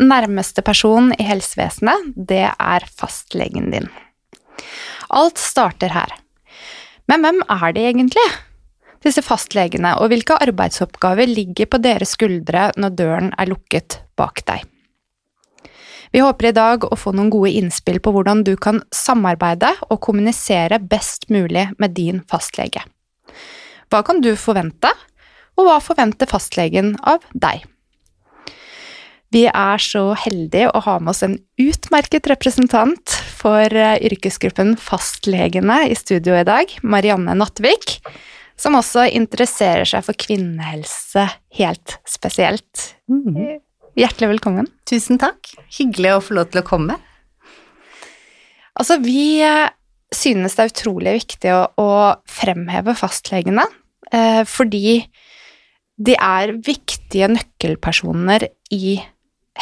Nærmeste 0.00 0.62
person 0.64 1.12
i 1.16 1.26
helsevesenet, 1.26 2.12
det 2.16 2.44
er 2.50 2.86
fastlegen 2.98 3.70
din. 3.72 3.88
Alt 5.14 5.38
starter 5.38 5.92
her. 5.94 6.12
Men 7.06 7.22
hvem 7.22 7.42
er 7.48 7.74
de 7.74 7.84
egentlig? 7.86 8.26
Disse 9.04 9.22
fastlegene, 9.22 9.92
og 10.00 10.10
hvilke 10.10 10.38
arbeidsoppgaver 10.42 11.28
ligger 11.30 11.68
på 11.70 11.78
deres 11.82 12.16
skuldre 12.16 12.70
når 12.76 12.96
døren 12.98 13.30
er 13.38 13.50
lukket 13.52 14.00
bak 14.18 14.42
deg? 14.48 14.64
Vi 16.14 16.22
håper 16.22 16.48
i 16.48 16.56
dag 16.56 16.86
å 16.86 16.96
få 16.96 17.12
noen 17.14 17.30
gode 17.30 17.52
innspill 17.58 17.98
på 18.00 18.12
hvordan 18.14 18.42
du 18.46 18.54
kan 18.56 18.80
samarbeide 18.94 19.72
og 19.90 20.00
kommunisere 20.06 20.78
best 20.80 21.28
mulig 21.34 21.68
med 21.82 21.96
din 21.98 22.22
fastlege. 22.30 22.82
Hva 23.90 24.02
kan 24.06 24.22
du 24.24 24.32
forvente, 24.38 24.90
og 25.56 25.68
hva 25.68 25.78
forventer 25.82 26.30
fastlegen 26.30 26.94
av 27.06 27.24
deg? 27.34 27.66
Vi 29.34 29.42
er 29.50 29.82
så 29.82 30.12
heldige 30.22 30.70
å 30.70 30.82
ha 30.84 30.96
med 31.02 31.10
oss 31.10 31.24
en 31.26 31.36
utmerket 31.58 32.28
representant 32.30 33.16
for 33.36 33.72
eh, 33.74 33.98
yrkesgruppen 34.06 34.76
fastlegene 34.80 35.82
i 35.90 35.96
studio 35.98 36.36
i 36.38 36.46
dag, 36.46 36.70
Marianne 36.86 37.34
Nattvik, 37.38 37.98
som 38.56 38.78
også 38.78 39.08
interesserer 39.10 39.88
seg 39.88 40.04
for 40.06 40.16
kvinnehelse 40.16 41.26
helt 41.58 41.96
spesielt. 42.08 42.92
Mm. 43.10 43.58
Hjertelig 43.98 44.36
velkommen. 44.36 44.70
Tusen 44.88 45.18
takk. 45.20 45.50
Hyggelig 45.74 46.14
å 46.14 46.22
få 46.22 46.38
lov 46.38 46.52
til 46.52 46.62
å 46.62 46.68
komme. 46.68 46.98
Altså, 48.76 49.00
vi 49.02 49.40
eh, 49.44 49.66
synes 50.14 50.54
det 50.54 50.64
er 50.64 50.72
utrolig 50.72 51.16
viktig 51.18 51.52
å, 51.56 51.62
å 51.80 51.90
fremheve 52.30 52.94
fastlegene, 52.96 53.66
eh, 54.12 54.42
fordi 54.46 55.00
de 55.96 56.16
er 56.20 56.52
viktige 56.60 57.28
nøkkelpersoner 57.32 58.50
i 58.76 58.98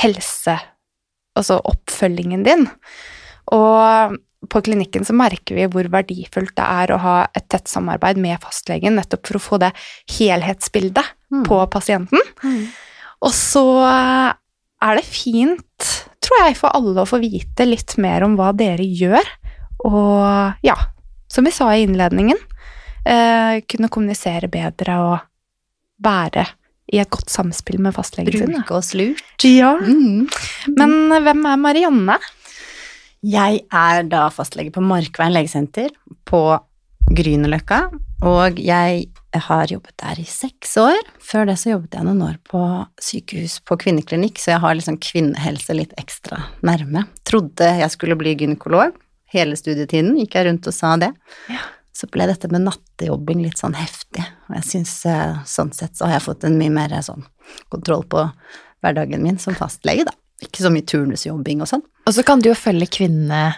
helse, 0.03 0.59
altså 1.39 1.61
oppfølgingen 1.65 2.45
din. 2.47 2.69
Og 3.55 4.17
på 4.53 4.61
klinikken 4.67 5.07
så 5.09 5.15
merker 5.17 5.57
vi 5.57 5.67
hvor 5.73 5.87
verdifullt 5.89 6.53
det 6.59 6.65
er 6.65 6.93
å 6.93 7.01
ha 7.01 7.15
et 7.35 7.47
tett 7.49 7.71
samarbeid 7.71 8.19
med 8.21 8.43
fastlegen, 8.43 8.99
nettopp 8.99 9.27
for 9.31 9.39
å 9.39 9.45
få 9.45 9.61
det 9.63 9.73
helhetsbildet 10.19 11.15
Mm. 11.35 11.43
på 11.49 11.57
pasienten. 11.67 12.21
Og 13.25 13.33
så 13.35 13.65
er 14.85 14.95
det 15.01 15.05
fint, 15.09 15.89
tror 16.23 16.45
jeg, 16.45 16.57
for 16.61 16.71
alle 16.77 17.03
å 17.03 17.09
få 17.09 17.19
vite 17.19 17.67
litt 17.67 17.97
mer 17.99 18.23
om 18.23 18.37
hva 18.39 18.53
dere 18.55 18.85
gjør. 18.85 19.25
Og 19.89 20.55
ja, 20.63 20.77
som 21.27 21.45
vi 21.45 21.51
sa 21.51 21.73
i 21.75 21.83
innledningen, 21.83 22.39
eh, 23.05 23.61
kunne 23.67 23.89
kommunisere 23.91 24.47
bedre 24.49 24.99
og 25.01 25.19
være 26.05 26.47
i 26.93 27.01
et 27.01 27.11
godt 27.13 27.33
samspill 27.33 27.81
med 27.83 27.95
fastlegen 27.97 28.35
sin. 28.35 28.53
Bruke 28.53 28.79
oss 28.79 28.93
lurt. 28.97 29.25
Ja. 29.47 29.75
Mm. 29.81 30.29
Men 30.77 30.97
hvem 31.25 31.45
er 31.49 31.61
Marianne? 31.61 32.19
Jeg 33.25 33.63
er 33.73 34.05
da 34.05 34.27
fastlege 34.33 34.73
på 34.75 34.83
Markveien 34.85 35.33
legesenter 35.33 35.89
på 36.29 36.45
Grünerløkka, 37.15 37.87
og 38.25 38.59
jeg 38.61 39.07
har 39.49 39.71
jobbet 39.73 39.95
der 40.01 40.21
i 40.21 40.27
seks 40.29 40.77
år. 40.81 41.01
Før 41.25 41.49
det 41.49 41.57
så 41.61 41.75
jobbet 41.75 41.97
jeg 41.97 42.07
noen 42.07 42.23
år 42.25 42.37
på 42.49 42.61
sykehus 43.03 43.59
på 43.65 43.77
kvinneklinikk, 43.81 44.41
så 44.41 44.55
jeg 44.55 44.63
har 44.65 44.77
liksom 44.77 45.01
kvinnehelse 45.01 45.77
litt 45.77 45.93
ekstra 46.01 46.43
nærme. 46.65 47.07
Trodde 47.29 47.71
jeg 47.81 47.93
skulle 47.93 48.17
bli 48.21 48.37
gynekolog. 48.41 48.97
Hele 49.35 49.57
studietiden 49.59 50.15
gikk 50.21 50.37
jeg 50.39 50.49
rundt 50.49 50.69
og 50.71 50.77
sa 50.77 50.95
det. 51.01 51.11
Ja. 51.53 51.65
Så 51.95 52.09
ble 52.11 52.27
dette 52.27 52.51
med 52.51 52.65
nattejobbing 52.67 53.45
litt 53.45 53.61
sånn 53.61 53.77
heftig, 53.79 54.25
og 54.49 54.57
jeg 54.59 54.67
syns 54.67 54.95
eh, 55.07 55.37
sånn 55.47 55.71
sett 55.77 55.95
så 55.95 56.09
har 56.09 56.19
jeg 56.19 56.25
fått 56.27 56.47
en 56.49 56.59
mye 56.59 56.73
mer 56.75 56.93
eh, 56.93 57.05
sånn 57.07 57.23
kontroll 57.71 58.03
på 58.11 58.25
hverdagen 58.83 59.23
min 59.23 59.39
som 59.39 59.55
fastlege, 59.55 60.09
da. 60.09 60.15
Ikke 60.43 60.65
så 60.65 60.73
mye 60.75 60.85
turnusjobbing 60.91 61.63
og 61.63 61.71
sånn. 61.71 61.85
Og 62.05 62.17
så 62.17 62.25
kan 62.27 62.43
du 62.43 62.51
jo 62.51 62.57
følge 62.59 62.91
kvinnene 62.99 63.55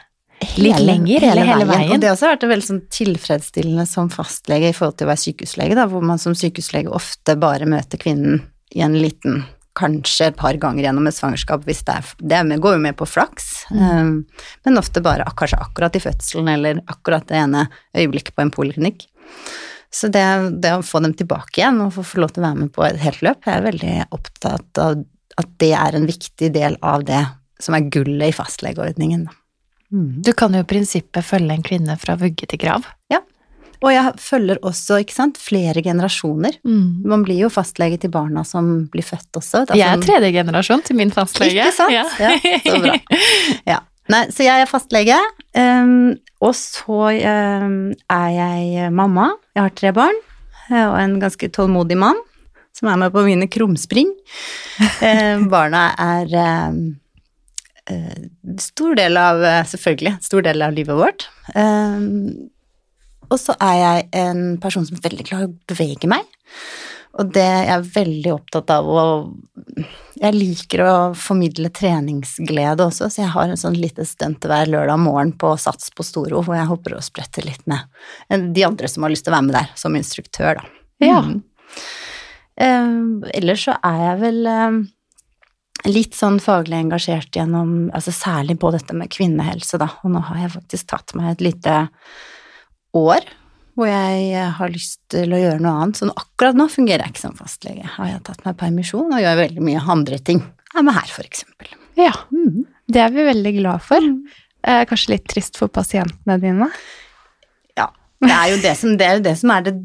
litt 0.60 0.82
lenger, 0.84 1.24
hele, 1.24 1.46
hele 1.48 1.66
veien. 1.68 1.94
Og 1.94 2.02
det 2.02 2.10
har 2.10 2.16
også 2.16 2.28
vært 2.34 2.46
veldig 2.50 2.66
sånn 2.66 2.82
tilfredsstillende 2.92 3.86
som 3.88 4.10
fastlege 4.12 4.70
i 4.70 4.76
forhold 4.76 4.98
til 5.00 5.08
å 5.08 5.12
være 5.14 5.22
sykehuslege, 5.24 5.78
da, 5.78 5.86
hvor 5.90 6.04
man 6.04 6.20
som 6.20 6.36
sykehuslege 6.36 6.92
ofte 6.92 7.38
bare 7.40 7.68
møter 7.68 8.00
kvinnen 8.02 8.42
i 8.76 8.84
en 8.84 8.98
liten 9.00 9.46
Kanskje 9.76 10.30
et 10.30 10.38
par 10.38 10.56
ganger 10.60 10.86
gjennom 10.86 11.06
et 11.08 11.16
svangerskap, 11.16 11.64
hvis 11.68 11.82
det 11.84 11.98
er 11.98 12.10
Det 12.20 12.36
er 12.38 12.46
med, 12.48 12.62
går 12.64 12.78
jo 12.78 12.82
med 12.86 12.96
på 12.96 13.08
flaks, 13.08 13.66
um, 13.70 14.24
men 14.64 14.80
ofte 14.80 15.02
bare 15.04 15.26
kanskje 15.36 15.60
akkurat 15.60 15.96
i 15.96 16.02
fødselen 16.02 16.48
eller 16.54 16.80
akkurat 16.86 17.26
det 17.28 17.36
ene 17.42 17.66
øyeblikket 17.96 18.36
på 18.36 18.46
en 18.46 18.54
poliklinikk. 18.54 19.04
Så 19.92 20.08
det, 20.12 20.24
det 20.62 20.72
å 20.76 20.84
få 20.84 21.00
dem 21.04 21.14
tilbake 21.16 21.60
igjen 21.60 21.80
og 21.84 21.94
få, 21.94 22.04
lov 22.20 22.34
til 22.34 22.42
å 22.42 22.48
være 22.48 22.62
med 22.64 22.72
på 22.74 22.84
et 22.88 22.98
helt 23.04 23.22
løp, 23.24 23.44
jeg 23.46 23.60
er 23.60 23.68
veldig 23.68 23.94
opptatt 24.16 24.82
av 24.82 25.04
at 25.36 25.48
det 25.60 25.72
er 25.76 25.96
en 25.96 26.08
viktig 26.08 26.48
del 26.54 26.78
av 26.84 27.04
det 27.04 27.22
som 27.60 27.76
er 27.76 27.88
gullet 27.92 28.32
i 28.32 28.36
fastlegeordningen. 28.36 29.26
Mm. 29.92 30.22
Du 30.24 30.32
kan 30.36 30.54
jo 30.56 30.62
i 30.64 30.68
prinsippet 30.68 31.24
følge 31.24 31.54
en 31.54 31.64
kvinne 31.64 31.96
fra 32.00 32.16
vugge 32.20 32.48
til 32.48 32.60
grav. 32.60 32.88
Og 33.86 33.92
jeg 33.94 34.12
følger 34.18 34.58
også, 34.66 34.98
ikke 35.04 35.14
sant, 35.14 35.36
flere 35.38 35.82
generasjoner. 35.84 36.58
Man 37.06 37.22
blir 37.26 37.44
jo 37.44 37.50
fastlege 37.52 38.00
til 38.02 38.10
barna 38.10 38.42
som 38.46 38.88
blir 38.90 39.06
født 39.06 39.38
også. 39.38 39.62
Jeg 39.78 39.86
er 39.86 40.02
tredje 40.02 40.32
generasjon 40.34 40.82
til 40.88 40.98
min 40.98 41.12
fastlege. 41.14 41.54
Ikke 41.54 41.76
sant? 41.76 41.94
Ja. 41.94 42.02
Ja, 42.18 42.32
så 42.66 42.80
bra. 42.82 42.96
Ja. 43.76 43.82
Nei, 44.10 44.22
så 44.30 44.44
jeg 44.46 44.62
er 44.62 44.68
fastlege, 44.70 45.16
um, 45.58 46.12
og 46.46 46.52
så 46.54 46.98
um, 47.10 47.78
er 48.12 48.28
jeg 48.36 48.90
mamma. 48.94 49.32
Jeg 49.56 49.64
har 49.64 49.72
tre 49.74 49.90
barn, 49.96 50.20
eh, 50.68 50.84
og 50.84 50.94
en 51.00 51.16
ganske 51.22 51.48
tålmodig 51.50 51.98
mann 51.98 52.20
som 52.76 52.90
er 52.92 53.00
med 53.00 53.14
på 53.14 53.24
mine 53.26 53.48
krumspring. 53.50 54.12
Uh, 55.00 55.46
barna 55.54 55.88
er 55.98 56.36
um, 56.70 56.80
uh, 57.90 58.20
stor 58.62 58.98
del 58.98 59.18
av, 59.20 59.42
eh, 59.42 59.62
selvfølgelig, 59.72 60.18
stor 60.26 60.44
del 60.46 60.62
av 60.66 60.76
livet 60.76 60.98
vårt. 60.98 61.26
Um, 61.56 62.50
og 63.30 63.40
så 63.40 63.56
er 63.62 63.78
jeg 63.80 64.08
en 64.22 64.44
person 64.62 64.86
som 64.86 64.98
er 64.98 65.08
veldig 65.08 65.26
glad 65.28 65.44
i 65.44 65.48
å 65.48 65.56
bevege 65.72 66.10
meg. 66.10 66.28
Og 67.16 67.30
det 67.32 67.44
jeg 67.44 67.72
er 67.72 67.90
veldig 67.94 68.32
opptatt 68.34 68.70
av 68.74 68.88
å 68.92 69.04
Jeg 70.16 70.32
liker 70.32 70.82
å 70.84 70.94
formidle 71.16 71.68
treningsglede 71.74 72.86
også, 72.86 73.10
så 73.12 73.20
jeg 73.20 73.32
har 73.34 73.50
en 73.52 73.60
sånn 73.60 73.76
lite 73.76 74.06
stunt 74.08 74.44
hver 74.48 74.70
lørdag 74.72 75.00
morgen 75.02 75.34
på 75.36 75.50
Sats 75.60 75.90
på 75.92 76.04
Storo, 76.06 76.40
hvor 76.44 76.56
jeg 76.56 76.68
hopper 76.70 76.96
og 76.96 77.04
spretter 77.04 77.44
litt 77.44 77.64
med 77.68 77.84
de 78.56 78.64
andre 78.64 78.88
som 78.88 79.04
har 79.04 79.12
lyst 79.12 79.26
til 79.26 79.34
å 79.34 79.36
være 79.36 79.48
med 79.48 79.56
der, 79.58 79.72
som 79.76 79.98
instruktør, 79.98 80.62
da. 80.62 80.84
Ja. 81.04 81.20
Mm. 81.20 81.42
Eh, 82.56 82.94
ellers 83.36 83.66
så 83.68 83.76
er 83.84 84.00
jeg 84.00 84.20
vel 84.22 84.48
eh, 84.48 84.78
litt 85.90 86.16
sånn 86.16 86.38
faglig 86.40 86.78
engasjert 86.78 87.36
gjennom 87.36 87.90
Altså 87.92 88.14
særlig 88.16 88.56
på 88.62 88.70
dette 88.72 88.96
med 88.96 89.12
kvinnehelse, 89.12 89.76
da, 89.82 89.90
og 90.00 90.16
nå 90.16 90.24
har 90.30 90.46
jeg 90.46 90.54
faktisk 90.56 90.88
tatt 90.94 91.12
meg 91.18 91.34
et 91.34 91.44
lite 91.50 91.76
år 92.96 93.28
hvor 93.76 93.90
jeg 93.90 94.44
har 94.56 94.72
lyst 94.72 95.02
til 95.12 95.34
å 95.36 95.38
gjøre 95.40 95.60
noe 95.60 95.74
annet. 95.82 95.98
Så 96.00 96.08
akkurat 96.08 96.56
nå 96.56 96.64
fungerer 96.72 97.04
jeg 97.04 97.12
ikke 97.12 97.26
som 97.26 97.36
fastlege. 97.36 97.84
Har 97.98 98.08
jeg 98.08 98.22
tatt 98.24 98.44
meg 98.46 98.56
permisjon 98.60 99.12
og 99.12 99.20
gjør 99.20 99.42
veldig 99.42 99.64
mye 99.66 99.82
andre 99.96 100.20
ting. 100.24 100.40
Jeg 100.72 100.80
er 100.80 100.86
med 100.86 100.96
her, 100.96 101.10
for 101.12 101.28
eksempel. 101.28 101.74
Ja, 102.00 102.14
det 102.92 103.02
er 103.02 103.12
vi 103.12 103.26
veldig 103.26 103.52
glad 103.58 103.84
for. 103.84 104.06
Eh, 104.66 104.84
kanskje 104.88 105.12
litt 105.14 105.28
trist 105.28 105.60
for 105.60 105.72
pasientene 105.72 106.38
dine. 106.40 106.70
Ja, 107.76 107.90
det 108.24 108.32
er 108.32 108.48
jo 108.54 108.56
det 108.64 108.72
som, 108.80 108.96
det 108.96 109.10
er, 109.10 109.22
det, 109.24 109.36
som 109.40 109.52
er 109.52 109.68
det 109.68 109.76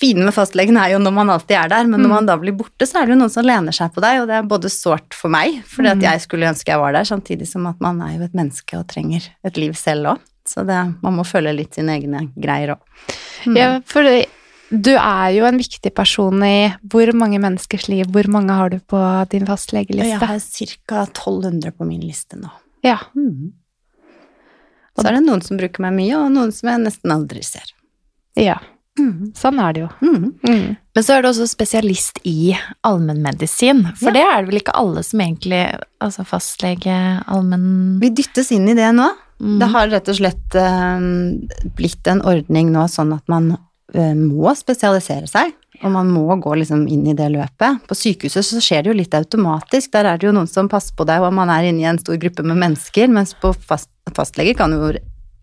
fine 0.00 0.26
med 0.26 0.36
fastlegen, 0.36 0.76
er 0.76 0.92
jo 0.92 1.00
når 1.00 1.16
man 1.16 1.32
alltid 1.32 1.56
er 1.56 1.72
der, 1.72 1.88
men 1.88 2.02
når 2.04 2.12
man 2.12 2.28
da 2.28 2.36
blir 2.40 2.54
borte, 2.56 2.84
så 2.88 3.00
er 3.00 3.08
det 3.08 3.16
jo 3.16 3.20
noen 3.22 3.32
som 3.32 3.46
lener 3.46 3.74
seg 3.74 3.94
på 3.94 4.04
deg, 4.04 4.20
og 4.20 4.28
det 4.28 4.36
er 4.38 4.48
både 4.48 4.70
sårt 4.72 5.16
for 5.16 5.32
meg, 5.32 5.62
fordi 5.72 5.94
at 5.94 6.04
jeg 6.04 6.24
skulle 6.26 6.50
ønske 6.52 6.72
jeg 6.72 6.82
var 6.82 6.96
der, 6.96 7.08
samtidig 7.08 7.48
som 7.48 7.64
at 7.70 7.80
man 7.84 8.02
er 8.04 8.18
jo 8.18 8.26
et 8.28 8.36
menneske 8.36 8.76
og 8.76 8.84
trenger 8.92 9.30
et 9.46 9.60
liv 9.60 9.76
selv 9.78 10.12
òg. 10.12 10.26
Så 10.48 10.64
det, 10.66 10.78
man 11.02 11.16
må 11.18 11.24
følge 11.26 11.52
litt 11.56 11.74
sine 11.74 11.96
egne 11.98 12.26
greier 12.36 12.76
òg. 12.76 13.14
Ja, 13.56 13.80
for 13.86 14.02
du 14.70 14.90
er 14.96 15.28
jo 15.36 15.44
en 15.46 15.58
viktig 15.60 15.92
person 15.94 16.42
i 16.42 16.72
hvor 16.90 17.12
mange 17.14 17.38
menneskers 17.42 17.86
liv, 17.88 18.06
hvor 18.10 18.26
mange 18.32 18.54
har 18.58 18.70
du 18.70 18.78
på 18.80 18.98
din 19.30 19.46
fastlegeliste? 19.46 20.16
Jeg 20.16 20.18
har 20.22 20.38
ca. 20.40 21.04
1200 21.06 21.70
på 21.76 21.86
min 21.86 22.00
liste 22.02 22.38
nå. 22.40 22.50
Ja. 22.86 22.98
Og 24.96 25.02
Så 25.02 25.08
er 25.10 25.18
det 25.18 25.26
noen 25.26 25.42
som 25.44 25.58
bruker 25.60 25.82
meg 25.84 25.92
mye, 25.98 26.16
og 26.18 26.30
noen 26.32 26.52
som 26.56 26.70
jeg 26.72 26.82
nesten 26.86 27.12
aldri 27.14 27.42
ser. 27.44 27.74
ja. 28.36 28.58
Mm. 28.96 29.34
Sånn 29.36 29.58
er 29.60 29.74
det 29.76 29.80
jo. 29.82 29.88
Mm. 30.00 30.22
Mm. 30.48 30.76
Men 30.96 31.04
så 31.04 31.18
er 31.18 31.20
du 31.20 31.26
også 31.28 31.44
spesialist 31.50 32.16
i 32.24 32.54
allmennmedisin, 32.82 33.82
for 33.92 34.08
Ja. 34.08 34.12
det 34.14 34.22
er 34.24 34.38
det 34.40 34.48
vel 34.48 34.60
ikke 34.62 34.72
alle 34.74 35.02
som 35.04 35.20
egentlig 35.20 35.78
Altså 36.00 36.24
fastlege, 36.24 36.96
allmenn 37.28 38.00
Vi 38.00 38.08
dyttes 38.08 38.50
inn 38.56 38.66
i 38.70 38.72
det 38.74 38.88
nå. 38.96 39.10
Mm. 39.40 39.58
Det 39.60 39.68
har 39.74 39.88
rett 39.92 40.08
og 40.08 40.16
slett 40.18 40.54
eh, 40.56 41.06
blitt 41.76 42.08
en 42.08 42.22
ordning 42.24 42.72
nå 42.72 42.86
sånn 42.88 43.12
at 43.16 43.26
man 43.28 43.50
eh, 43.94 44.14
må 44.16 44.54
spesialisere 44.56 45.28
seg, 45.30 45.52
og 45.82 45.90
man 45.92 46.08
må 46.08 46.24
gå 46.40 46.54
liksom 46.56 46.86
inn 46.88 47.04
i 47.10 47.16
det 47.16 47.28
løpet. 47.34 47.82
På 47.88 47.96
sykehuset 47.98 48.46
så 48.48 48.62
skjer 48.64 48.86
det 48.86 48.92
jo 48.92 49.00
litt 49.02 49.16
automatisk, 49.18 49.92
der 49.92 50.08
er 50.08 50.20
det 50.20 50.30
jo 50.30 50.32
noen 50.36 50.48
som 50.48 50.70
passer 50.72 50.96
på 50.96 51.04
deg, 51.08 51.20
og 51.20 51.36
man 51.36 51.52
er 51.52 51.68
inne 51.68 51.84
i 51.84 51.90
en 51.90 52.00
stor 52.00 52.16
gruppe 52.22 52.46
med 52.46 52.56
mennesker, 52.62 53.12
mens 53.12 53.36
på 53.36 53.52
fast, 53.52 53.90
fastlege 54.16 54.56
kan 54.56 54.72
jo 54.72 54.94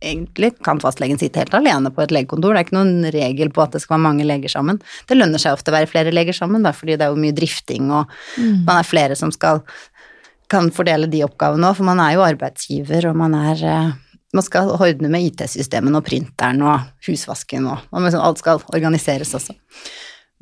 egentlig 0.04 0.50
kan 0.66 0.82
fastlegen 0.84 1.16
sitte 1.16 1.40
helt 1.40 1.54
alene 1.56 1.88
på 1.94 2.02
et 2.04 2.12
legekontor. 2.12 2.52
Det 2.52 2.60
er 2.60 2.66
ikke 2.68 2.76
noen 2.76 3.06
regel 3.14 3.52
på 3.56 3.64
at 3.64 3.76
det 3.76 3.80
skal 3.84 3.96
være 3.96 4.04
mange 4.04 4.26
leger 4.28 4.52
sammen. 4.52 4.82
Det 5.08 5.16
lønner 5.16 5.40
seg 5.40 5.56
ofte 5.56 5.72
å 5.72 5.78
være 5.78 5.88
flere 5.88 6.12
leger 6.12 6.36
sammen, 6.36 6.66
da, 6.66 6.74
fordi 6.76 6.98
det 7.00 7.06
er 7.08 7.14
jo 7.14 7.22
mye 7.24 7.36
drifting, 7.38 7.92
og 7.92 8.12
Mm. 8.38 8.66
man 8.66 8.78
er 8.82 8.84
flere 8.84 9.16
som 9.16 9.32
skal 9.32 9.62
kan 10.52 10.70
fordele 10.74 11.10
de 11.10 11.24
oppgavene 11.26 11.70
òg, 11.70 11.78
for 11.80 11.88
man 11.88 12.02
er 12.04 12.16
jo 12.18 12.26
arbeidsgiver, 12.26 13.10
og 13.10 13.20
man 13.20 13.36
er 13.38 13.64
eh, 13.68 13.92
man 14.34 14.46
skal 14.46 14.72
ordne 14.74 15.12
med 15.14 15.28
IT-systemene 15.30 16.00
og 16.00 16.08
printeren 16.08 16.64
og 16.66 16.88
husvasken 17.06 17.68
og, 17.70 17.84
og 17.94 18.08
liksom 18.08 18.24
alt 18.26 18.42
skal 18.42 18.64
organiseres 18.74 19.34
også. 19.38 19.54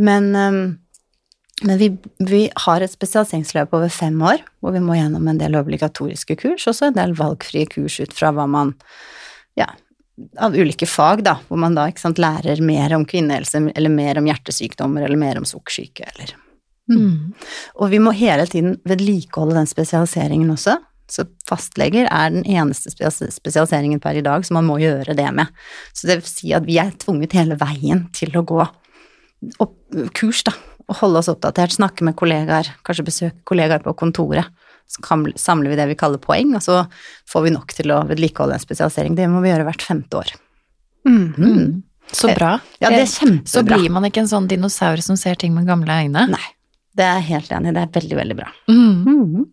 Men, 0.02 0.32
eh, 0.36 0.60
men 1.68 1.82
vi, 1.82 1.92
vi 2.24 2.42
har 2.66 2.82
et 2.82 2.94
spesialiseringsløp 2.94 3.76
over 3.78 3.92
fem 3.94 4.18
år, 4.26 4.44
hvor 4.64 4.76
vi 4.76 4.84
må 4.84 4.98
gjennom 4.98 5.28
en 5.28 5.42
del 5.42 5.60
obligatoriske 5.60 6.40
kurs, 6.42 6.68
også 6.72 6.90
en 6.90 7.00
del 7.00 7.16
valgfrie 7.20 7.70
kurs 7.70 8.00
ut 8.02 8.16
fra 8.16 8.32
hva 8.36 8.48
man 8.50 8.74
ja, 9.60 9.68
av 10.40 10.56
ulike 10.56 10.88
fag, 10.88 11.26
da, 11.28 11.36
hvor 11.48 11.60
man 11.62 11.76
da 11.78 11.90
sant, 12.00 12.22
lærer 12.22 12.62
mer 12.64 12.96
om 12.96 13.06
kvinnehelse, 13.08 13.64
eller 13.76 13.94
mer 13.94 14.20
om 14.22 14.30
hjertesykdommer, 14.30 15.06
eller 15.06 15.20
mer 15.20 15.42
om 15.42 15.48
sukkersyke, 15.48 16.08
eller 16.14 16.34
Mm. 16.92 17.34
og 17.76 17.92
vi 17.92 18.00
må 18.04 18.14
hele 18.18 18.46
tiden 18.50 18.80
vedlikeholde 18.88 19.58
den 19.60 19.70
spesialiseringen 19.70 20.52
også. 20.54 20.78
Så 21.12 21.26
fastleger 21.48 22.08
er 22.08 22.32
den 22.32 22.46
eneste 22.48 22.92
spesialiseringen 22.94 24.00
per 24.00 24.16
i 24.16 24.24
dag 24.24 24.46
som 24.48 24.56
man 24.60 24.70
må 24.70 24.78
gjøre 24.80 25.16
det 25.18 25.28
med. 25.36 25.52
Så 25.92 26.08
det 26.08 26.22
vil 26.22 26.30
si 26.30 26.54
at 26.56 26.68
vi 26.68 26.78
er 26.80 26.94
tvunget 27.02 27.36
hele 27.36 27.58
veien 27.60 28.06
til 28.16 28.32
å 28.40 28.46
gå 28.48 28.62
opp, 28.64 29.76
kurs, 30.16 30.44
da, 30.48 30.54
og 30.88 31.00
holde 31.02 31.20
oss 31.20 31.32
oppdatert, 31.32 31.76
snakke 31.76 32.06
med 32.08 32.16
kollegaer, 32.20 32.70
kanskje 32.88 33.08
besøke 33.08 33.44
kollegaer 33.52 33.84
på 33.84 33.96
kontoret. 34.00 34.48
Så 34.92 35.04
samler 35.40 35.72
vi 35.72 35.80
det 35.80 35.88
vi 35.92 36.00
kaller 36.00 36.20
poeng, 36.20 36.56
og 36.56 36.64
så 36.64 36.82
får 37.32 37.46
vi 37.46 37.54
nok 37.56 37.76
til 37.76 37.94
å 37.96 38.02
vedlikeholde 38.10 38.58
en 38.58 38.64
spesialisering. 38.64 39.16
Det 39.16 39.28
må 39.32 39.44
vi 39.44 39.52
gjøre 39.52 39.68
hvert 39.68 39.86
femte 39.88 40.20
år. 40.20 40.34
Mm. 41.08 41.28
Mm. 41.38 41.84
Så 42.12 42.32
bra. 42.36 42.58
Ja, 42.82 42.90
det 42.92 43.06
er 43.06 43.12
kjempebra. 43.12 43.52
Så 43.52 43.64
blir 43.64 43.92
man 43.94 44.08
ikke 44.08 44.26
en 44.26 44.32
sånn 44.32 44.50
dinosaur 44.52 45.00
som 45.04 45.20
ser 45.20 45.40
ting 45.40 45.54
med 45.56 45.70
gamle 45.70 45.96
øyne. 46.04 46.26
Nei, 46.34 46.48
det 46.98 47.06
er 47.08 47.20
jeg 47.22 47.28
helt 47.32 47.52
enig 47.56 47.72
i. 47.72 47.76
Det 47.78 47.82
er 47.86 47.96
veldig, 48.02 48.18
veldig 48.22 48.38
bra. 48.42 48.50
Mm. 48.68 49.02
Mm. 49.08 49.50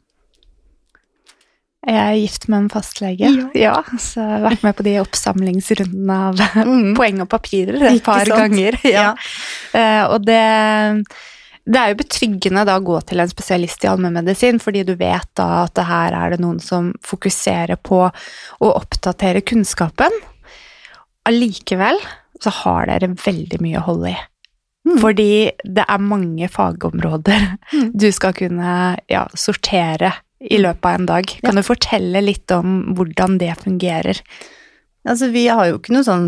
Jeg 1.88 1.96
er 2.02 2.16
gift 2.18 2.48
med 2.50 2.58
en 2.64 2.68
fastlege, 2.72 3.28
ja. 3.56 3.76
så 4.02 4.18
jeg 4.20 4.32
har 4.34 4.42
vært 4.44 4.64
med 4.66 4.74
på 4.76 4.84
de 4.84 4.96
oppsamlingsrundene 5.00 6.16
av 6.26 6.40
Mm. 6.68 6.90
poeng 6.98 7.22
og 7.22 7.28
papirer 7.32 7.78
et 7.92 8.02
par 8.04 8.26
sant? 8.26 8.34
ganger. 8.42 8.76
Ja. 8.84 9.04
Ja. 9.08 9.12
Uh, 9.72 10.04
og 10.16 10.26
det, 10.26 10.40
det 11.64 11.80
er 11.80 11.92
jo 11.94 12.00
betryggende 12.02 12.66
da 12.68 12.74
å 12.80 12.84
gå 12.84 12.98
til 13.08 13.22
en 13.22 13.30
spesialist 13.30 13.86
i 13.86 13.90
allmennmedisin, 13.92 14.58
fordi 14.60 14.82
du 14.90 14.96
vet 15.00 15.30
da 15.38 15.62
at 15.62 15.76
det 15.78 15.86
her 15.88 16.18
er 16.18 16.34
det 16.34 16.40
noen 16.44 16.58
som 16.60 16.90
fokuserer 17.06 17.78
på 17.80 18.02
å 18.10 18.72
oppdatere 18.74 19.40
kunnskapen. 19.46 20.12
Allikevel 21.30 22.02
så 22.42 22.52
har 22.64 22.90
dere 22.90 23.14
veldig 23.22 23.62
mye 23.64 23.78
å 23.80 23.86
holde 23.86 24.12
i. 24.12 24.18
Mm. 24.88 24.98
Fordi 25.02 25.32
det 25.64 25.84
er 25.84 26.00
mange 26.00 26.48
fagområder 26.48 27.56
Mm. 27.68 27.90
du 28.00 28.08
skal 28.12 28.32
kunne 28.32 28.96
ja, 29.10 29.26
sortere 29.36 30.14
i 30.40 30.56
løpet 30.60 30.86
av 30.86 30.94
en 30.94 31.06
dag. 31.06 31.32
Kan 31.44 31.58
du 31.58 31.62
fortelle 31.66 32.22
litt 32.24 32.50
om 32.54 32.94
hvordan 32.96 33.36
det 33.40 33.52
fungerer? 33.60 34.20
Altså, 35.08 35.28
vi 35.32 35.46
har 35.48 35.66
jo 35.70 35.78
ikke 35.78 35.94
noe 35.94 36.04
sånn 36.04 36.26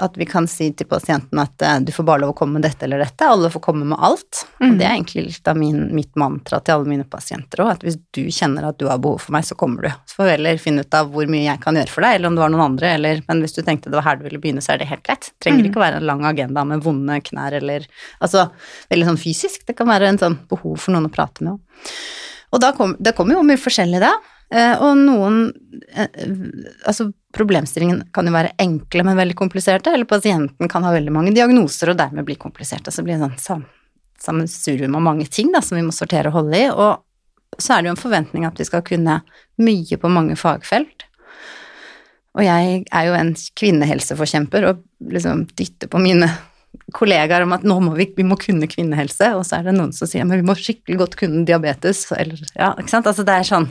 at 0.00 0.14
vi 0.16 0.26
kan 0.28 0.46
si 0.50 0.70
til 0.72 0.88
pasienten 0.88 1.40
at 1.42 1.62
eh, 1.62 1.76
du 1.84 1.92
får 1.92 2.06
bare 2.08 2.22
lov 2.22 2.32
å 2.32 2.36
komme 2.38 2.58
med 2.58 2.64
dette 2.66 2.86
eller 2.86 3.02
dette, 3.04 3.26
alle 3.28 3.50
får 3.52 3.62
komme 3.66 3.84
med 3.90 4.00
alt. 4.00 4.44
Mm. 4.62 4.66
Og 4.70 4.78
det 4.80 4.86
er 4.86 4.94
egentlig 4.94 5.24
litt 5.26 5.50
av 5.50 5.58
min, 5.60 5.82
mitt 5.94 6.12
mantra 6.20 6.60
til 6.64 6.76
alle 6.78 6.88
mine 6.88 7.06
pasienter 7.10 7.64
òg, 7.64 7.72
at 7.74 7.84
hvis 7.86 7.98
du 8.16 8.22
kjenner 8.32 8.68
at 8.70 8.78
du 8.80 8.86
har 8.88 9.00
behov 9.04 9.20
for 9.26 9.36
meg, 9.36 9.44
så 9.44 9.56
kommer 9.60 9.86
du. 9.86 9.90
Så 10.08 10.18
får 10.18 10.28
vi 10.30 10.34
heller 10.36 10.62
finne 10.62 10.84
ut 10.86 10.98
av 10.98 11.10
hvor 11.12 11.28
mye 11.30 11.44
jeg 11.44 11.62
kan 11.64 11.76
gjøre 11.80 11.92
for 11.92 12.06
deg, 12.06 12.18
eller 12.18 12.32
om 12.32 12.38
du 12.38 12.42
har 12.44 12.52
noen 12.54 12.66
andre, 12.70 12.94
eller 12.98 13.22
Men 13.28 13.40
hvis 13.44 13.56
du 13.56 13.62
tenkte 13.62 13.90
det 13.92 13.98
var 14.00 14.08
her 14.08 14.20
du 14.20 14.24
ville 14.26 14.40
begynne, 14.42 14.62
så 14.64 14.74
er 14.74 14.82
det 14.82 14.90
helt 14.90 15.04
greit. 15.06 15.30
Trenger 15.44 15.64
Mm. 15.64 15.70
ikke 15.70 15.80
å 15.80 15.84
være 15.84 16.00
en 16.00 16.06
lang 16.08 16.24
agenda 16.28 16.64
med 16.64 16.82
vonde 16.84 17.20
knær 17.28 17.54
eller 17.60 17.84
Altså 18.20 18.48
veldig 18.90 19.06
sånn 19.10 19.20
fysisk. 19.20 19.66
Det 19.66 19.76
kan 19.76 19.86
være 19.88 20.08
en 20.08 20.18
sånn 20.18 20.38
behov 20.48 20.78
for 20.80 20.94
noen 20.96 21.06
å 21.08 21.12
prate 21.12 21.44
med 21.44 21.54
òg. 21.54 21.90
Og 22.54 22.60
da 22.62 22.72
kom, 22.72 22.96
det 23.00 23.14
kommer 23.16 23.34
jo 23.36 23.42
mye 23.46 23.60
forskjellig 23.60 24.00
da. 24.02 24.12
Eh, 24.54 24.76
og 24.80 24.96
noen 25.00 25.52
eh, 25.96 26.08
Altså, 26.86 27.10
problemstillingen 27.34 28.04
kan 28.14 28.28
jo 28.28 28.34
være 28.34 28.54
enkle, 28.62 29.04
men 29.06 29.18
veldig 29.18 29.36
kompliserte, 29.38 29.92
eller 29.92 30.08
pasienten 30.08 30.70
kan 30.70 30.86
ha 30.86 30.92
veldig 30.94 31.14
mange 31.14 31.34
diagnoser 31.34 31.92
og 31.92 31.98
dermed 31.98 32.26
bli 32.28 32.36
komplisert. 32.40 32.86
Og 32.86 32.94
så 32.94 33.04
blir 33.04 33.18
det 33.18 33.26
sånn 33.26 33.40
sam, 33.42 33.64
sammensurium 34.22 34.94
av 34.98 35.04
mange 35.08 35.26
ting 35.30 35.50
da, 35.54 35.62
som 35.64 35.78
vi 35.78 35.84
må 35.86 35.94
sortere 35.94 36.30
og 36.30 36.38
holde 36.38 36.60
i. 36.60 36.68
Og 36.70 37.60
så 37.60 37.74
er 37.74 37.82
det 37.82 37.90
jo 37.90 37.96
en 37.96 38.04
forventning 38.04 38.46
at 38.46 38.58
vi 38.60 38.68
skal 38.68 38.84
kunne 38.86 39.20
mye 39.62 40.00
på 40.00 40.12
mange 40.12 40.38
fagfelt. 40.38 41.06
Og 42.34 42.42
jeg 42.42 42.82
er 42.90 43.06
jo 43.06 43.14
en 43.14 43.30
kvinnehelseforkjemper 43.60 44.66
og 44.70 44.82
liksom 45.14 45.44
dytter 45.54 45.90
på 45.90 46.00
mine 46.02 46.30
kollegaer 46.94 47.44
om 47.44 47.54
at 47.54 47.66
nå 47.66 47.76
må 47.82 47.92
vi, 47.94 48.08
vi 48.16 48.26
må 48.26 48.36
kunne 48.40 48.66
kvinnehelse, 48.70 49.30
og 49.38 49.44
så 49.46 49.60
er 49.60 49.68
det 49.68 49.76
noen 49.76 49.92
som 49.94 50.10
sier 50.10 50.26
men 50.26 50.40
vi 50.40 50.46
må 50.46 50.56
skikkelig 50.58 50.98
godt 51.04 51.14
kunne 51.20 51.44
diabetes, 51.46 52.02
eller 52.14 52.40
ja, 52.56 52.72
ikke 52.74 52.90
sant. 52.90 53.06
Altså 53.06 53.22
det 53.26 53.36
er 53.38 53.46
sånn, 53.46 53.68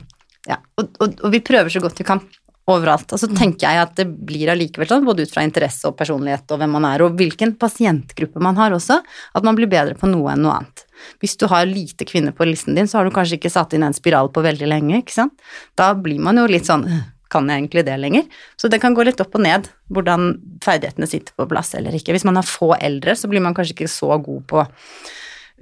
ja. 0.48 0.62
Og, 0.80 0.88
og, 1.04 1.20
og 1.20 1.34
vi 1.36 1.44
prøver 1.44 1.74
så 1.74 1.84
godt 1.84 2.00
vi 2.00 2.08
kan 2.08 2.24
overalt. 2.72 3.12
Og 3.12 3.20
så 3.20 3.28
tenker 3.32 3.68
jeg 3.68 3.82
at 3.82 3.96
det 4.00 4.06
blir 4.08 4.52
allikevel 4.54 4.90
sånn, 4.90 5.06
både 5.08 5.26
ut 5.26 5.34
fra 5.34 5.44
interesse 5.46 5.88
og 5.90 5.98
personlighet 6.00 6.50
og 6.54 6.62
hvem 6.62 6.76
man 6.78 6.88
er, 6.88 7.04
og 7.04 7.18
hvilken 7.20 7.56
pasientgruppe 7.60 8.44
man 8.44 8.60
har 8.60 8.76
også, 8.76 9.02
at 9.04 9.48
man 9.48 9.58
blir 9.60 9.72
bedre 9.72 9.98
på 10.00 10.10
noe 10.12 10.34
enn 10.34 10.46
noe 10.46 10.60
annet. 10.62 10.86
Hvis 11.20 11.36
du 11.40 11.48
har 11.52 11.68
lite 11.68 12.08
kvinner 12.08 12.36
på 12.36 12.48
listen 12.48 12.78
din, 12.78 12.88
så 12.88 13.00
har 13.00 13.08
du 13.08 13.16
kanskje 13.16 13.40
ikke 13.40 13.52
satt 13.52 13.76
inn 13.76 13.84
en 13.84 13.96
spiral 13.96 14.32
på 14.32 14.46
veldig 14.46 14.70
lenge, 14.70 15.02
ikke 15.02 15.16
sant. 15.16 15.36
Da 15.80 15.92
blir 15.98 16.22
man 16.24 16.40
jo 16.40 16.48
litt 16.48 16.70
sånn 16.70 16.88
«Øh, 16.88 17.02
kan 17.34 17.50
jeg 17.50 17.64
egentlig 17.64 17.84
det 17.88 17.98
lenger? 17.98 18.28
Så 18.62 18.70
det 18.70 18.80
kan 18.84 18.94
gå 18.94 19.04
litt 19.08 19.22
opp 19.24 19.34
og 19.36 19.42
ned, 19.42 19.68
hvordan 19.94 20.36
ferdighetene 20.64 21.10
sitter 21.10 21.34
på 21.34 21.48
plass 21.50 21.74
eller 21.80 21.96
ikke. 21.98 22.14
Hvis 22.14 22.28
man 22.30 22.38
har 22.38 22.48
få 22.48 22.76
eldre, 22.78 23.16
så 23.18 23.30
blir 23.32 23.42
man 23.44 23.58
kanskje 23.58 23.74
ikke 23.80 23.90
så 23.92 24.20
god 24.22 24.44
på 24.52 24.66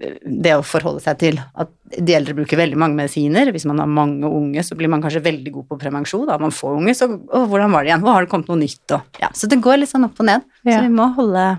det 0.01 0.53
å 0.57 0.65
forholde 0.65 1.03
seg 1.03 1.19
til 1.21 1.39
at 1.39 1.71
de 1.91 2.15
eldre 2.15 2.35
bruker 2.37 2.59
veldig 2.59 2.79
mange 2.79 2.97
medisiner. 2.97 3.51
Hvis 3.53 3.67
man 3.69 3.81
har 3.83 3.89
mange 3.89 4.29
unge, 4.29 4.63
så 4.65 4.77
blir 4.79 4.91
man 4.91 5.03
kanskje 5.03 5.23
veldig 5.25 5.53
god 5.57 5.67
på 5.71 5.79
prevensjon. 5.81 6.27
Da 6.29 6.39
man 6.41 6.53
få 6.55 6.75
unge, 6.77 6.95
så 6.97 7.09
å, 7.11 7.43
hvordan 7.49 7.73
var 7.75 7.83
det 7.83 7.91
igjen? 7.91 8.05
Hvor 8.05 8.15
har 8.15 8.25
det 8.25 8.31
kommet 8.31 8.51
noe 8.51 8.61
nytt? 8.61 8.85
Og, 8.95 9.21
ja, 9.21 9.31
så 9.37 9.49
det 9.51 9.61
går 9.63 9.81
litt 9.81 9.91
sånn 9.91 10.07
opp 10.07 10.21
og 10.21 10.29
ned. 10.29 10.47
Ja. 10.63 10.79
Så 10.79 10.87
vi 10.87 10.95
må 10.95 11.11
holde 11.17 11.49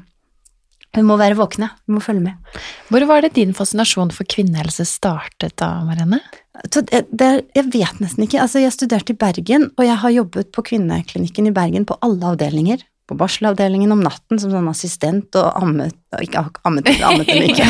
Vi 0.92 1.02
må 1.08 1.16
være 1.16 1.38
våkne. 1.38 1.70
Vi 1.88 1.94
må 1.96 2.02
følge 2.04 2.20
med. 2.20 2.60
Hvor 2.92 3.04
var 3.08 3.24
det 3.24 3.32
din 3.38 3.54
fascinasjon 3.56 4.12
for 4.12 4.28
kvinnehelse 4.28 4.84
startet 4.88 5.56
da, 5.60 5.70
Marianne? 5.86 6.20
Det, 6.68 7.06
det, 7.08 7.30
jeg 7.56 7.70
vet 7.72 8.02
nesten 8.02 8.26
ikke. 8.26 8.42
Altså, 8.42 8.60
jeg 8.60 8.74
studerte 8.74 9.14
i 9.14 9.16
Bergen, 9.16 9.70
og 9.78 9.86
jeg 9.86 9.96
har 10.02 10.12
jobbet 10.12 10.50
på 10.52 10.66
kvinneklinikken 10.68 11.48
i 11.48 11.54
Bergen 11.56 11.88
på 11.88 11.96
alle 12.04 12.34
avdelinger. 12.34 12.84
På 13.12 13.18
barselavdelingen 13.20 13.92
om 13.92 14.00
natten 14.00 14.40
som 14.40 14.52
sånn 14.54 14.70
assistent 14.70 15.36
og 15.36 15.50
ammet 15.60 15.98
Ikke 16.24 16.42
ammet, 16.68 16.88
ammet 17.04 17.28
henne 17.28 17.50
ikke. 17.52 17.66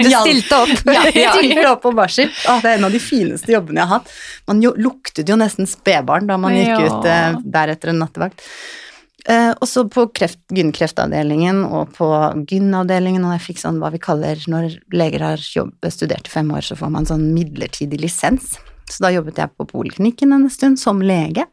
Du 0.00 0.08
stilte 0.10 0.56
opp. 0.58 0.72
Ja, 0.90 1.04
ja. 1.14 1.34
stilte 1.36 1.66
opp 1.70 1.82
på 1.84 1.92
barsel. 1.94 2.30
Å, 2.50 2.56
det 2.62 2.72
er 2.72 2.78
en 2.78 2.86
av 2.88 2.94
de 2.94 3.00
fineste 3.02 3.54
jobbene 3.54 3.82
jeg 3.82 3.90
har 3.90 4.00
hatt. 4.00 4.14
Man 4.50 4.62
jo, 4.62 4.72
luktet 4.78 5.30
jo 5.30 5.36
nesten 5.38 5.68
spedbarn 5.70 6.26
da 6.30 6.38
man 6.42 6.56
gikk 6.58 6.74
ut 6.74 7.06
eh, 7.10 7.36
der 7.54 7.74
etter 7.74 7.92
en 7.92 8.02
nattevakt. 8.02 8.42
Eh, 9.30 9.52
og 9.52 9.66
så 9.70 9.86
på 9.88 10.08
kreft, 10.16 10.42
gynkreftavdelingen 10.52 11.62
og 11.64 11.94
på 11.96 12.08
gynavdelingen, 12.50 13.24
og 13.24 13.36
jeg 13.38 13.44
fikk 13.46 13.62
sånn 13.62 13.78
hva 13.80 13.92
vi 13.94 14.02
kaller 14.02 14.42
når 14.50 14.74
leger 14.94 15.24
har 15.24 15.46
jobb, 15.58 15.74
studert 15.94 16.28
i 16.28 16.34
fem 16.34 16.50
år, 16.52 16.66
så 16.66 16.76
får 16.78 16.92
man 16.98 17.06
sånn 17.08 17.30
midlertidig 17.36 18.02
lisens. 18.02 18.56
Så 18.90 19.06
da 19.06 19.14
jobbet 19.14 19.38
jeg 19.40 19.54
på 19.56 19.68
poliklinikken 19.70 20.34
en 20.34 20.50
stund 20.52 20.82
som 20.82 21.00
lege. 21.00 21.46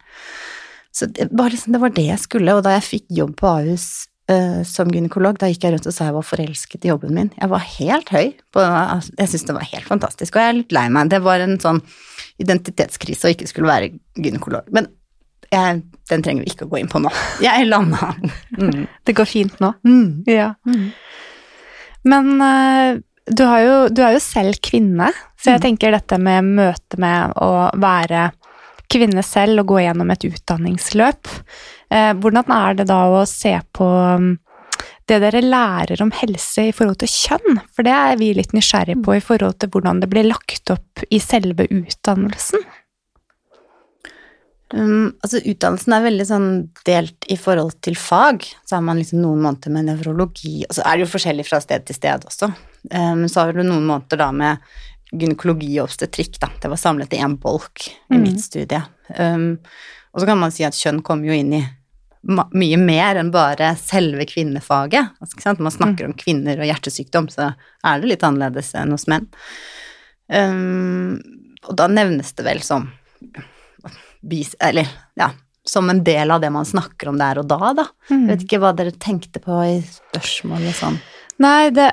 Så 0.92 1.08
det 1.08 1.30
liksom, 1.32 1.74
det 1.74 1.82
var 1.82 1.94
det 1.96 2.08
jeg 2.10 2.20
skulle, 2.20 2.56
og 2.56 2.66
da 2.66 2.76
jeg 2.76 2.88
fikk 2.88 3.06
jobb 3.16 3.36
på 3.40 3.48
Ahus 3.48 3.86
uh, 4.32 4.62
som 4.68 4.92
gynekolog, 4.92 5.40
da 5.40 5.50
gikk 5.52 5.66
jeg 5.66 5.76
rundt 5.76 5.88
og 5.88 5.96
sa 5.96 6.10
jeg 6.10 6.18
var 6.18 6.28
forelsket 6.28 6.88
i 6.88 6.92
jobben 6.92 7.14
min. 7.16 7.30
Jeg 7.38 7.52
var 7.52 7.68
helt 7.78 8.12
høy. 8.12 8.34
På, 8.54 8.64
altså, 8.64 9.14
jeg 9.18 9.32
syntes 9.32 9.48
det 9.48 9.58
var 9.58 9.70
helt 9.72 9.88
fantastisk, 9.88 10.36
og 10.36 10.44
jeg 10.44 10.54
er 10.54 10.58
litt 10.60 10.76
lei 10.76 10.88
meg. 10.94 11.12
Det 11.14 11.22
var 11.24 11.44
en 11.44 11.56
sånn 11.64 11.80
identitetskrise 12.42 13.30
å 13.30 13.36
ikke 13.36 13.48
skulle 13.50 13.72
være 13.72 13.94
gynekolog. 14.20 14.68
Men 14.76 14.90
jeg, 15.52 15.82
den 16.12 16.26
trenger 16.26 16.46
vi 16.46 16.54
ikke 16.54 16.68
å 16.68 16.72
gå 16.72 16.82
inn 16.82 16.92
på 16.92 17.02
nå. 17.04 17.12
Jeg 17.46 17.68
landa. 17.68 18.14
Mm. 18.56 18.86
Det 19.08 19.16
går 19.16 19.28
fint 19.28 19.58
nå. 19.64 19.74
Mm. 19.88 20.24
Ja. 20.30 20.54
Mm. 20.68 20.92
Men 22.08 22.32
uh, 22.40 23.00
du, 23.28 23.44
har 23.46 23.64
jo, 23.64 23.76
du 23.92 24.04
er 24.04 24.16
jo 24.16 24.24
selv 24.24 24.60
kvinne, 24.64 25.12
så 25.42 25.56
jeg 25.56 25.64
tenker 25.64 25.94
dette 25.94 26.18
med 26.22 26.48
møte 26.58 26.98
med 27.02 27.34
å 27.42 27.70
være 27.82 28.30
kvinne 28.92 29.24
selv 29.26 29.64
å 29.64 29.68
gå 29.72 29.82
gjennom 29.84 30.12
et 30.14 30.26
utdanningsløp. 30.28 31.32
Eh, 31.92 32.14
hvordan 32.20 32.52
er 32.56 32.80
det 32.80 32.88
da 32.92 33.02
å 33.12 33.24
se 33.30 33.54
på 33.76 33.88
mm, 34.22 34.32
det 35.10 35.20
dere 35.24 35.42
lærer 35.44 36.04
om 36.04 36.14
helse 36.16 36.70
i 36.70 36.76
forhold 36.76 37.02
til 37.02 37.12
kjønn, 37.12 37.62
for 37.76 37.88
det 37.88 37.96
er 37.96 38.20
vi 38.20 38.32
litt 38.38 38.54
nysgjerrig 38.56 39.00
på 39.06 39.18
i 39.18 39.24
forhold 39.24 39.60
til 39.60 39.72
hvordan 39.74 40.04
det 40.04 40.12
blir 40.12 40.30
lagt 40.30 40.72
opp 40.74 41.04
i 41.10 41.20
selve 41.24 41.68
utdannelsen. 41.68 42.64
Um, 44.72 45.10
altså 45.20 45.42
Utdannelsen 45.44 45.94
er 45.96 46.06
veldig 46.06 46.26
sånn 46.30 46.48
delt 46.88 47.26
i 47.32 47.36
forhold 47.40 47.76
til 47.84 47.98
fag. 48.00 48.46
Så 48.64 48.78
har 48.78 48.86
man 48.86 49.02
liksom 49.02 49.20
noen 49.24 49.42
måneder 49.44 49.74
med 49.74 49.90
nevrologi, 49.90 50.62
og 50.68 50.78
så 50.78 50.86
er 50.86 50.96
det 50.96 51.06
jo 51.06 51.12
forskjellig 51.12 51.48
fra 51.50 51.60
sted 51.64 51.84
til 51.88 51.98
sted 51.98 52.28
også. 52.30 52.52
Um, 52.94 53.26
så 53.28 53.44
har 53.44 53.58
du 53.58 53.66
noen 53.66 53.88
måneder 53.90 54.22
da 54.24 54.30
med 54.36 54.72
gynekologi 55.12 55.74
og 55.82 55.90
obstetrikk, 55.90 56.40
da. 56.40 56.48
Det 56.62 56.70
var 56.72 56.80
samlet 56.80 57.14
i 57.14 57.20
én 57.20 57.38
bolk 57.42 57.88
i 57.90 58.16
Mm. 58.16 58.22
mitt 58.24 58.42
studie. 58.42 58.82
Um, 59.20 59.60
og 60.14 60.22
så 60.22 60.26
kan 60.26 60.38
man 60.40 60.52
si 60.52 60.64
at 60.64 60.74
kjønn 60.74 61.02
kommer 61.04 61.28
jo 61.28 61.34
inn 61.34 61.54
i 61.54 61.62
mye 62.54 62.78
mer 62.78 63.16
enn 63.18 63.32
bare 63.32 63.76
selve 63.82 64.26
kvinnefaget. 64.30 65.10
Altså, 65.22 65.56
man 65.60 65.72
snakker 65.74 66.06
om 66.06 66.14
kvinner 66.14 66.60
og 66.60 66.68
hjertesykdom, 66.70 67.30
så 67.34 67.56
er 67.84 68.00
det 68.00 68.08
litt 68.12 68.24
annerledes 68.24 68.74
enn 68.76 68.92
hos 68.94 69.08
menn. 69.08 69.28
Um, 70.32 71.18
og 71.68 71.76
da 71.76 71.88
nevnes 71.92 72.32
det 72.38 72.46
vel 72.46 72.62
som 72.64 72.92
bis, 74.22 74.56
Eller 74.62 74.88
ja, 75.18 75.32
som 75.66 75.90
en 75.90 76.04
del 76.04 76.32
av 76.32 76.42
det 76.42 76.52
man 76.54 76.66
snakker 76.66 77.10
om 77.10 77.18
der 77.18 77.40
og 77.42 77.48
da, 77.50 77.74
da. 77.74 77.86
Jeg 78.10 78.28
vet 78.30 78.46
ikke 78.46 78.60
hva 78.62 78.72
dere 78.78 78.92
tenkte 79.02 79.42
på 79.44 79.58
i 79.66 79.80
spørsmålet 79.82 80.78
sånn. 80.78 81.00
Nei, 81.42 81.70
det, 81.74 81.90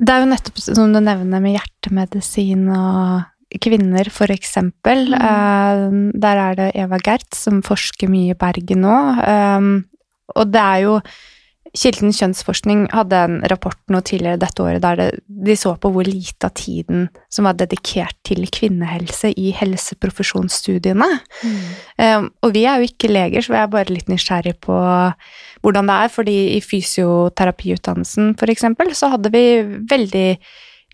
det 0.00 0.14
er 0.14 0.22
jo 0.22 0.30
nettopp 0.30 0.62
som 0.64 0.94
du 0.94 1.00
nevner 1.04 1.42
med 1.44 1.58
hjertemedisin 1.58 2.64
og 2.72 3.60
kvinner, 3.60 4.08
for 4.14 4.32
eksempel. 4.32 5.12
Eh, 5.12 5.82
der 6.24 6.42
er 6.46 6.56
det 6.58 6.70
Eva 6.78 7.00
Gert 7.04 7.34
som 7.36 7.60
forsker 7.66 8.08
mye 8.08 8.34
i 8.34 8.38
Bergen 8.38 8.84
nå. 8.86 8.96
Um, 9.20 9.72
og 10.38 10.52
det 10.54 10.62
er 10.62 10.84
jo 10.86 10.96
Kilden 11.76 12.10
kjønnsforskning 12.14 12.86
hadde 12.90 13.18
en 13.26 13.36
rapport 13.50 13.78
nå 13.92 14.00
tidligere 14.06 14.40
dette 14.42 14.62
året 14.64 14.82
der 14.82 14.96
det, 14.98 15.08
de 15.26 15.54
så 15.58 15.76
på 15.78 15.92
hvor 15.94 16.06
lite 16.06 16.48
av 16.48 16.54
tiden 16.58 17.08
som 17.30 17.46
var 17.46 17.58
dedikert 17.60 18.16
til 18.26 18.42
kvinnehelse 18.50 19.30
i 19.38 19.52
helseprofesjonsstudiene. 19.54 21.08
Um, 22.00 22.30
og 22.42 22.54
vi 22.56 22.64
er 22.66 22.80
jo 22.80 22.90
ikke 22.90 23.12
leger, 23.12 23.44
så 23.46 23.54
vi 23.54 23.60
er 23.60 23.70
bare 23.70 23.94
litt 23.94 24.10
nysgjerrig 24.10 24.56
på 24.66 24.78
hvordan 25.60 25.90
det 25.90 25.98
er, 26.04 26.14
fordi 26.14 26.38
i 26.56 26.62
fysioterapiutdannelsen 26.64 28.34
for 28.40 28.50
eksempel, 28.50 28.90
så 28.98 29.12
hadde 29.14 29.30
vi 29.34 29.44
veldig 29.90 30.28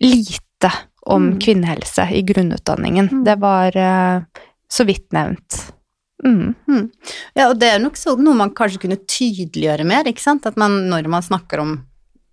lite 0.05 0.73
om 1.07 1.31
Mm. 1.31 1.39
kvinnehelse 1.39 2.09
i 2.11 2.21
grunnutdanningen. 2.21 3.09
Mm. 3.11 3.23
Det 3.25 3.37
var 3.41 3.77
uh, 3.77 4.21
så 4.69 4.85
vidt 4.85 5.11
nevnt. 5.15 5.76
Mm. 6.25 6.55
Ja, 7.37 7.49
og 7.51 7.59
det 7.61 7.67
er 7.69 7.79
nok 7.83 7.97
sånn 7.99 8.23
noe 8.25 8.37
man 8.39 8.53
kanskje 8.57 8.81
kunne 8.85 8.97
tydeliggjøre 9.05 9.85
mer, 9.87 10.07
ikke 10.09 10.23
sant? 10.23 10.47
At 10.49 10.57
man, 10.57 10.87
når 10.89 11.07
man 11.13 11.25
snakker 11.25 11.61
om 11.61 11.75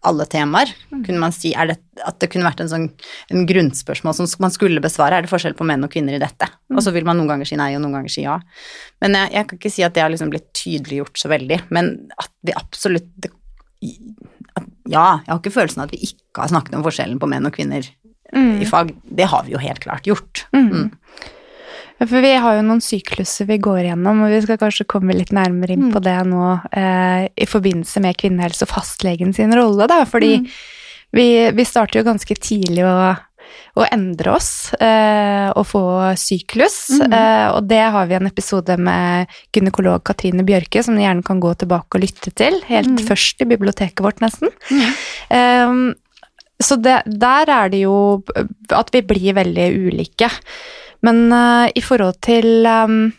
alle 0.05 0.27
temaer, 0.29 0.69
kunne 0.91 1.21
man 1.21 1.33
si 1.33 1.55
er 1.57 1.71
det, 1.71 1.79
at 2.05 2.19
det 2.21 2.29
kunne 2.33 2.45
vært 2.45 2.61
en 2.61 2.69
sånn 2.69 2.87
en 3.33 3.47
grunnspørsmål 3.49 4.17
som 4.19 4.29
man 4.45 4.53
skulle 4.53 4.83
besvare. 4.85 5.17
Er 5.17 5.25
det 5.25 5.31
forskjell 5.33 5.57
på 5.57 5.65
menn 5.69 5.85
og 5.87 5.93
kvinner 5.95 6.17
i 6.17 6.21
dette? 6.21 6.49
Og 6.75 6.83
så 6.85 6.93
vil 6.93 7.07
man 7.09 7.17
noen 7.17 7.31
ganger 7.33 7.49
si 7.49 7.57
nei, 7.57 7.71
og 7.77 7.81
noen 7.85 7.97
ganger 7.97 8.13
si 8.13 8.27
ja. 8.27 8.35
Men 9.01 9.17
jeg, 9.17 9.33
jeg 9.33 9.49
kan 9.49 9.61
ikke 9.61 9.73
si 9.73 9.87
at 9.87 9.97
det 9.97 10.05
har 10.05 10.13
liksom 10.13 10.33
blitt 10.33 10.51
tydeliggjort 10.53 11.21
så 11.21 11.33
veldig, 11.33 11.61
men 11.73 11.95
at 12.21 12.33
vi 12.45 12.57
absolutt 12.57 13.09
det, 13.17 13.33
at, 14.55 14.69
Ja, 14.93 15.21
jeg 15.25 15.33
har 15.33 15.41
ikke 15.41 15.55
følelsen 15.57 15.81
av 15.81 15.89
at 15.89 15.97
vi 15.97 16.05
ikke 16.11 16.43
har 16.45 16.53
snakket 16.53 16.77
om 16.77 16.85
forskjellen 16.85 17.21
på 17.21 17.29
menn 17.33 17.49
og 17.49 17.57
kvinner 17.57 17.89
Mm. 18.35 18.57
i 18.63 18.67
fag. 18.67 18.89
Det 19.05 19.27
har 19.31 19.45
vi 19.47 19.53
jo 19.53 19.59
helt 19.63 19.79
klart 19.85 20.09
gjort. 20.09 20.47
Mm. 20.57 20.91
Mm. 22.05 22.09
For 22.11 22.25
vi 22.25 22.33
har 22.37 22.59
jo 22.59 22.65
noen 22.69 22.83
sykluser 22.85 23.49
vi 23.49 23.59
går 23.65 23.83
gjennom, 23.89 24.25
og 24.25 24.33
vi 24.33 24.41
skal 24.45 24.61
kanskje 24.61 24.89
komme 24.91 25.17
litt 25.17 25.33
nærmere 25.35 25.77
inn 25.77 25.91
på 25.95 26.03
det 26.05 26.17
nå 26.29 26.47
eh, 26.77 27.27
i 27.33 27.49
forbindelse 27.49 28.03
med 28.05 28.19
kvinnehelse 28.21 28.67
og 28.67 28.75
fastlegen 28.75 29.33
sin 29.37 29.55
rolle, 29.57 29.89
da. 29.91 30.03
Fordi 30.09 30.37
vi, 31.15 31.29
vi 31.55 31.69
starter 31.69 32.01
jo 32.01 32.09
ganske 32.09 32.37
tidlig 32.37 32.85
å, 32.87 33.15
å 33.79 33.87
endre 33.89 34.35
oss 34.35 34.75
eh, 34.77 35.49
og 35.55 35.65
få 35.71 35.85
syklus. 36.21 36.79
Mm. 37.01 37.09
Eh, 37.09 37.49
og 37.55 37.73
det 37.73 37.83
har 37.97 38.09
vi 38.11 38.19
en 38.19 38.31
episode 38.31 38.77
med 38.77 39.33
gynekolog 39.55 40.05
Katrine 40.05 40.47
Bjørke, 40.47 40.85
som 40.85 40.99
du 40.99 41.05
gjerne 41.05 41.25
kan 41.27 41.43
gå 41.43 41.55
tilbake 41.61 41.99
og 41.99 42.05
lytte 42.05 42.35
til. 42.37 42.61
Helt 42.69 42.97
mm. 42.99 43.05
først 43.09 43.45
i 43.45 43.51
biblioteket 43.55 44.05
vårt, 44.05 44.21
nesten. 44.25 44.53
Mm. 44.71 44.89
Um, 45.35 45.85
så 46.63 46.77
det, 46.79 47.01
der 47.11 47.51
er 47.51 47.71
det 47.73 47.83
jo 47.83 47.97
at 48.73 48.93
vi 48.95 49.03
blir 49.07 49.37
veldig 49.37 49.69
ulike. 49.89 50.31
Men 51.05 51.27
uh, 51.33 51.67
i 51.77 51.83
forhold 51.85 52.17
til 52.25 52.67
um, 52.67 53.13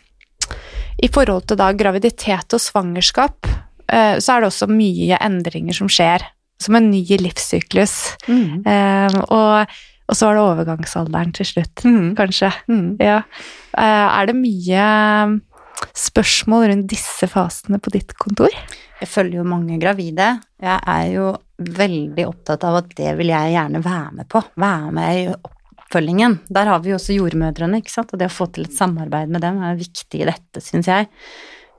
I 1.02 1.08
forhold 1.12 1.46
til 1.50 1.58
da 1.60 1.70
graviditet 1.76 2.56
og 2.56 2.62
svangerskap, 2.62 3.46
uh, 3.46 4.16
så 4.18 4.36
er 4.36 4.42
det 4.42 4.50
også 4.50 4.68
mye 4.70 5.18
endringer 5.22 5.76
som 5.76 5.90
skjer. 5.92 6.24
Som 6.62 6.78
en 6.78 6.88
ny 6.90 7.02
livssyklus. 7.20 8.16
Mm. 8.32 8.62
Uh, 8.64 9.18
og, 9.28 9.74
og 10.08 10.16
så 10.16 10.30
er 10.30 10.38
det 10.38 10.44
overgangsalderen 10.46 11.34
til 11.36 11.50
slutt, 11.50 11.84
Mm. 11.84 12.14
kanskje. 12.16 12.48
Mm. 12.72 12.96
Ja. 13.02 13.18
Uh, 13.76 14.06
er 14.08 14.30
det 14.30 14.38
mye 14.38 14.86
um, 15.28 15.36
spørsmål 15.92 16.70
rundt 16.70 16.88
disse 16.88 17.28
fasene 17.28 17.78
på 17.78 17.92
ditt 17.92 18.16
kontor? 18.16 18.54
Jeg 19.02 19.10
følger 19.12 19.42
jo 19.42 19.44
mange 19.44 19.76
gravide. 19.82 20.30
Jeg 20.64 20.80
er 20.88 21.10
jo 21.12 21.34
veldig 21.60 22.24
opptatt 22.24 22.64
av 22.64 22.78
at 22.80 22.96
det 22.96 23.12
vil 23.18 23.28
jeg 23.34 23.52
gjerne 23.52 23.84
være 23.84 24.16
med 24.16 24.28
på. 24.32 24.40
Være 24.56 24.92
med 24.96 25.20
i 25.20 25.26
oppfølgingen. 25.86 26.40
Der 26.50 26.66
har 26.66 26.80
vi 26.82 26.90
jo 26.90 26.96
også 26.98 27.14
jordmødrene, 27.16 27.78
ikke 27.80 27.92
sant. 27.94 28.12
Og 28.12 28.18
det 28.20 28.28
å 28.28 28.34
få 28.34 28.48
til 28.52 28.66
et 28.66 28.74
samarbeid 28.74 29.30
med 29.30 29.40
dem 29.44 29.62
er 29.62 29.78
viktig 29.78 30.20
i 30.22 30.26
dette, 30.28 30.60
syns 30.62 30.86
jeg. 30.90 31.06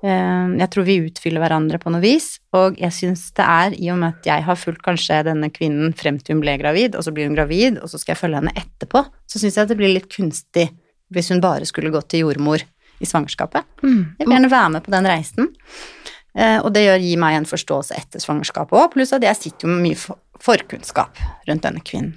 Eh, 0.03 0.47
Jeg 0.57 0.69
tror 0.71 0.85
vi 0.85 0.99
utfyller 1.09 1.41
hverandre 1.41 1.79
på 1.81 1.91
noe 1.91 2.01
vis, 2.01 2.39
og 2.53 2.77
jeg 2.79 2.91
syns 2.93 3.31
det 3.33 3.43
er, 3.43 3.73
i 3.73 3.89
og 3.91 3.97
med 3.97 4.13
at 4.15 4.25
jeg 4.29 4.43
har 4.45 4.55
fulgt 4.55 4.83
kanskje 4.85 5.23
denne 5.25 5.49
kvinnen 5.49 5.93
frem 5.97 6.19
til 6.19 6.35
hun 6.35 6.41
ble 6.41 6.57
gravid, 6.57 6.95
og 6.95 7.03
så 7.03 7.11
blir 7.11 7.27
hun 7.27 7.35
gravid, 7.35 7.79
og 7.81 7.89
så 7.89 7.97
skal 7.97 8.13
jeg 8.15 8.21
følge 8.21 8.41
henne 8.43 8.53
etterpå, 8.55 9.03
så 9.27 9.39
syns 9.41 9.57
jeg 9.57 9.67
det 9.67 9.77
blir 9.77 9.93
litt 9.93 10.09
kunstig 10.13 10.69
hvis 11.09 11.29
hun 11.31 11.41
bare 11.41 11.65
skulle 11.65 11.89
gått 11.89 12.09
til 12.11 12.25
jordmor 12.25 12.61
i 12.99 13.05
svangerskapet. 13.05 13.63
Jeg 14.19 14.25
vil 14.27 14.33
gjerne 14.35 14.51
være 14.51 14.69
med 14.73 14.83
på 14.83 14.91
den 14.91 15.05
reisen. 15.07 15.49
Eh, 16.37 16.59
og 16.61 16.73
det 16.75 16.83
gjør, 16.85 16.99
gir 17.01 17.17
meg 17.17 17.37
en 17.39 17.45
forståelse 17.49 17.95
etter 17.97 18.19
svangerskapet 18.21 18.77
òg, 18.77 18.91
pluss 18.93 19.13
at 19.15 19.23
jeg 19.23 19.35
sitter 19.39 19.67
jo 19.67 19.73
med 19.73 19.81
mye 19.87 20.17
forkunnskap 20.43 21.17
rundt 21.47 21.63
denne 21.65 21.81
kvinnen. 21.81 22.13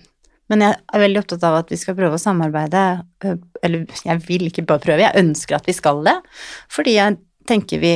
Men 0.50 0.64
jeg 0.66 0.76
er 0.80 1.02
veldig 1.04 1.22
opptatt 1.22 1.46
av 1.46 1.60
at 1.60 1.72
vi 1.72 1.78
skal 1.78 1.96
prøve 1.98 2.18
å 2.18 2.22
samarbeide, 2.22 2.84
eh, 3.24 3.36
eller 3.66 3.86
jeg 4.04 4.22
vil 4.26 4.48
ikke 4.48 4.66
bare 4.66 4.82
prøve, 4.82 5.04
jeg 5.06 5.24
ønsker 5.24 5.60
at 5.60 5.68
vi 5.70 5.76
skal 5.76 6.02
det, 6.06 6.16
fordi 6.72 6.96
jeg 6.98 7.20
tenker 7.48 7.82
vi 7.82 7.94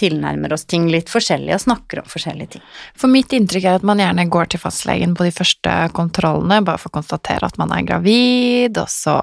tilnærmer 0.00 0.54
oss 0.56 0.66
ting 0.68 0.88
litt 0.90 1.10
forskjellig 1.12 1.52
og 1.54 1.62
snakker 1.66 2.00
om 2.02 2.08
forskjellige 2.10 2.54
ting. 2.56 2.64
For 2.98 3.12
mitt 3.12 3.32
inntrykk 3.36 3.66
er 3.68 3.78
at 3.80 3.86
man 3.86 4.00
gjerne 4.02 4.26
går 4.32 4.50
til 4.52 4.62
fastlegen 4.62 5.14
på 5.18 5.26
de 5.28 5.34
første 5.36 5.76
kontrollene, 5.96 6.62
bare 6.66 6.80
for 6.80 6.90
å 6.92 6.96
konstatere 6.98 7.46
at 7.46 7.58
man 7.60 7.74
er 7.76 7.86
gravid, 7.88 8.80
og 8.80 8.88
så 8.90 9.18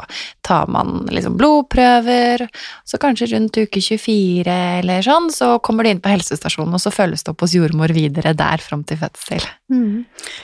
tar 0.48 0.70
man 0.72 1.08
liksom 1.12 1.38
blodprøver, 1.40 2.46
så 2.88 3.00
kanskje 3.02 3.32
rundt 3.34 3.58
uke 3.60 3.82
24 3.84 4.58
eller 4.82 5.06
sånn, 5.06 5.32
så 5.34 5.56
kommer 5.64 5.88
de 5.88 5.96
inn 5.96 6.04
på 6.04 6.14
helsestasjonen, 6.14 6.78
og 6.78 6.84
så 6.84 6.94
følges 6.94 7.26
det 7.26 7.34
opp 7.34 7.46
hos 7.46 7.56
jordmor 7.58 7.92
videre 7.96 8.36
der 8.38 8.64
fram 8.64 8.86
til 8.88 9.02
fødsel. 9.02 9.44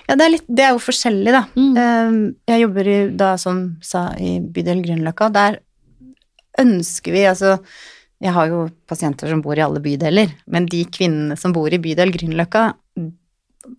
Ja, 0.09 0.17
det 0.17 0.25
er, 0.25 0.33
litt, 0.35 0.47
det 0.49 0.65
er 0.67 0.73
jo 0.75 0.83
forskjellig, 0.83 1.33
da. 1.35 1.45
Mm. 1.55 1.73
Eh, 1.77 2.53
Jeg 2.53 2.65
jobber 2.65 2.89
i, 2.89 2.97
da, 3.19 3.33
som 3.39 3.63
sa, 3.85 4.09
i 4.19 4.37
bydel 4.43 4.83
Grünerløkka. 4.83 5.29
Der 5.33 5.61
ønsker 6.59 7.15
vi 7.15 7.25
altså 7.29 7.57
Jeg 8.21 8.31
har 8.33 8.47
jo 8.47 8.69
pasienter 8.87 9.27
som 9.29 9.41
bor 9.41 9.57
i 9.57 9.61
alle 9.65 9.79
bydeler, 9.83 10.29
men 10.47 10.65
de 10.65 10.85
kvinnene 10.85 11.37
som 11.37 11.51
bor 11.53 11.71
i 11.73 11.77
bydel 11.81 12.11
Grünerløkka, 12.11 12.73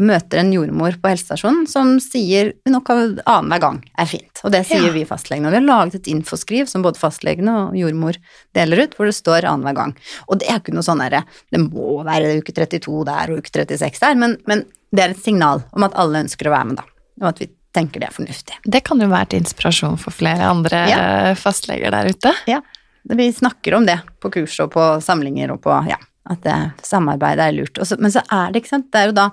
møter 0.00 0.41
en 0.41 0.49
jordmor 0.53 0.95
på 0.97 1.11
helsestasjonen 1.12 1.67
som 1.69 1.99
sier 2.00 2.55
nok 2.73 2.88
annenhver 2.88 3.61
gang 3.61 3.83
er 4.00 4.07
fint. 4.09 4.41
Og 4.43 4.50
det 4.55 4.62
sier 4.67 4.81
Ja. 4.87 4.93
vi 4.93 5.05
fastlegene. 5.05 5.47
Og 5.47 5.53
vi 5.53 5.59
har 5.61 5.67
laget 5.67 5.95
et 5.97 6.07
infoskriv 6.09 6.67
som 6.67 6.83
både 6.83 6.97
fastlegene 6.97 7.69
og 7.69 7.75
jordmor 7.76 8.17
deler 8.55 8.83
ut, 8.85 8.95
hvor 8.97 9.05
det 9.05 9.14
står 9.14 9.45
annenhver 9.45 9.75
gang. 9.75 9.95
Og 10.26 10.38
det 10.41 10.49
er 10.49 10.57
ikke 10.61 10.73
noe 10.73 10.83
sånn 10.83 10.99
derre 11.05 11.25
Det 11.53 11.61
må 11.61 12.03
være 12.03 12.38
uke 12.41 12.53
32 12.55 13.05
der 13.05 13.31
og 13.31 13.38
uke 13.38 13.50
36 13.53 14.00
der, 14.00 14.14
men, 14.14 14.38
men 14.47 14.64
det 14.95 15.05
er 15.05 15.11
et 15.11 15.23
signal 15.23 15.62
om 15.75 15.83
at 15.85 15.93
alle 15.95 16.25
ønsker 16.25 16.49
å 16.49 16.50
være 16.57 16.64
med, 16.64 16.76
da. 16.76 16.85
Og 17.21 17.29
at 17.29 17.38
vi 17.41 17.50
tenker 17.75 18.00
det 18.00 18.09
er 18.09 18.14
fornuftig. 18.14 18.55
Det 18.64 18.83
kan 18.85 18.99
jo 19.00 19.09
være 19.09 19.29
til 19.35 19.41
inspirasjon 19.43 19.99
for 19.99 20.11
flere 20.12 20.49
andre 20.49 20.88
Ja. 20.88 21.35
fastleger 21.35 21.91
der 21.91 22.09
ute. 22.09 22.33
Ja. 22.49 22.62
Vi 23.05 23.33
snakker 23.33 23.75
om 23.77 23.87
det 23.87 23.99
på 24.21 24.31
kurs 24.33 24.59
og 24.65 24.71
på 24.73 24.85
samlinger 25.05 25.51
og 25.53 25.61
på 25.63 25.75
Ja, 25.91 25.97
at 26.31 26.41
det, 26.43 26.73
samarbeid 26.83 27.39
er 27.39 27.53
lurt. 27.53 27.75
Så- 27.87 27.99
men 28.01 28.11
så 28.11 28.23
er 28.33 28.53
det, 28.53 28.63
ikke 28.63 28.69
sant, 28.73 28.91
det 28.93 29.01
er 29.03 29.07
jo 29.07 29.13
da 29.13 29.31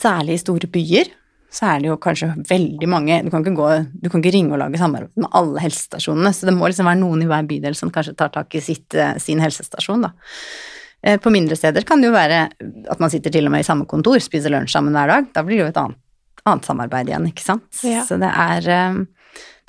Særlig 0.00 0.34
i 0.34 0.40
store 0.40 0.66
byer 0.72 1.10
så 1.50 1.66
er 1.66 1.80
det 1.82 1.88
jo 1.90 1.96
kanskje 1.98 2.28
veldig 2.46 2.86
mange 2.88 3.16
Du 3.24 3.30
kan 3.32 3.42
ikke, 3.42 3.56
gå, 3.58 3.68
du 4.00 4.08
kan 4.08 4.22
ikke 4.22 4.32
ringe 4.36 4.52
og 4.54 4.60
lage 4.62 4.78
samarbeid 4.78 5.10
med 5.16 5.32
alle 5.34 5.58
helsestasjonene, 5.64 6.30
så 6.32 6.46
det 6.46 6.54
må 6.54 6.68
liksom 6.70 6.86
være 6.86 7.00
noen 7.00 7.24
i 7.24 7.26
hver 7.26 7.48
bydel 7.50 7.74
som 7.74 7.90
kanskje 7.90 8.14
tar 8.16 8.30
tak 8.30 8.54
i 8.54 8.60
sitt, 8.60 8.94
eh, 8.94 9.16
sin 9.18 9.40
helsestasjon, 9.42 10.02
da. 10.06 10.12
Eh, 11.02 11.16
På 11.18 11.32
mindre 11.34 11.56
steder 11.56 11.82
kan 11.84 12.00
det 12.00 12.06
jo 12.06 12.14
være 12.14 12.52
at 12.88 13.00
man 13.00 13.10
sitter 13.10 13.30
til 13.34 13.46
og 13.46 13.50
med 13.50 13.60
i 13.64 13.66
samme 13.66 13.84
kontor, 13.90 14.20
spiser 14.22 14.50
lunsj 14.54 14.70
sammen 14.76 14.94
hver 14.94 15.08
dag. 15.08 15.32
Da 15.34 15.42
blir 15.42 15.56
det 15.58 15.64
jo 15.64 15.72
et 15.72 15.76
annet 15.82 15.96
annet 16.46 16.64
samarbeid 16.64 17.08
igjen, 17.10 17.26
ikke 17.28 17.42
sant. 17.44 17.82
Ja. 17.82 18.04
Så 18.06 18.16
det 18.22 18.30
er 18.30 18.68
eh, 18.70 18.94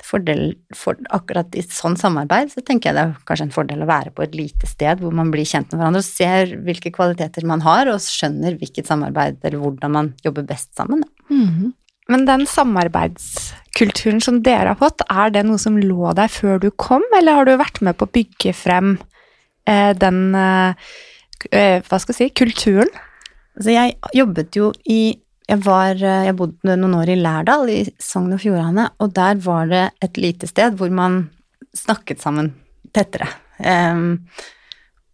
fordel 0.02 0.56
for 0.76 0.98
akkurat 1.14 1.54
i 1.58 1.62
sånn 1.64 1.96
samarbeid, 2.00 2.50
så 2.52 2.62
tenker 2.64 2.90
jeg 2.90 2.98
det 2.98 3.04
er 3.04 3.26
kanskje 3.28 3.46
en 3.48 3.54
fordel 3.54 3.84
å 3.84 3.90
være 3.90 4.12
på 4.14 4.24
et 4.24 4.34
lite 4.36 4.68
sted 4.70 5.02
hvor 5.02 5.14
man 5.14 5.30
blir 5.32 5.48
kjent 5.48 5.70
med 5.72 5.80
hverandre 5.80 6.02
og 6.02 6.08
ser 6.08 6.56
hvilke 6.66 6.92
kvaliteter 6.94 7.46
man 7.48 7.62
har, 7.64 7.90
og 7.92 8.02
skjønner 8.02 8.58
hvilket 8.60 8.90
samarbeid 8.90 9.38
eller 9.42 9.62
hvordan 9.62 9.94
man 9.94 10.12
jobber 10.26 10.46
best 10.48 10.74
sammen. 10.76 11.04
Mm 11.30 11.46
-hmm. 11.46 11.70
Men 12.10 12.26
den 12.26 12.46
samarbeidskulturen 12.46 14.20
som 14.20 14.42
dere 14.42 14.74
har 14.74 14.80
fått, 14.80 15.04
er 15.10 15.30
det 15.30 15.44
noe 15.46 15.58
som 15.58 15.78
lå 15.78 16.12
der 16.18 16.28
før 16.28 16.58
du 16.62 16.70
kom, 16.70 17.04
eller 17.18 17.38
har 17.38 17.48
du 17.48 17.56
vært 17.56 17.80
med 17.80 17.96
på 17.96 18.08
å 18.08 18.12
bygge 18.12 18.52
frem 18.52 18.98
eh, 19.66 19.92
den 19.94 20.34
eh, 20.34 20.74
eh, 21.50 21.82
Hva 21.86 22.00
skal 22.02 22.14
jeg 22.14 22.18
si 22.18 22.44
kulturen? 22.44 22.90
Altså, 23.56 23.70
jeg 23.70 23.96
jobbet 24.14 24.56
jo 24.56 24.72
i 24.88 25.18
jeg, 25.48 25.60
var, 25.66 25.98
eh, 25.98 26.24
jeg 26.28 26.38
bodde 26.38 26.78
noen 26.78 26.96
år 27.00 27.12
i 27.12 27.18
Lærdal 27.20 27.70
i 27.72 27.82
Sogn 28.00 28.34
og 28.36 28.42
Fjordane, 28.42 28.88
og 29.02 29.14
der 29.16 29.38
var 29.44 29.70
det 29.70 29.84
et 30.04 30.20
lite 30.20 30.50
sted 30.50 30.78
hvor 30.78 30.92
man 30.94 31.24
snakket 31.76 32.22
sammen 32.22 32.52
tettere. 32.92 33.28
Um, 33.62 34.20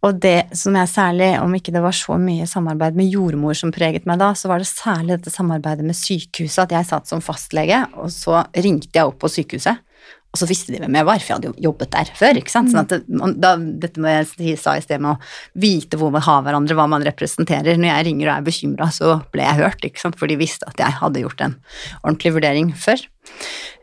og 0.05 0.15
det 0.23 0.55
som 0.55 0.77
jeg 0.79 0.87
særlig, 0.87 1.29
om 1.43 1.53
ikke 1.55 1.73
det 1.75 1.81
var 1.83 1.95
så 1.95 2.15
mye 2.19 2.47
samarbeid 2.47 2.95
med 2.95 3.11
jordmor 3.11 3.57
som 3.57 3.71
preget 3.75 4.05
meg 4.07 4.21
da, 4.21 4.31
så 4.37 4.47
var 4.51 4.61
det 4.61 4.69
særlig 4.69 5.17
dette 5.17 5.33
samarbeidet 5.33 5.83
med 5.87 5.97
sykehuset, 5.97 6.63
at 6.65 6.75
jeg 6.77 6.87
satt 6.87 7.11
som 7.11 7.23
fastlege, 7.23 7.81
og 7.99 8.07
så 8.13 8.45
ringte 8.55 8.93
jeg 8.95 9.09
opp 9.09 9.19
på 9.19 9.31
sykehuset, 9.31 9.81
og 10.29 10.37
så 10.37 10.45
visste 10.45 10.73
de 10.73 10.77
hvem 10.77 10.93
jeg 10.93 11.07
var, 11.07 11.21
for 11.23 11.31
jeg 11.31 11.39
hadde 11.39 11.49
jo 11.49 11.63
jobbet 11.69 11.91
der 11.95 12.09
før, 12.13 12.37
ikke 12.37 12.53
sant. 12.53 12.69
Sånn 12.69 12.83
at 12.83 12.91
det, 12.91 12.99
da, 13.41 13.55
dette 13.57 14.01
med 14.03 14.29
jeg 14.37 14.59
sa 14.61 14.75
i 14.77 14.83
sted 14.83 15.01
med 15.01 15.15
å 15.15 15.61
vite 15.61 15.97
hvor 15.97 16.13
man 16.13 16.21
har 16.21 16.43
hverandre, 16.45 16.77
hva 16.77 16.85
man 16.91 17.05
representerer. 17.07 17.79
Når 17.81 17.89
jeg 17.89 18.07
ringer 18.11 18.29
og 18.29 18.33
er 18.35 18.45
bekymra, 18.45 18.91
så 18.93 19.15
ble 19.33 19.47
jeg 19.47 19.59
hørt, 19.63 19.87
ikke 19.87 20.03
sant, 20.03 20.19
for 20.21 20.29
de 20.29 20.37
visste 20.37 20.69
at 20.69 20.77
jeg 20.77 20.99
hadde 20.99 21.23
gjort 21.25 21.41
en 21.47 21.55
ordentlig 22.03 22.35
vurdering 22.37 22.69
før. 22.77 23.01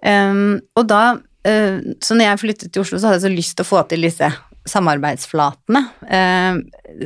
Um, 0.07 0.61
og 0.79 0.87
da, 0.93 1.03
uh, 1.19 1.81
så 1.99 2.15
når 2.15 2.31
jeg 2.31 2.43
flyttet 2.45 2.71
til 2.71 2.87
Oslo, 2.87 3.03
så 3.03 3.11
hadde 3.11 3.19
jeg 3.19 3.27
så 3.27 3.35
lyst 3.35 3.59
til 3.59 3.67
å 3.67 3.71
få 3.73 3.83
til 3.91 4.07
disse 4.07 4.31
samarbeidsflatene. 4.67 5.83
Ehm, 6.11 6.61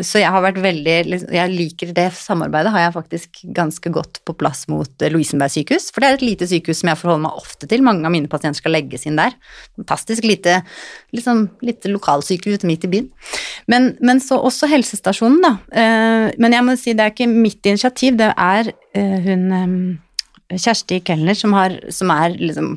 så 0.06 0.20
jeg 0.20 0.30
har 0.32 0.42
vært 0.44 0.60
veldig 0.62 0.96
liksom, 1.08 1.32
Jeg 1.34 1.52
liker 1.52 1.92
det 1.96 2.06
samarbeidet, 2.16 2.72
har 2.72 2.84
jeg 2.84 2.94
faktisk 2.94 3.40
ganske 3.56 3.92
godt 3.92 4.20
på 4.24 4.34
plass 4.40 4.66
mot 4.70 5.02
eh, 5.02 5.12
Lovisenberg 5.12 5.52
sykehus. 5.54 5.90
For 5.92 6.02
det 6.02 6.08
er 6.08 6.18
et 6.18 6.26
lite 6.26 6.48
sykehus 6.50 6.82
som 6.82 6.92
jeg 6.92 7.00
forholder 7.00 7.24
meg 7.26 7.40
ofte 7.40 7.68
til. 7.70 7.84
Mange 7.86 8.06
av 8.06 8.14
mine 8.14 8.30
pasienter 8.32 8.60
skal 8.62 8.76
legges 8.76 9.06
inn 9.08 9.20
der. 9.20 9.36
Fantastisk 9.80 10.26
lite, 10.28 10.60
liksom, 11.16 11.46
lite 11.66 11.92
lokalsykehus 11.92 12.66
midt 12.68 12.86
i 12.88 12.92
byen. 12.94 13.10
Men, 13.70 13.94
men 14.00 14.22
så 14.24 14.40
også 14.40 14.70
helsestasjonen, 14.70 15.40
da. 15.44 15.56
Eh, 15.70 16.28
men 16.40 16.56
jeg 16.56 16.66
må 16.66 16.76
si 16.80 16.96
det 16.96 17.06
er 17.06 17.16
ikke 17.16 17.30
mitt 17.30 17.66
initiativ, 17.66 18.16
det 18.20 18.32
er 18.36 18.72
eh, 18.96 19.18
hun 19.26 19.50
eh, 19.56 19.74
Kjersti 20.50 20.98
Kellner, 21.06 21.36
som, 21.38 21.52
har, 21.54 21.76
som 21.94 22.10
er 22.10 22.34
liksom 22.38 22.72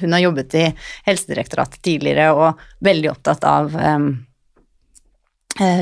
Hun 0.00 0.12
har 0.12 0.20
jobbet 0.20 0.54
i 0.56 0.64
Helsedirektoratet 1.06 1.80
tidligere 1.84 2.30
og 2.32 2.60
veldig 2.84 3.10
opptatt 3.10 3.44
av 3.48 3.74
eh, 3.76 4.04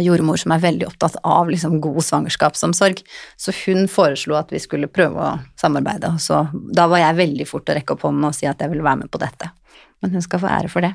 jordmor 0.02 0.38
som 0.40 0.54
er 0.54 0.62
veldig 0.62 0.88
opptatt 0.88 1.18
av 1.22 1.50
liksom, 1.50 1.78
god 1.80 2.02
svangerskapsomsorg. 2.04 3.02
Så 3.36 3.54
hun 3.66 3.86
foreslo 3.90 4.38
at 4.38 4.52
vi 4.54 4.60
skulle 4.62 4.90
prøve 4.90 5.22
å 5.22 5.36
samarbeide, 5.60 6.16
så 6.22 6.46
da 6.52 6.88
var 6.90 7.04
jeg 7.04 7.20
veldig 7.20 7.48
fort 7.48 7.70
å 7.70 7.78
rekke 7.78 7.94
opp 7.94 8.08
hånden 8.08 8.30
og 8.30 8.36
si 8.36 8.48
at 8.50 8.62
jeg 8.62 8.72
ville 8.72 8.86
være 8.86 9.04
med 9.04 9.12
på 9.12 9.22
dette. 9.22 9.52
Men 10.02 10.16
hun 10.16 10.24
skal 10.24 10.42
få 10.42 10.50
ære 10.50 10.72
for 10.72 10.86
det. 10.86 10.94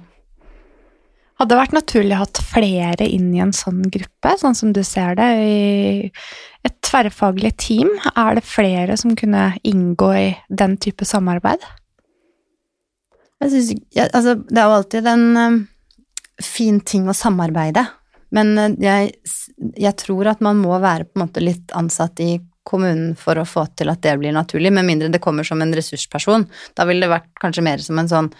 Hadde 1.43 1.57
det 1.57 1.59
vært 1.59 1.73
naturlig 1.75 2.13
å 2.15 2.21
hatt 2.21 2.39
flere 2.39 3.03
inn 3.03 3.33
i 3.35 3.41
en 3.43 3.50
sånn 3.51 3.81
gruppe, 3.91 4.31
sånn 4.39 4.55
som 4.55 4.69
du 4.71 4.79
ser 4.88 5.17
det, 5.19 5.25
i 5.43 6.12
et 6.63 6.75
tverrfaglig 6.88 7.51
team? 7.59 7.89
Er 8.15 8.38
det 8.38 8.45
flere 8.47 8.95
som 8.95 9.12
kunne 9.19 9.50
inngå 9.67 10.07
i 10.15 10.29
den 10.47 10.77
type 10.79 11.03
samarbeid? 11.03 11.65
Jeg 13.43 13.51
synes, 13.51 13.73
ja, 13.91 14.07
altså, 14.15 14.38
det 14.39 14.55
er 14.55 14.71
jo 14.71 14.77
alltid 14.77 15.12
en 15.12 15.27
um, 15.35 15.59
fin 16.39 16.79
ting 16.79 17.11
å 17.11 17.18
samarbeide, 17.25 17.89
men 18.31 18.55
uh, 18.55 18.70
jeg, 18.79 19.11
jeg 19.75 19.96
tror 20.00 20.31
at 20.31 20.48
man 20.48 20.63
må 20.63 20.79
være 20.79 21.09
på 21.09 21.20
en 21.20 21.25
måte 21.25 21.44
litt 21.44 21.75
ansatt 21.75 22.24
i 22.24 22.37
kommunen 22.63 23.18
for 23.20 23.35
å 23.35 23.44
få 23.44 23.65
til 23.75 23.91
at 23.91 24.00
det 24.05 24.15
blir 24.22 24.31
naturlig, 24.31 24.72
med 24.72 24.87
mindre 24.87 25.11
det 25.11 25.20
kommer 25.20 25.44
som 25.44 25.59
en 25.59 25.75
ressursperson. 25.75 26.48
Da 26.79 26.87
ville 26.87 27.03
det 27.03 27.11
vært 27.11 27.33
kanskje 27.44 27.68
mer 27.68 27.83
som 27.83 28.00
en 28.00 28.07
sånn 28.07 28.31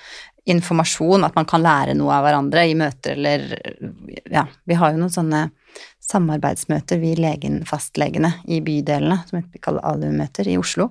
informasjon, 0.46 1.24
at 1.24 1.36
man 1.38 1.48
kan 1.48 1.64
lære 1.64 1.96
noe 1.96 2.12
av 2.18 2.26
hverandre 2.26 2.66
i 2.68 2.76
møter 2.76 3.16
eller 3.16 3.46
Ja, 4.32 4.48
vi 4.68 4.76
har 4.80 4.92
jo 4.92 5.00
noen 5.00 5.14
sånne 5.14 5.46
samarbeidsmøter, 6.04 7.00
vi 7.00 7.14
legen, 7.16 7.62
fastlegene 7.66 8.34
i 8.52 8.60
bydelene, 8.64 9.22
som 9.30 9.40
vi 9.40 9.62
kaller 9.64 9.86
ALU-møter 9.88 10.50
i 10.52 10.58
Oslo, 10.60 10.90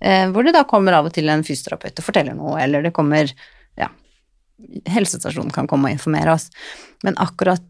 eh, 0.00 0.26
hvor 0.32 0.44
det 0.44 0.56
da 0.56 0.64
kommer 0.68 0.98
av 0.98 1.06
og 1.06 1.14
til 1.14 1.30
en 1.30 1.46
fysioterapeut 1.46 2.02
og 2.02 2.08
forteller 2.08 2.34
noe, 2.38 2.58
eller 2.62 2.82
det 2.86 2.94
kommer 2.96 3.30
Ja, 3.78 3.92
helsestasjonen 4.90 5.54
kan 5.54 5.68
komme 5.70 5.86
og 5.86 5.94
informere 5.94 6.32
oss. 6.34 6.48
Men 7.06 7.14
akkurat 7.22 7.62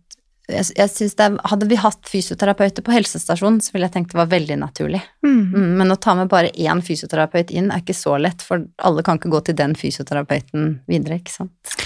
jeg, 0.48 0.64
jeg 0.78 0.90
synes 0.90 1.16
det 1.18 1.24
er, 1.26 1.36
Hadde 1.50 1.68
vi 1.68 1.78
hatt 1.80 2.08
fysioterapeuter 2.08 2.84
på 2.84 2.94
helsestasjonen, 2.94 3.60
så 3.64 3.74
ville 3.74 3.88
jeg 3.88 3.94
tenkt 3.98 4.14
det 4.14 4.20
var 4.20 4.30
veldig 4.32 4.56
naturlig. 4.62 5.00
Mm. 5.26 5.40
Mm, 5.52 5.70
men 5.80 5.92
å 5.92 5.98
ta 6.00 6.14
med 6.18 6.30
bare 6.32 6.52
én 6.56 6.80
fysioterapeut 6.84 7.52
inn 7.52 7.70
er 7.72 7.82
ikke 7.82 7.96
så 7.96 8.16
lett, 8.20 8.44
for 8.44 8.64
alle 8.88 9.04
kan 9.06 9.20
ikke 9.20 9.32
gå 9.32 9.42
til 9.48 9.58
den 9.58 9.76
fysioterapeuten 9.78 10.70
videre, 10.88 11.20
ikke 11.20 11.34
sant. 11.34 11.76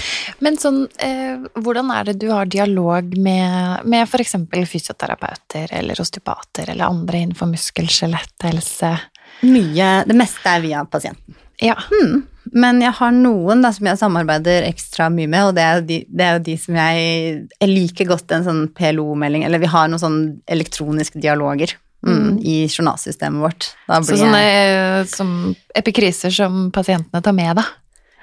Men 0.45 0.59
sånn, 0.63 0.85
eh, 1.03 1.43
hvordan 1.59 1.91
er 1.95 2.11
det 2.11 2.19
du 2.23 2.29
har 2.31 2.51
dialog 2.51 3.17
med, 3.19 3.87
med 3.89 4.07
f.eks. 4.07 4.39
fysioterapeuter 4.71 5.75
eller 5.81 6.01
osteopater 6.03 6.71
eller 6.71 6.91
andre 6.91 7.25
innenfor 7.25 7.51
muskel-skjeletthelse? 7.51 8.95
Mye 9.43 9.93
Det 10.07 10.15
meste 10.15 10.51
er 10.51 10.63
via 10.63 10.85
pasienten. 10.87 11.35
Ja. 11.63 11.77
Hmm. 11.89 12.25
Men 12.53 12.81
jeg 12.83 12.93
har 12.99 13.13
noen 13.15 13.63
da, 13.63 13.71
som 13.75 13.87
jeg 13.87 14.01
samarbeider 14.01 14.67
ekstra 14.67 15.07
mye 15.13 15.31
med, 15.31 15.47
og 15.49 15.55
det 15.57 15.63
er 15.65 15.85
de, 15.87 15.99
det 16.11 16.25
er 16.27 16.35
jo 16.37 16.43
de 16.49 16.57
som 16.59 16.79
jeg 16.81 17.05
Jeg 17.47 17.71
liker 17.71 18.11
godt 18.11 18.35
en 18.35 18.47
sånn 18.49 18.65
PLO-melding, 18.77 19.47
eller 19.47 19.63
vi 19.63 19.71
har 19.71 19.91
noen 19.91 20.03
sånn 20.03 20.21
elektroniske 20.51 21.23
dialoger 21.23 21.77
mm, 22.05 22.41
i 22.43 22.57
journalsystemet 22.67 23.45
vårt. 23.45 23.71
Så 23.87 24.19
sånne 24.19 24.43
jeg 24.43 24.75
eh, 24.75 25.05
som 25.13 25.31
epikriser 25.79 26.35
som 26.35 26.67
pasientene 26.75 27.23
tar 27.23 27.37
med, 27.37 27.55
da. 27.61 27.67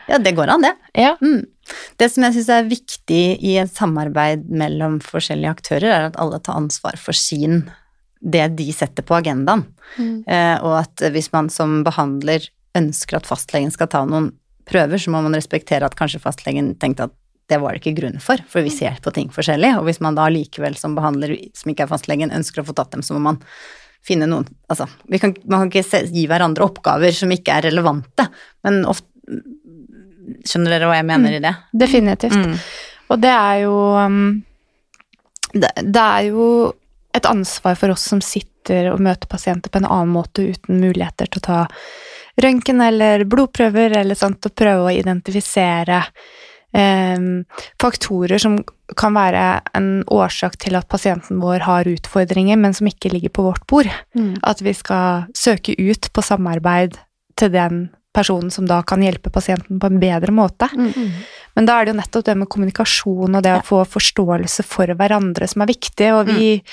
Ja, 0.09 0.17
det 0.17 0.33
går 0.37 0.51
an, 0.51 0.65
det. 0.65 0.73
Ja. 0.97 1.15
Mm. 1.21 1.45
Det 2.01 2.09
som 2.11 2.25
jeg 2.25 2.35
syns 2.35 2.53
er 2.53 2.69
viktig 2.69 3.23
i 3.45 3.55
et 3.61 3.71
samarbeid 3.71 4.47
mellom 4.49 4.97
forskjellige 5.05 5.53
aktører, 5.53 5.89
er 5.89 6.07
at 6.09 6.17
alle 6.21 6.41
tar 6.43 6.57
ansvar 6.59 6.97
for 6.99 7.15
sin 7.15 7.63
det 8.19 8.49
de 8.59 8.67
setter 8.75 9.05
på 9.05 9.15
agendaen. 9.15 9.63
Mm. 9.95 10.15
Eh, 10.27 10.55
og 10.65 10.81
at 10.81 11.05
hvis 11.13 11.31
man 11.31 11.47
som 11.53 11.79
behandler 11.85 12.49
ønsker 12.77 13.19
at 13.19 13.27
fastlegen 13.29 13.71
skal 13.73 13.89
ta 13.91 14.03
noen 14.07 14.31
prøver, 14.69 15.01
så 15.01 15.11
må 15.13 15.23
man 15.25 15.37
respektere 15.37 15.87
at 15.87 15.97
kanskje 15.97 16.21
fastlegen 16.21 16.75
tenkte 16.81 17.09
at 17.09 17.15
det 17.49 17.57
var 17.57 17.73
det 17.73 17.81
ikke 17.81 17.97
grunn 17.97 18.19
for, 18.21 18.41
for 18.45 18.61
vi 18.61 18.69
ser 18.69 18.99
på 19.01 19.11
ting 19.15 19.31
forskjellig. 19.33 19.71
Og 19.79 19.87
hvis 19.87 20.01
man 20.05 20.17
da 20.17 20.27
likevel 20.29 20.75
som 20.77 20.93
behandler 20.97 21.33
som 21.57 21.71
ikke 21.71 21.87
er 21.87 21.91
fastlegen, 21.91 22.33
ønsker 22.35 22.61
å 22.61 22.67
få 22.67 22.75
tatt 22.77 22.91
dem, 22.93 23.01
så 23.05 23.17
må 23.17 23.23
man 23.31 23.39
finne 24.05 24.29
noen 24.29 24.45
Altså, 24.69 24.85
vi 25.09 25.19
kan, 25.19 25.33
man 25.49 25.65
kan 25.65 25.71
ikke 25.71 25.87
se, 25.87 26.03
gi 26.13 26.27
hverandre 26.29 26.67
oppgaver 26.67 27.15
som 27.15 27.31
ikke 27.33 27.57
er 27.57 27.69
relevante, 27.71 28.29
men 28.65 28.83
ofte 28.89 29.07
Skjønner 30.45 30.75
dere 30.75 30.85
hva 30.85 30.97
jeg 30.99 31.05
mener 31.09 31.35
i 31.35 31.39
det? 31.41 31.51
Definitivt. 31.73 32.37
Mm. 32.37 32.57
Og 33.09 33.21
det 33.21 33.31
er 33.33 33.61
jo 33.63 33.73
um, 33.97 34.17
det, 35.53 35.71
det 35.81 36.03
er 36.03 36.27
jo 36.27 36.45
et 37.17 37.25
ansvar 37.25 37.77
for 37.79 37.93
oss 37.93 38.05
som 38.11 38.21
sitter 38.21 38.91
og 38.91 39.01
møter 39.01 39.29
pasienter 39.29 39.73
på 39.73 39.81
en 39.81 39.89
annen 39.89 40.13
måte 40.13 40.45
uten 40.51 40.81
muligheter 40.83 41.29
til 41.29 41.41
å 41.41 41.45
ta 41.47 41.59
røntgen 42.43 42.81
eller 42.81 43.25
blodprøver 43.29 43.97
eller 44.01 44.15
sånt, 44.15 44.45
og 44.45 44.55
prøve 44.55 44.87
å 44.87 44.95
identifisere 44.95 46.03
eh, 46.73 47.29
faktorer 47.81 48.41
som 48.41 48.59
kan 48.97 49.13
være 49.13 49.45
en 49.77 49.91
årsak 50.09 50.57
til 50.63 50.77
at 50.79 50.87
pasienten 50.89 51.41
vår 51.43 51.65
har 51.67 51.89
utfordringer, 51.89 52.57
men 52.57 52.73
som 52.73 52.89
ikke 52.89 53.11
ligger 53.13 53.29
på 53.29 53.45
vårt 53.45 53.67
bord. 53.69 53.89
Mm. 54.17 54.35
At 54.43 54.63
vi 54.65 54.73
skal 54.73 55.29
søke 55.37 55.75
ut 55.77 56.09
på 56.13 56.25
samarbeid 56.25 56.97
til 57.39 57.53
den 57.53 57.89
personen 58.15 58.49
som 58.51 58.65
da 58.65 58.81
kan 58.83 59.03
hjelpe 59.05 59.29
pasienten 59.29 59.79
på 59.79 59.87
en 59.87 59.99
bedre 60.01 60.33
måte. 60.33 60.67
Men 61.55 61.67
da 61.67 61.77
er 61.77 61.85
det 61.85 61.93
jo 61.93 61.99
nettopp 61.99 62.25
det 62.25 62.35
med 62.41 62.49
kommunikasjon 62.49 63.35
og 63.37 63.43
det 63.45 63.51
Ja. 63.53 63.59
å 63.61 63.65
få 63.67 63.83
forståelse 63.85 64.65
for 64.65 64.87
hverandre 64.87 65.47
som 65.47 65.61
er 65.61 65.69
viktig, 65.69 66.09
og 66.13 66.25
vi, 66.27 66.63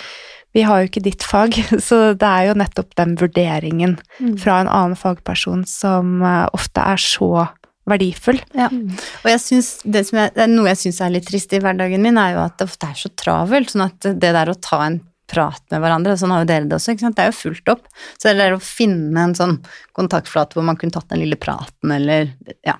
vi 0.56 0.64
har 0.64 0.80
jo 0.80 0.88
ikke 0.88 1.04
ditt 1.04 1.24
fag, 1.26 1.58
så 1.86 2.00
det 2.16 2.32
er 2.32 2.50
jo 2.50 2.56
nettopp 2.58 2.96
den 2.98 3.14
vurderingen 3.20 3.98
fra 4.40 4.62
en 4.62 4.72
annen 4.72 4.98
fagperson 4.98 5.66
som 5.68 6.22
eh, 6.24 6.46
ofte 6.56 6.84
er 6.94 7.00
så 7.02 7.48
verdifull. 7.86 8.40
Ja. 8.56 8.70
Og 8.70 9.28
jeg 9.30 9.42
synes, 9.42 9.68
det, 9.84 10.06
som 10.08 10.18
jeg, 10.18 10.32
det 10.34 10.46
er 10.46 10.50
noe 10.50 10.70
jeg 10.72 10.80
syns 10.80 11.02
er 11.04 11.12
litt 11.14 11.28
trist 11.28 11.52
i 11.54 11.60
hverdagen 11.62 12.02
min, 12.02 12.18
er 12.18 12.34
jo 12.34 12.40
at 12.42 12.56
det 12.58 12.66
ofte 12.66 12.88
er 12.88 12.98
så 12.98 13.12
travelt. 13.14 13.70
Sånn 13.72 13.84
at 13.86 14.08
det 14.08 14.32
der 14.34 14.50
å 14.50 14.56
ta 14.58 14.80
en 14.88 14.98
prat 15.30 15.62
med 15.72 15.82
hverandre, 15.82 16.16
sånn 16.18 16.32
har 16.34 16.42
jo 16.44 16.48
dere 16.50 16.68
det 16.70 16.76
også, 16.78 16.94
ikke 16.94 17.06
sant? 17.06 17.16
det 17.18 17.24
er 17.24 17.30
jo 17.32 17.38
fullt 17.40 17.70
opp. 17.74 17.86
Så 18.14 18.30
det 18.30 18.40
der 18.40 18.56
å 18.56 18.62
finne 18.62 19.28
en 19.28 19.36
sånn 19.38 19.56
kontaktflate 19.98 20.58
hvor 20.58 20.66
man 20.66 20.78
kunne 20.78 20.94
tatt 20.94 21.08
den 21.12 21.22
lille 21.22 21.38
praten, 21.40 21.94
eller 21.98 22.32
ja. 22.66 22.78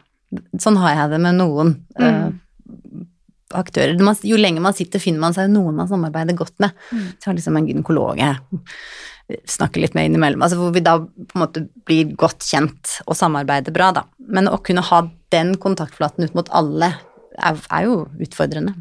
Sånn 0.58 0.78
har 0.82 0.96
jeg 0.96 1.12
det 1.12 1.18
med 1.22 1.38
noen 1.38 1.68
eh, 2.02 2.32
aktører. 3.58 3.96
Man, 4.02 4.16
jo 4.22 4.36
lenger 4.40 4.64
man 4.64 4.76
sitter, 4.76 5.02
finner 5.02 5.20
man 5.26 5.34
seg 5.36 5.50
noen 5.52 5.76
man 5.78 5.88
samarbeider 5.90 6.36
godt 6.38 6.54
med. 6.62 6.70
Så 6.90 7.26
jeg 7.26 7.30
har 7.30 7.38
liksom 7.40 7.56
en 7.60 7.68
gynekolog 7.70 8.22
jeg 9.26 9.40
snakker 9.50 9.82
litt 9.82 9.94
med 9.98 10.06
innimellom. 10.06 10.42
Altså 10.44 10.58
hvor 10.60 10.70
vi 10.74 10.84
da 10.86 11.00
på 11.02 11.34
en 11.34 11.42
måte 11.42 11.64
blir 11.88 12.12
godt 12.14 12.46
kjent 12.46 13.00
og 13.08 13.16
samarbeider 13.18 13.74
bra, 13.74 13.90
da. 13.96 14.04
Men 14.22 14.46
å 14.46 14.60
kunne 14.62 14.84
ha 14.86 15.00
den 15.34 15.56
kontaktflaten 15.58 16.28
ut 16.28 16.36
mot 16.38 16.50
alle 16.54 16.92
er, 17.36 17.58
er 17.74 17.88
jo 17.88 18.04
utfordrende. 18.22 18.76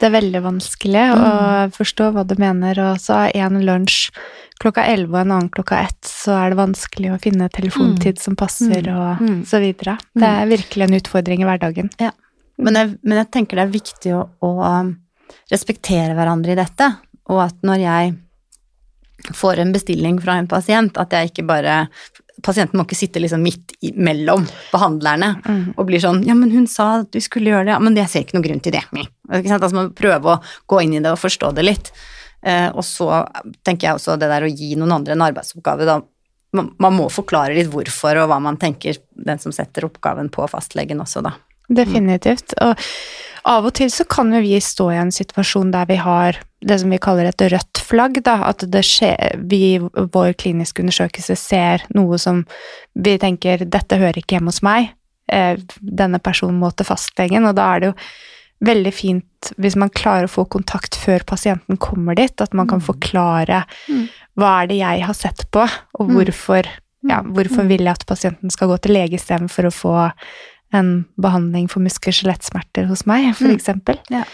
Det 0.00 0.08
er 0.08 0.14
veldig 0.16 0.40
vanskelig 0.42 1.04
å 1.14 1.28
forstå 1.76 2.08
hva 2.16 2.24
du 2.26 2.34
mener, 2.40 2.80
og 2.82 2.96
så 3.00 3.26
er 3.28 3.44
en 3.44 3.60
lunsj 3.64 4.08
klokka 4.62 4.84
elleve 4.88 5.14
og 5.14 5.20
en 5.20 5.34
annen 5.36 5.52
klokka 5.52 5.78
ett, 5.84 6.00
så 6.08 6.34
er 6.38 6.52
det 6.52 6.58
vanskelig 6.58 7.12
å 7.14 7.20
finne 7.22 7.48
telefontid 7.52 8.18
som 8.22 8.36
passer, 8.38 8.88
og 8.90 9.20
Mm. 9.20 9.44
så 9.46 9.60
videre. 9.60 9.98
Det 10.14 10.24
er 10.28 10.46
virkelig 10.50 10.88
en 10.88 10.98
utfordring 11.00 11.40
i 11.42 11.48
hverdagen. 11.48 11.90
Men 12.58 12.74
jeg, 12.78 12.98
men 13.02 13.18
jeg 13.18 13.30
tenker 13.34 13.58
det 13.58 13.64
er 13.66 13.72
viktig 13.74 14.12
å, 14.14 14.20
å 14.46 14.50
um, 14.62 14.92
respektere 15.50 16.14
hverandre 16.14 16.52
i 16.54 16.58
dette, 16.60 16.90
og 17.32 17.40
at 17.48 17.56
når 17.66 17.80
jeg 17.82 18.12
får 19.34 19.62
en 19.62 19.72
bestilling 19.72 20.18
fra 20.20 20.36
en 20.38 20.46
pasient, 20.50 20.98
at 21.00 21.14
jeg 21.16 21.32
ikke 21.32 21.46
bare 21.48 21.86
Pasienten 22.44 22.76
må 22.76 22.82
ikke 22.84 22.96
sitte 22.98 23.20
liksom 23.22 23.40
midt 23.46 23.72
i- 23.86 23.92
mellom 23.94 24.42
behandlerne 24.72 25.28
og 25.78 25.86
blir 25.86 26.00
sånn 26.02 26.24
Ja, 26.26 26.34
men 26.34 26.50
hun 26.50 26.66
sa 26.66 26.98
at 27.00 27.14
vi 27.14 27.20
skulle 27.22 27.52
gjøre 27.52 27.68
det, 27.70 27.76
men 27.80 27.94
jeg 27.96 28.10
ser 28.10 28.24
ikke 28.24 28.34
noen 28.34 28.44
grunn 28.48 28.60
til 28.60 28.72
det. 28.74 28.82
Ikke 28.90 29.48
sant? 29.48 29.62
Altså 29.62 29.76
man 29.78 29.86
må 29.88 29.94
prøve 29.94 30.34
å 30.34 30.42
gå 30.68 30.80
inn 30.82 30.96
i 30.98 31.00
det 31.00 31.12
og 31.14 31.20
forstå 31.22 31.52
det 31.54 31.62
litt. 31.64 31.92
Eh, 32.42 32.66
og 32.74 32.82
så 32.84 33.22
tenker 33.64 33.86
jeg 33.86 33.94
også 34.00 34.18
det 34.18 34.28
der 34.28 34.42
å 34.44 34.50
gi 34.50 34.74
noen 34.76 34.92
andre 34.98 35.14
en 35.14 35.22
arbeidsoppgave, 35.30 35.86
da 35.86 36.00
man, 36.58 36.72
man 36.82 36.98
må 36.98 37.06
forklare 37.08 37.54
litt 37.54 37.70
hvorfor 37.70 38.18
og 38.24 38.28
hva 38.28 38.40
man 38.42 38.58
tenker 38.60 38.98
den 39.14 39.38
som 39.38 39.54
setter 39.54 39.86
oppgaven 39.86 40.28
på 40.28 40.44
fastlegen 40.50 41.00
også, 41.00 41.22
da. 41.24 41.36
Definitivt. 41.68 42.54
Og 42.60 42.76
av 43.44 43.66
og 43.68 43.74
til 43.76 43.90
så 43.92 44.04
kan 44.08 44.32
jo 44.32 44.40
vi 44.40 44.56
stå 44.60 44.90
i 44.92 44.98
en 45.00 45.12
situasjon 45.12 45.70
der 45.74 45.86
vi 45.86 45.96
har 46.00 46.38
det 46.64 46.78
som 46.80 46.90
vi 46.90 46.98
kaller 46.98 47.28
et 47.28 47.42
rødt 47.52 47.80
flagg, 47.84 48.22
da. 48.24 48.38
At 48.48 48.64
det 48.72 48.84
skjer, 48.88 49.36
vi 49.44 49.74
i 49.74 49.78
vår 49.80 50.32
kliniske 50.40 50.80
undersøkelse 50.80 51.36
ser 51.36 51.84
noe 51.94 52.16
som 52.18 52.44
vi 52.96 53.18
tenker 53.20 53.66
dette 53.68 53.98
hører 54.00 54.20
ikke 54.22 54.38
hjemme 54.38 54.52
hos 54.52 54.62
meg. 54.64 54.94
Eh, 55.28 55.56
Denne 55.80 56.20
personen 56.20 56.58
må 56.60 56.70
til 56.76 56.88
fastlegen, 56.88 57.44
og 57.48 57.54
da 57.56 57.74
er 57.74 57.80
det 57.80 57.90
jo 57.92 57.98
veldig 58.64 58.92
fint 58.96 59.52
hvis 59.60 59.76
man 59.76 59.90
klarer 59.92 60.24
å 60.24 60.32
få 60.32 60.46
kontakt 60.48 60.96
før 60.96 61.24
pasienten 61.28 61.76
kommer 61.76 62.16
dit, 62.16 62.40
at 62.40 62.54
man 62.54 62.66
kan 62.70 62.80
forklare 62.80 63.64
Mm. 63.90 64.08
hva 64.38 64.62
er 64.62 64.66
det 64.68 64.78
jeg 64.78 65.02
har 65.04 65.14
sett 65.14 65.44
på, 65.50 65.68
og 66.00 66.08
Mm. 66.08 66.14
hvorfor, 66.16 66.64
ja, 67.08 67.20
hvorfor 67.22 67.68
vil 67.68 67.80
jeg 67.84 67.88
at 67.92 68.06
pasienten 68.06 68.50
skal 68.50 68.68
gå 68.68 68.80
til 68.80 68.92
lege 68.94 69.16
istedenfor 69.18 69.66
å 69.68 69.72
få 69.74 70.12
en 70.72 71.04
behandling 71.20 71.68
for 71.70 71.80
muskel- 71.84 72.08
og 72.14 72.14
skjelettsmerter 72.18 72.86
hos 72.88 73.04
meg, 73.06 73.34
for 73.36 73.46
Mm. 73.48 73.56
eksempel. 73.58 73.98
Ja. 74.10 74.24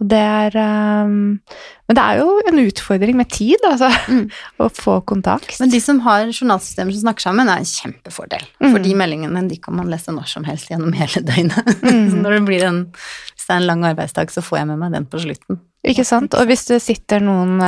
Og 0.00 0.06
det 0.06 0.18
er 0.18 0.54
um, 1.02 1.40
Men 1.88 1.96
det 1.96 1.98
er 2.04 2.18
jo 2.20 2.40
en 2.46 2.58
utfordring 2.68 3.16
med 3.16 3.28
tid, 3.30 3.56
altså, 3.64 3.88
Mm. 4.08 4.30
å 4.60 4.68
få 4.70 5.00
kontakt. 5.04 5.58
Men 5.60 5.70
de 5.70 5.80
som 5.80 5.98
har 6.00 6.26
journalsystemer 6.26 6.92
som 6.92 7.02
snakker 7.08 7.20
sammen, 7.26 7.48
er 7.48 7.58
en 7.58 7.64
kjempefordel. 7.64 8.44
Mm. 8.62 8.70
For 8.72 8.78
de 8.78 8.94
meldingene 8.94 9.48
de 9.48 9.56
kan 9.56 9.74
man 9.74 9.88
lese 9.90 10.12
når 10.14 10.28
som 10.28 10.44
helst 10.44 10.68
gjennom 10.70 10.92
hele 10.94 11.22
døgnet. 11.24 11.74
Mm. 11.82 12.22
når 12.22 12.30
det 12.38 12.44
blir 12.46 12.62
en, 12.68 12.84
hvis 13.34 13.46
det 13.46 13.50
er 13.50 13.56
en 13.62 13.66
lang 13.66 13.82
arbeidsdag, 13.84 14.30
så 14.30 14.40
får 14.42 14.58
jeg 14.58 14.66
med 14.68 14.78
meg 14.78 14.92
den 14.92 15.06
på 15.06 15.18
slutten. 15.18 15.58
Ikke 15.86 16.04
sant? 16.06 16.34
Og 16.34 16.46
hvis 16.46 16.66
det 16.68 16.82
sitter 16.82 17.20
noen 17.20 17.58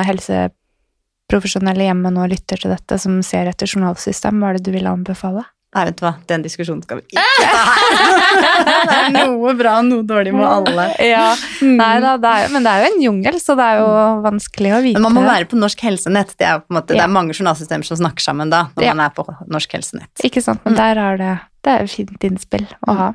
helseprofesjonelle 1.31 1.87
hjemme 1.88 2.11
nå 2.12 2.25
og 2.27 2.31
lytter 2.35 2.61
til 2.61 2.70
dette, 2.75 2.99
som 3.01 3.20
ser 3.27 3.46
etter 3.51 3.66
journalsystem, 3.70 4.38
hva 4.38 4.51
er 4.51 4.59
det 4.59 4.66
du 4.66 4.73
vil 4.75 4.87
anbefale? 4.90 5.44
Nei, 5.70 5.85
vet 5.87 6.00
du 6.00 6.02
hva, 6.02 6.11
den 6.26 6.42
diskusjonen 6.42 6.80
skal 6.83 6.98
vi 6.98 7.04
ikke 7.06 7.22
ta 7.46 7.61
her. 7.70 8.64
det 8.90 8.96
er 8.96 9.12
noe 9.14 9.52
bra 9.54 9.76
og 9.78 9.85
noe 9.87 10.02
dårlig 10.02 10.33
med 10.35 10.42
alle. 10.48 10.87
Ja, 11.06 11.28
Nei 11.62 11.92
da, 12.02 12.16
det 12.18 12.33
er, 12.40 12.48
men 12.50 12.66
det 12.66 12.72
er 12.72 12.83
jo 12.83 12.88
en 12.90 13.02
jungel, 13.04 13.38
så 13.38 13.54
det 13.54 13.68
er 13.68 13.78
jo 13.78 13.92
vanskelig 14.24 14.72
å 14.74 14.80
vite. 14.83 14.98
Men 14.98 15.06
man 15.06 15.14
må 15.20 15.22
være 15.28 15.46
på 15.52 15.61
Norsk 15.61 15.85
Helsenett. 15.87 16.35
Det 16.40 16.48
er, 16.48 16.59
på 16.64 16.74
en 16.74 16.78
måte, 16.80 16.96
det 16.98 17.04
er 17.04 17.12
mange 17.14 17.37
journalsystemer 17.38 17.87
som 17.87 18.00
snakker 18.02 18.26
sammen 18.26 18.50
da, 18.50 18.64
når 18.74 18.88
Ja. 18.88 18.96
man 18.98 19.04
er 19.06 19.14
på 19.14 19.26
Norsk 19.46 19.78
Helsenett. 19.78 20.11
Ikke 20.26 20.42
sant, 20.42 20.64
men 20.66 20.74
Mm. 20.74 20.80
der 20.83 20.98
er 21.06 21.16
det 21.22 21.33
Det 21.62 21.70
er 21.76 21.83
et 21.85 21.90
fint 21.90 22.22
innspill 22.24 22.66
å 22.88 22.96
ha. 22.96 23.09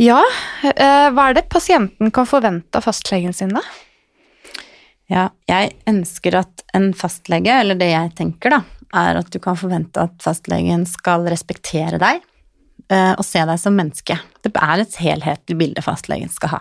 Ja, 0.00 0.22
eh, 0.64 1.10
hva 1.12 1.28
er 1.28 1.34
det 1.36 1.48
pasienten 1.52 2.10
kan 2.14 2.24
forvente 2.24 2.78
av 2.78 2.84
fastlegen 2.86 3.34
sin, 3.36 3.50
da? 3.52 3.60
Ja, 5.10 5.28
jeg 5.50 5.74
ønsker 5.90 6.38
at 6.38 6.62
en 6.72 6.92
fastlege, 6.94 7.50
eller 7.60 7.74
det 7.74 7.90
jeg 7.90 8.14
tenker 8.16 8.50
da, 8.54 8.60
er 8.96 9.20
at 9.20 9.30
du 9.30 9.38
kan 9.42 9.58
forvente 9.58 10.02
at 10.02 10.16
fastlegen 10.22 10.86
skal 10.88 11.26
respektere 11.30 12.00
deg 12.00 12.20
eh, 12.90 13.14
og 13.14 13.24
se 13.26 13.42
deg 13.46 13.60
som 13.60 13.76
menneske. 13.76 14.16
Det 14.42 14.52
er 14.54 14.82
et 14.82 14.98
helhetlig 15.02 15.58
bilde 15.60 15.84
fastlegen 15.84 16.32
skal 16.32 16.54
ha. 16.56 16.60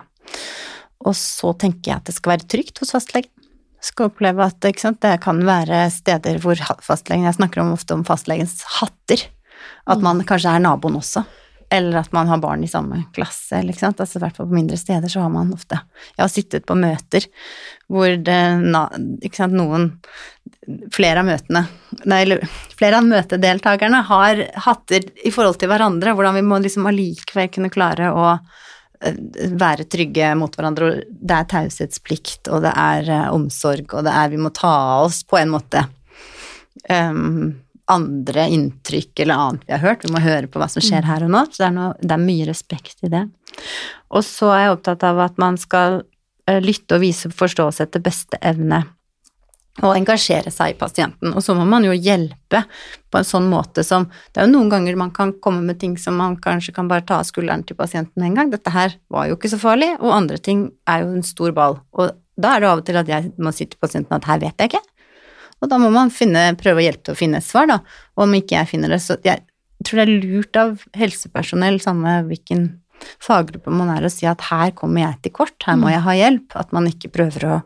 Og 1.08 1.16
så 1.18 1.54
tenker 1.60 1.92
jeg 1.92 2.02
at 2.02 2.10
det 2.10 2.18
skal 2.18 2.36
være 2.36 2.50
trygt 2.52 2.82
hos 2.84 2.94
fastlegen. 2.96 3.32
Skal 3.80 4.10
oppleve 4.10 4.44
at 4.44 4.66
sant, 4.82 5.00
det 5.00 5.22
kan 5.24 5.40
være 5.48 5.86
steder 5.94 6.42
hvor 6.44 6.60
fastlegen 6.84 7.24
Jeg 7.30 7.38
snakker 7.38 7.64
om, 7.64 7.72
ofte 7.78 7.96
om 7.96 8.04
fastlegens 8.08 8.60
hatter. 8.80 9.24
At 9.88 10.04
man 10.04 10.20
kanskje 10.28 10.52
er 10.52 10.64
naboen 10.64 11.00
også. 11.00 11.24
Eller 11.72 12.00
at 12.00 12.14
man 12.14 12.28
har 12.28 12.38
barn 12.42 12.64
i 12.64 12.68
samme 12.68 13.04
klasse. 13.14 13.60
Eller? 13.60 13.78
Altså, 13.86 14.20
hvert 14.20 14.38
fall 14.38 14.50
på 14.50 14.58
mindre 14.58 14.78
steder 14.78 15.12
så 15.12 15.22
har 15.22 15.34
man 15.34 15.54
ofte 15.54 15.78
Jeg 16.16 16.24
har 16.24 16.32
sittet 16.34 16.66
på 16.66 16.78
møter 16.78 17.28
hvor 17.90 18.14
det 18.22 18.40
ikke 19.26 19.38
sant, 19.42 19.58
noen 19.58 19.92
Flere 20.94 21.22
av 21.22 21.30
møtene 21.30 21.64
Nei, 22.10 22.24
eller 22.24 22.42
flere 22.78 23.00
av 23.00 23.08
møtedeltakerne 23.10 24.02
har 24.08 24.42
hatter 24.66 25.06
i 25.26 25.32
forhold 25.34 25.58
til 25.60 25.70
hverandre. 25.72 26.14
Hvordan 26.16 26.38
vi 26.38 26.44
må 26.46 26.60
liksom 26.64 26.88
allikevel 26.90 27.50
kunne 27.52 27.72
klare 27.74 28.12
å 28.14 28.28
eh, 28.32 29.18
være 29.60 29.88
trygge 29.92 30.30
mot 30.40 30.54
hverandre. 30.56 30.90
og 30.90 31.10
Det 31.10 31.36
er 31.36 31.50
taushetsplikt, 31.54 32.48
og 32.54 32.64
det 32.64 32.72
er 32.72 33.10
eh, 33.10 33.26
omsorg, 33.36 33.98
og 33.98 34.06
det 34.08 34.14
er 34.16 34.32
Vi 34.32 34.40
må 34.42 34.54
ta 34.56 34.76
oss 35.04 35.24
på 35.28 35.42
en 35.42 35.52
måte 35.58 35.84
um, 36.88 37.58
andre 37.90 38.46
inntrykk 38.54 39.24
eller 39.24 39.42
annet 39.46 39.66
vi 39.68 39.74
har 39.74 39.84
hørt. 39.84 40.06
Vi 40.06 40.14
må 40.14 40.22
høre 40.24 40.50
på 40.52 40.62
hva 40.62 40.70
som 40.72 40.84
skjer 40.84 41.08
her 41.08 41.26
og 41.26 41.34
nå. 41.34 41.42
Så 41.50 41.64
det 41.64 41.68
er, 41.70 41.76
noe, 41.76 41.90
det 42.02 42.16
er 42.16 42.22
mye 42.22 42.46
respekt 42.50 43.04
i 43.06 43.12
det. 43.12 43.26
Og 44.14 44.24
så 44.26 44.52
er 44.54 44.64
jeg 44.64 44.78
opptatt 44.78 45.06
av 45.10 45.20
at 45.26 45.42
man 45.42 45.58
skal 45.60 46.02
eh, 46.50 46.62
lytte 46.64 46.98
og 46.98 47.04
vise 47.04 47.32
forståelse 47.34 47.88
etter 47.88 48.04
beste 48.06 48.40
evne. 48.46 48.84
Og 49.80 49.96
engasjere 49.96 50.52
seg 50.52 50.74
i 50.74 50.78
pasienten. 50.80 51.32
Og 51.32 51.44
så 51.46 51.56
må 51.56 51.64
man 51.70 51.86
jo 51.88 51.96
hjelpe 51.96 52.66
på 53.10 53.20
en 53.20 53.28
sånn 53.28 53.48
måte 53.48 53.86
som 53.88 54.10
Det 54.34 54.42
er 54.42 54.50
jo 54.50 54.54
noen 54.58 54.72
ganger 54.74 54.98
man 55.00 55.14
kan 55.16 55.32
komme 55.40 55.64
med 55.66 55.80
ting 55.80 55.96
som 55.98 56.18
man 56.20 56.36
kanskje 56.42 56.76
kan 56.76 56.90
bare 56.92 57.06
ta 57.08 57.22
av 57.22 57.30
skulderen 57.30 57.64
til 57.64 57.80
pasienten 57.80 58.26
en 58.26 58.36
gang. 58.36 58.52
Dette 58.52 58.74
her 58.76 58.98
var 59.10 59.30
jo 59.30 59.40
ikke 59.40 59.54
så 59.54 59.62
farlig, 59.62 59.94
og 60.02 60.16
andre 60.16 60.38
ting 60.38 60.68
er 60.90 61.06
jo 61.06 61.14
en 61.16 61.26
stor 61.26 61.56
ball. 61.56 61.80
Og 61.96 62.12
da 62.40 62.56
er 62.56 62.64
det 62.64 62.70
av 62.70 62.82
og 62.84 62.88
til 62.88 63.00
at 63.00 63.10
jeg 63.10 63.32
må 63.40 63.56
si 63.56 63.68
til 63.68 63.80
pasienten 63.80 64.20
at 64.20 64.28
her 64.28 64.44
vet 64.44 64.60
jeg 64.60 64.74
ikke. 64.74 64.84
Og 65.60 65.70
da 65.72 65.80
må 65.82 65.90
man 65.92 66.12
finne, 66.14 66.50
prøve 66.60 66.82
å 66.82 66.86
hjelpe 66.86 67.10
til 67.10 67.16
å 67.18 67.20
finne 67.20 67.42
et 67.42 67.48
svar, 67.48 67.68
da. 67.68 67.80
Og 68.16 68.26
om 68.28 68.36
ikke 68.38 68.56
jeg 68.58 68.72
finner 68.72 68.94
det, 68.96 69.02
så 69.04 69.18
jeg 69.26 69.44
tror 69.86 70.02
det 70.02 70.06
er 70.06 70.28
lurt 70.28 70.60
av 70.60 70.84
helsepersonell, 71.00 71.80
samme 71.84 72.20
hvilken 72.28 72.68
faggruppe 73.24 73.72
man 73.72 73.92
er, 73.94 74.08
å 74.08 74.12
si 74.12 74.28
at 74.28 74.44
her 74.50 74.74
kommer 74.76 75.06
jeg 75.06 75.22
til 75.24 75.36
kort, 75.40 75.56
her 75.68 75.80
må 75.80 75.92
jeg 75.92 76.04
ha 76.04 76.16
hjelp. 76.20 76.56
At 76.60 76.76
man 76.76 76.90
ikke 76.92 77.12
prøver 77.16 77.48
å 77.48 77.62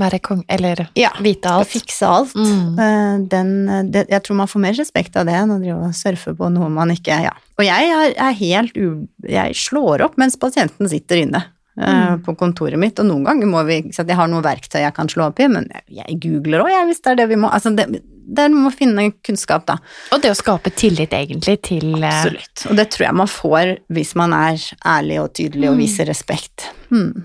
Være 0.00 0.16
kong... 0.24 0.38
Eller 0.48 0.86
Ja, 0.96 1.10
vite 1.20 1.50
alt. 1.52 1.68
fikse 1.68 2.08
alt. 2.08 2.30
Mm. 2.32 2.78
Eh, 2.80 3.16
Den, 3.28 3.50
det, 3.92 4.06
jeg 4.08 4.22
tror 4.24 4.38
man 4.38 4.48
får 4.48 4.62
mer 4.64 4.76
respekt 4.78 5.18
av 5.20 5.26
det 5.28 5.34
enn 5.36 5.52
å 5.52 5.58
drive 5.60 5.90
og 5.90 5.96
surfe 5.98 6.32
på 6.38 6.48
noe 6.54 6.70
man 6.72 6.94
ikke 6.94 7.18
Ja. 7.26 7.34
Og 7.60 7.66
jeg 7.66 7.90
er, 7.92 8.14
er 8.16 8.38
helt 8.38 8.78
u... 8.80 8.86
Jeg 9.28 9.58
slår 9.60 10.06
opp 10.06 10.16
mens 10.16 10.38
pasienten 10.40 10.88
sitter 10.88 11.20
inne. 11.20 11.42
Eh, 11.88 12.14
På 12.24 12.34
kontoret 12.38 12.80
mitt, 12.80 12.98
og 13.00 13.08
noen 13.08 13.26
ganger 13.28 13.50
må 13.50 13.64
vi 13.68 13.80
ikke 13.82 13.96
sant, 13.96 14.10
Jeg 14.12 14.20
har 14.20 14.30
noe 14.30 14.44
verktøy 14.44 14.80
jeg 14.82 14.94
kan 14.96 15.10
slå 15.10 15.28
opp 15.30 15.42
i, 15.42 15.48
men 15.50 15.68
jeg, 15.88 16.18
googler 16.22 16.64
òg, 16.64 16.72
hvis 16.90 17.02
det 17.04 17.14
er 17.14 17.20
det 17.22 17.28
vi 17.32 17.40
må 17.40 17.50
Altså, 17.50 17.72
det, 17.76 17.88
det 18.30 18.44
er 18.44 18.52
noe 18.52 18.66
med 18.66 18.72
å 18.72 18.76
finne 18.76 19.06
kunnskap, 19.26 19.66
da. 19.68 19.78
Og 20.14 20.22
det 20.22 20.32
å 20.32 20.38
skape 20.38 20.72
tillit, 20.76 21.14
egentlig, 21.16 21.56
til 21.66 21.88
eh, 21.98 22.08
Absolutt. 22.10 22.66
Og 22.70 22.78
det 22.78 22.88
tror 22.94 23.08
jeg 23.08 23.18
man 23.22 23.30
får 23.30 23.74
hvis 23.90 24.14
man 24.18 24.36
er 24.36 24.66
ærlig 24.86 25.20
og 25.22 25.32
tydelig 25.38 25.70
og 25.72 25.80
viser 25.80 26.10
respekt. 26.10 26.68
Hmm. 26.92 27.24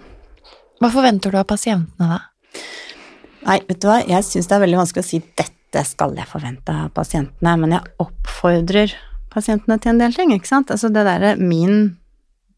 Hva 0.82 0.92
forventer 0.94 1.34
du 1.34 1.40
av 1.40 1.48
pasientene, 1.50 2.18
da? 2.18 2.64
Nei, 3.46 3.60
vet 3.68 3.82
du 3.82 3.90
hva, 3.90 4.00
jeg 4.02 4.26
syns 4.26 4.50
det 4.50 4.58
er 4.58 4.64
veldig 4.64 4.80
vanskelig 4.82 5.06
å 5.06 5.08
si 5.08 5.22
dette 5.38 5.84
skal 5.86 6.16
jeg 6.18 6.28
forvente 6.30 6.74
av 6.74 6.90
pasientene, 6.96 7.54
men 7.62 7.76
jeg 7.76 7.94
oppfordrer 8.02 8.96
pasientene 9.34 9.78
til 9.82 9.94
en 9.94 10.02
del 10.02 10.16
ting, 10.16 10.34
ikke 10.34 10.50
sant. 10.50 10.74
Altså 10.74 10.90
det 10.94 11.06
derre 11.06 11.36
min 11.38 11.98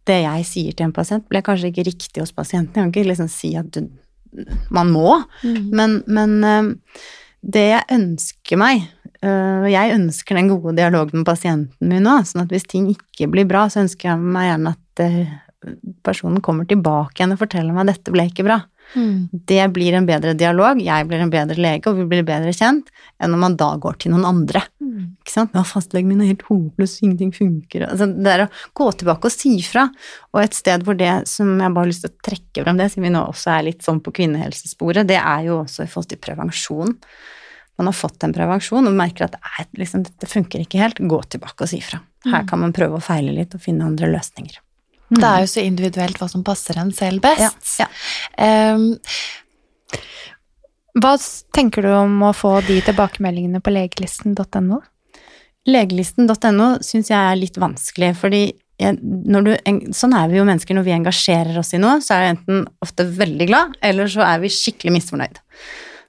Det 0.07 0.19
jeg 0.23 0.47
sier 0.47 0.75
til 0.75 0.87
en 0.87 0.95
pasient, 0.95 1.25
blir 1.29 1.43
kanskje 1.45 1.71
ikke 1.71 1.87
riktig 1.89 2.23
hos 2.23 2.35
pasienten. 2.35 2.73
Jeg 2.73 2.91
kan 2.91 2.93
ikke 2.93 3.11
liksom 3.11 3.31
si 3.31 3.53
at 3.59 3.71
du, 3.75 3.87
man 4.73 4.91
må, 4.93 5.17
men, 5.43 6.01
men 6.07 6.37
øh, 6.43 6.69
det 7.41 7.65
jeg 7.69 7.89
ønsker 7.95 8.59
meg 8.59 8.87
og 9.25 9.65
Jeg 9.71 9.95
ønsker 9.95 10.37
den 10.37 10.49
gode 10.51 10.75
dialogen 10.77 11.23
med 11.23 11.25
pasienten 11.25 11.89
min 11.89 12.03
nå, 12.05 12.19
sånn 12.21 12.43
at 12.43 12.51
hvis 12.53 12.67
ting 12.69 12.85
ikke 12.91 13.25
blir 13.33 13.47
bra, 13.49 13.63
så 13.65 13.81
ønsker 13.81 14.11
jeg 14.11 14.21
meg 14.21 14.45
gjerne 14.45 14.73
at 14.75 15.01
øh, 15.07 15.31
personen 16.05 16.43
kommer 16.45 16.67
tilbake 16.69 17.17
igjen 17.17 17.33
og 17.33 17.41
forteller 17.41 17.73
meg 17.73 17.87
at 17.87 17.95
dette 17.95 18.13
ble 18.13 18.27
ikke 18.29 18.45
bra. 18.45 18.59
Mm. 18.95 19.28
Det 19.50 19.63
blir 19.76 19.97
en 19.97 20.08
bedre 20.08 20.34
dialog, 20.38 20.80
jeg 20.82 21.08
blir 21.10 21.23
en 21.23 21.34
bedre 21.34 21.60
lege, 21.60 21.89
og 21.89 22.00
vi 22.00 22.08
blir 22.10 22.26
bedre 22.28 22.54
kjent, 22.56 22.91
enn 23.19 23.34
når 23.34 23.41
man 23.43 23.58
da 23.60 23.73
går 23.82 24.00
til 24.04 24.13
noen 24.13 24.28
andre. 24.30 24.63
Ikke 24.88 25.34
sant? 25.34 25.56
Ja, 25.56 25.63
fastlegen 25.67 26.10
min 26.10 26.21
er 26.23 26.32
helt 26.32 26.45
håpløs, 26.47 26.97
ingenting 27.04 27.34
funker. 27.36 27.88
Altså, 27.89 28.08
det 28.08 28.34
er 28.34 28.45
å 28.45 28.52
gå 28.78 28.88
tilbake 29.00 29.30
og 29.30 29.34
si 29.34 29.54
fra. 29.65 29.88
Og 30.34 30.41
et 30.43 30.58
sted 30.58 30.86
hvor 30.88 30.97
det 30.97 31.12
som 31.30 31.50
jeg 31.52 31.73
bare 31.73 31.84
har 31.84 31.91
lyst 31.91 32.06
til 32.06 32.13
å 32.13 32.28
trekke 32.30 32.63
frem, 32.63 32.80
det 32.80 32.89
siden 32.93 33.08
vi 33.08 33.13
nå 33.15 33.23
også 33.28 33.54
er 33.58 33.65
litt 33.67 33.84
sånn 33.86 34.00
på 34.04 34.13
kvinnehelsesporet, 34.19 35.10
det 35.10 35.19
er 35.19 35.47
jo 35.50 35.62
også 35.63 35.86
i 35.86 35.91
forhold 35.91 36.12
til 36.13 36.21
prevensjon. 36.23 36.95
Man 37.78 37.89
har 37.91 37.97
fått 37.97 38.23
en 38.26 38.34
prevensjon 38.34 38.89
og 38.89 38.97
merker 38.97 39.28
at 39.28 39.36
det 39.38 39.84
liksom, 39.84 40.08
dette 40.08 40.30
funker 40.32 40.63
ikke 40.63 40.82
helt, 40.82 41.02
gå 41.04 41.19
tilbake 41.36 41.67
og 41.67 41.69
si 41.69 41.82
fra. 41.86 42.02
Her 42.28 42.47
kan 42.50 42.63
man 42.63 42.73
prøve 42.76 42.97
å 42.97 43.04
feile 43.04 43.36
litt 43.36 43.54
og 43.56 43.62
finne 43.63 43.86
andre 43.86 44.10
løsninger. 44.15 44.58
Det 45.09 45.23
er 45.23 45.43
jo 45.45 45.49
så 45.51 45.63
individuelt 45.63 46.19
hva 46.19 46.27
som 46.31 46.43
passer 46.43 46.79
en 46.81 46.91
selv 46.95 47.23
best. 47.23 47.77
Ja, 47.79 47.87
Ehm, 48.43 48.97
Hva 50.97 51.13
tenker 51.53 51.85
du 51.85 51.91
om 51.93 52.15
å 52.25 52.33
få 52.33 52.55
de 52.65 52.79
tilbakemeldingene 52.81 53.61
på 53.61 53.69
legelisten.no? 53.69 54.79
Legelisten.no 55.69 56.69
syns 56.81 57.11
jeg 57.11 57.17
er 57.19 57.37
litt 57.37 57.59
vanskelig, 57.61 58.15
fordi 58.17 58.41
jeg, 58.81 58.97
når 59.01 59.45
du, 59.45 59.51
sånn 59.93 60.15
er 60.17 60.29
vi 60.31 60.39
jo 60.39 60.45
mennesker 60.47 60.77
når 60.77 60.85
vi 60.85 60.95
engasjerer 60.95 61.59
oss 61.61 61.73
i 61.73 61.81
noe, 61.81 61.99
så 62.01 62.15
er 62.15 62.23
jeg 62.23 62.35
enten 62.35 62.65
ofte 62.85 63.05
veldig 63.17 63.47
glad, 63.49 63.77
eller 63.85 64.09
så 64.09 64.25
er 64.25 64.41
vi 64.41 64.51
skikkelig 64.53 64.95
misfornøyd. 64.97 65.39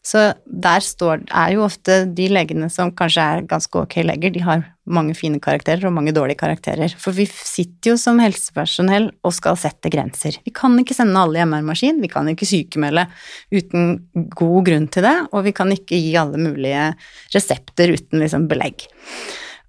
Så 0.09 0.21
der 0.47 0.81
står, 0.85 1.27
er 1.29 1.53
jo 1.53 1.67
ofte 1.67 2.01
de 2.17 2.31
legene 2.33 2.71
som 2.73 2.91
kanskje 2.97 3.25
er 3.25 3.47
ganske 3.49 3.81
ok 3.83 3.99
leger, 4.07 4.33
de 4.33 4.43
har 4.45 4.63
mange 4.89 5.13
fine 5.17 5.41
karakterer 5.43 5.85
og 5.85 5.93
mange 5.99 6.15
dårlige 6.17 6.41
karakterer. 6.41 6.95
For 6.97 7.13
vi 7.13 7.27
sitter 7.29 7.93
jo 7.93 7.97
som 8.01 8.21
helsepersonell 8.23 9.11
og 9.27 9.35
skal 9.37 9.59
sette 9.61 9.93
grenser. 9.93 10.39
Vi 10.47 10.55
kan 10.57 10.79
ikke 10.81 10.97
sende 10.97 11.21
alle 11.21 11.43
i 11.43 11.45
MR-maskin, 11.45 12.01
vi 12.01 12.09
kan 12.13 12.31
ikke 12.33 12.49
sykemelde 12.49 13.05
uten 13.53 13.99
god 14.39 14.71
grunn 14.71 14.89
til 14.95 15.05
det, 15.05 15.17
og 15.29 15.45
vi 15.45 15.53
kan 15.59 15.75
ikke 15.75 16.01
gi 16.01 16.15
alle 16.21 16.41
mulige 16.41 16.87
resepter 17.35 17.93
uten 17.93 18.25
liksom 18.25 18.49
belegg. 18.49 18.87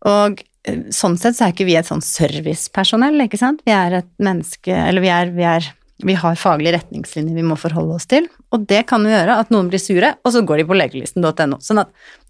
Og 0.08 0.40
eh, 0.40 0.86
sånn 0.96 1.20
sett 1.20 1.36
så 1.36 1.50
er 1.50 1.58
ikke 1.58 1.68
vi 1.68 1.76
et 1.82 1.90
sånn 1.90 2.06
servicepersonell, 2.06 3.20
ikke 3.26 3.42
sant. 3.42 3.66
Vi 3.68 3.76
er 3.76 4.00
et 4.00 4.14
menneske, 4.24 4.72
eller 4.72 5.04
vi 5.04 5.12
er, 5.12 5.36
vi 5.36 5.50
er 5.52 5.68
vi 6.04 6.14
har 6.16 6.36
faglige 6.40 6.78
retningslinjer 6.78 7.36
vi 7.36 7.44
må 7.44 7.58
forholde 7.60 7.96
oss 7.98 8.06
til, 8.08 8.28
og 8.56 8.66
det 8.70 8.86
kan 8.88 9.04
jo 9.04 9.12
gjøre 9.12 9.36
at 9.42 9.50
noen 9.52 9.68
blir 9.72 9.82
sure, 9.84 10.14
og 10.24 10.32
så 10.32 10.42
går 10.48 10.62
de 10.62 10.66
på 10.70 10.78
legelisten.no. 10.80 11.58
Sånn 11.60 11.82
at 11.84 11.90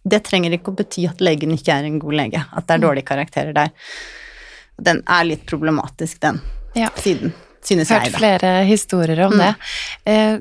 det 0.09 0.23
trenger 0.25 0.55
ikke 0.57 0.71
å 0.71 0.77
bety 0.79 1.05
at 1.09 1.21
legen 1.21 1.53
ikke 1.53 1.75
er 1.75 1.85
en 1.85 1.99
god 2.01 2.17
lege, 2.17 2.41
at 2.49 2.65
det 2.67 2.77
er 2.77 2.83
dårlige 2.85 3.05
karakterer 3.11 3.53
der. 3.53 3.69
Den 4.81 5.03
er 5.07 5.23
litt 5.27 5.45
problematisk, 5.45 6.19
den 6.23 6.41
Ja. 6.75 6.89
siden, 6.97 7.33
synes 7.61 7.89
hørt 7.89 8.03
jeg, 8.05 8.11
Hørt 8.13 8.19
flere 8.21 8.65
historier 8.65 9.25
om 9.27 9.33
Mm. 9.33 9.39
det. 9.39 9.55
Eh, 10.05 10.39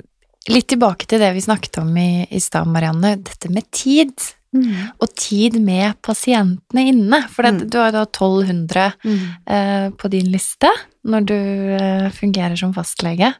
litt 0.49 0.67
tilbake 0.67 1.05
til 1.05 1.19
det 1.19 1.33
vi 1.35 1.41
snakket 1.41 1.77
om 1.81 1.95
i, 1.97 2.25
i 2.31 2.39
stad, 2.39 2.65
Marianne. 2.67 3.15
Dette 3.23 3.49
med 3.51 3.69
tid. 3.71 4.13
Mm. 4.55 4.69
Og 4.99 5.11
tid 5.15 5.59
med 5.61 5.99
pasientene 6.01 6.87
inne. 6.93 7.19
For 7.29 7.43
det, 7.45 7.51
Mm. 7.53 7.69
du 7.69 7.77
har 7.77 7.91
da 7.93 8.05
1200 8.05 8.93
Mm. 9.05 9.19
eh, 9.45 9.89
på 9.91 10.09
din 10.09 10.31
liste 10.31 10.69
når 11.05 11.25
du 11.25 11.35
eh, 11.35 12.09
fungerer 12.09 12.57
som 12.57 12.73
fastlege. 12.73 13.33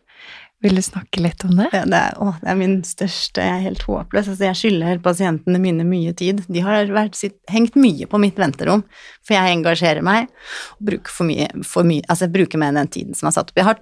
Vil 0.62 0.76
du 0.76 0.82
snakke 0.82 1.22
litt 1.24 1.44
om 1.46 1.56
det? 1.56 1.70
Det, 1.72 1.86
det, 1.90 1.96
er, 1.96 2.18
å, 2.20 2.34
det 2.42 2.50
er 2.52 2.56
min 2.60 2.82
største 2.84 3.40
Jeg 3.42 3.54
er 3.56 3.62
helt 3.64 3.82
håpløs. 3.88 4.28
Altså, 4.28 4.44
jeg 4.44 4.56
skylder 4.60 5.00
pasientene 5.00 5.58
mine 5.58 5.86
mye 5.88 6.12
tid. 6.14 6.44
De 6.52 6.60
har 6.60 6.86
vært, 6.92 7.16
hengt 7.48 7.76
mye 7.80 8.06
på 8.12 8.20
mitt 8.20 8.36
venterom, 8.36 8.84
for 9.24 9.34
jeg 9.38 9.56
engasjerer 9.56 10.04
meg 10.04 10.28
og 10.76 10.86
bruker 10.92 11.10
for 11.16 11.24
mye, 11.26 11.48
for 11.64 11.84
mye 11.88 12.04
Altså 12.10 12.28
jeg 12.28 12.34
bruker 12.36 12.60
mer 12.60 12.74
den 12.76 12.88
tiden 12.92 13.16
som 13.16 13.28
er 13.32 13.32
satt 13.38 13.50
opp. 13.54 13.56
Jeg 13.56 13.66
har 13.66 13.80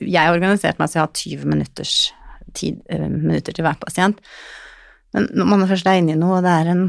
jeg 0.00 0.20
har 0.20 0.30
organisert 0.36 0.78
meg 0.78 0.88
så 0.92 1.00
jeg 1.00 1.02
har 1.02 1.16
20 1.42 1.44
minutters 1.50 2.12
tid, 2.54 2.76
eh, 2.88 3.08
minutter 3.08 3.52
til 3.56 3.64
hver 3.64 3.80
pasient. 3.80 4.20
Men 5.16 5.28
når 5.34 5.46
man 5.54 5.68
først 5.70 5.86
er 5.88 6.00
inne 6.02 6.16
i 6.16 6.20
noe, 6.20 6.38
og 6.38 6.44
det 6.44 6.52
er 6.52 6.72
en, 6.74 6.82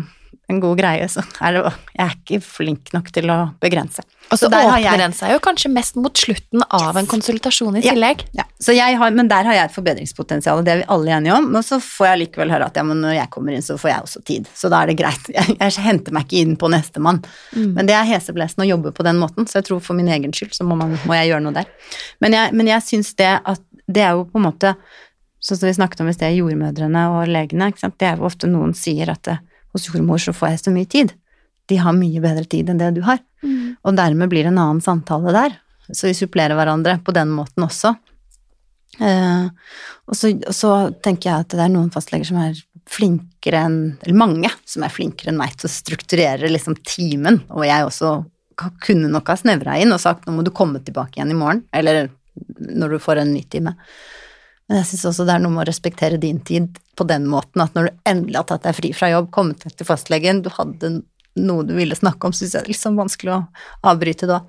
en 0.50 0.60
god 0.60 0.80
greie, 0.80 1.06
så 1.08 1.22
er 1.46 1.54
det 1.56 1.62
Jeg 1.96 2.04
er 2.06 2.16
ikke 2.18 2.40
flink 2.44 2.90
nok 2.96 3.12
til 3.16 3.30
å 3.32 3.38
begrense. 3.62 4.04
Og 4.30 4.38
så 4.38 4.46
åpner 4.50 4.82
jeg- 4.84 5.00
den 5.00 5.14
seg 5.18 5.32
jo 5.32 5.40
kanskje 5.42 5.72
mest 5.74 5.96
mot 5.98 6.14
slutten 6.14 6.62
av 6.70 6.98
en 6.98 7.08
konsultasjon 7.10 7.78
i 7.80 7.82
tillegg. 7.82 8.26
Ja, 8.38 8.44
så 8.62 8.76
jeg 8.76 8.98
har, 9.00 9.10
men 9.16 9.28
der 9.32 9.44
har 9.48 9.54
jeg 9.56 9.70
et 9.70 9.74
forbedringspotensial, 9.74 10.60
og 10.60 10.66
det 10.68 10.74
er 10.74 10.82
vi 10.84 10.86
alle 10.94 11.16
enige 11.16 11.34
om. 11.38 11.48
Men 11.52 11.64
så 11.66 11.80
får 11.82 12.06
jeg 12.12 12.20
likevel 12.28 12.52
høre 12.54 12.68
at 12.68 12.76
ja, 12.78 12.84
men 12.84 13.02
når 13.02 13.16
jeg 13.16 13.30
kommer 13.34 13.56
inn, 13.56 13.62
så 13.66 13.78
får 13.80 13.90
jeg 13.94 14.04
også 14.06 14.24
tid. 14.26 14.52
Så 14.54 14.70
da 14.70 14.84
er 14.84 14.92
det 14.92 14.98
greit. 15.00 15.32
Jeg, 15.40 15.58
jeg 15.58 15.84
henter 15.86 16.12
meg 16.14 16.28
ikke 16.28 16.42
inn 16.44 16.56
på 16.60 16.70
nestemann. 16.70 17.24
Men 17.56 17.86
det 17.90 17.96
er 17.96 18.06
heseblesende 18.12 18.68
å 18.68 18.70
jobbe 18.76 18.92
på 18.94 19.04
den 19.08 19.18
måten, 19.18 19.48
så 19.50 19.62
jeg 19.62 19.66
tror 19.70 19.80
for 19.82 19.94
min 19.98 20.08
egen 20.12 20.32
skyld 20.36 20.54
så 20.54 20.66
må, 20.68 20.76
man, 20.78 20.98
må 21.08 21.16
jeg 21.18 21.32
gjøre 21.32 21.42
noe 21.48 21.54
der. 21.56 21.66
Men 22.22 22.34
jeg, 22.36 22.54
men 22.54 22.68
jeg 22.68 22.82
syns 22.86 23.14
det 23.16 23.32
at 23.46 23.62
det 23.90 24.04
er 24.06 24.12
jo 24.18 24.26
på 24.30 24.38
en 24.38 24.46
måte 24.46 24.76
Sånn 25.40 25.60
som 25.60 25.70
vi 25.70 25.78
snakket 25.78 26.04
om 26.04 26.12
i 26.12 26.16
sted, 26.16 26.36
jordmødrene 26.36 27.06
og 27.14 27.32
legene. 27.32 27.72
Det 27.72 28.08
er 28.08 28.20
jo 28.20 28.28
ofte 28.28 28.50
noen 28.52 28.76
sier 28.76 29.12
at 29.14 29.24
det, 29.28 29.38
hos 29.74 29.88
jordmor 29.88 30.20
så 30.22 30.34
får 30.36 30.54
jeg 30.54 30.62
så 30.66 30.74
mye 30.76 30.90
tid. 30.90 31.14
De 31.70 31.78
har 31.80 31.96
mye 31.96 32.22
bedre 32.24 32.46
tid 32.50 32.70
enn 32.72 32.82
det 32.82 32.92
du 32.98 33.04
har. 33.06 33.22
Og 33.86 33.96
dermed 33.96 34.32
blir 34.32 34.44
det 34.46 34.52
en 34.52 34.62
annen 34.62 34.84
samtale 34.84 35.34
der. 35.36 35.58
Så 35.90 36.10
vi 36.10 36.18
supplerer 36.18 36.58
hverandre 36.58 36.98
på 37.06 37.14
den 37.16 37.32
måten 37.34 37.66
også. 37.66 37.94
Eh, 39.00 39.46
og, 40.10 40.18
så, 40.18 40.34
og 40.34 40.56
så 40.56 40.74
tenker 41.06 41.30
jeg 41.30 41.46
at 41.46 41.54
det 41.56 41.64
er 41.64 41.72
noen 41.72 41.92
fastleger 41.94 42.28
som 42.28 42.42
er 42.42 42.58
flinkere 42.90 43.62
enn 43.68 43.78
Eller 44.02 44.18
mange 44.18 44.50
som 44.68 44.84
er 44.84 44.92
flinkere 44.92 45.32
enn 45.32 45.40
meg 45.40 45.54
til 45.56 45.70
å 45.70 45.72
strukturere 45.72 46.50
liksom 46.50 46.80
timen, 46.82 47.44
og 47.54 47.68
jeg 47.68 47.86
også 47.86 48.14
kunne 48.84 49.08
nok 49.14 49.30
ha 49.32 49.38
snevra 49.40 49.78
inn 49.80 49.94
og 49.96 50.02
sagt 50.04 50.26
nå 50.28 50.34
må 50.36 50.44
du 50.44 50.50
komme 50.52 50.82
tilbake 50.84 51.20
igjen 51.20 51.32
i 51.32 51.38
morgen, 51.38 51.62
eller 51.72 52.10
når 52.60 52.96
du 52.96 53.04
får 53.04 53.22
en 53.22 53.32
ny 53.32 53.44
time. 53.52 53.76
Men 54.70 54.82
jeg 54.82 54.92
syns 54.92 55.08
også 55.10 55.26
det 55.26 55.36
er 55.36 55.42
noe 55.44 55.56
med 55.56 55.64
å 55.64 55.70
respektere 55.70 56.20
din 56.22 56.40
tid 56.46 56.78
på 56.98 57.06
den 57.10 57.26
måten 57.30 57.64
at 57.64 57.74
når 57.74 57.90
du 57.90 58.10
endelig 58.12 58.38
har 58.38 58.50
tatt 58.52 58.68
deg 58.68 58.78
fri 58.78 58.92
fra 58.94 59.10
jobb, 59.10 59.32
kommet 59.34 59.64
deg 59.66 59.74
til 59.80 59.88
fastlegen, 59.90 60.44
du 60.46 60.52
hadde 60.54 61.00
noe 61.40 61.66
du 61.66 61.74
ville 61.78 61.98
snakke 61.98 62.28
om, 62.28 62.34
syns 62.36 62.54
jeg 62.54 62.62
det 62.62 62.68
er 62.68 62.74
litt 62.74 62.82
sånn 62.82 62.98
vanskelig 63.00 63.34
å 63.34 63.42
avbryte 63.90 64.30
da. 64.30 64.42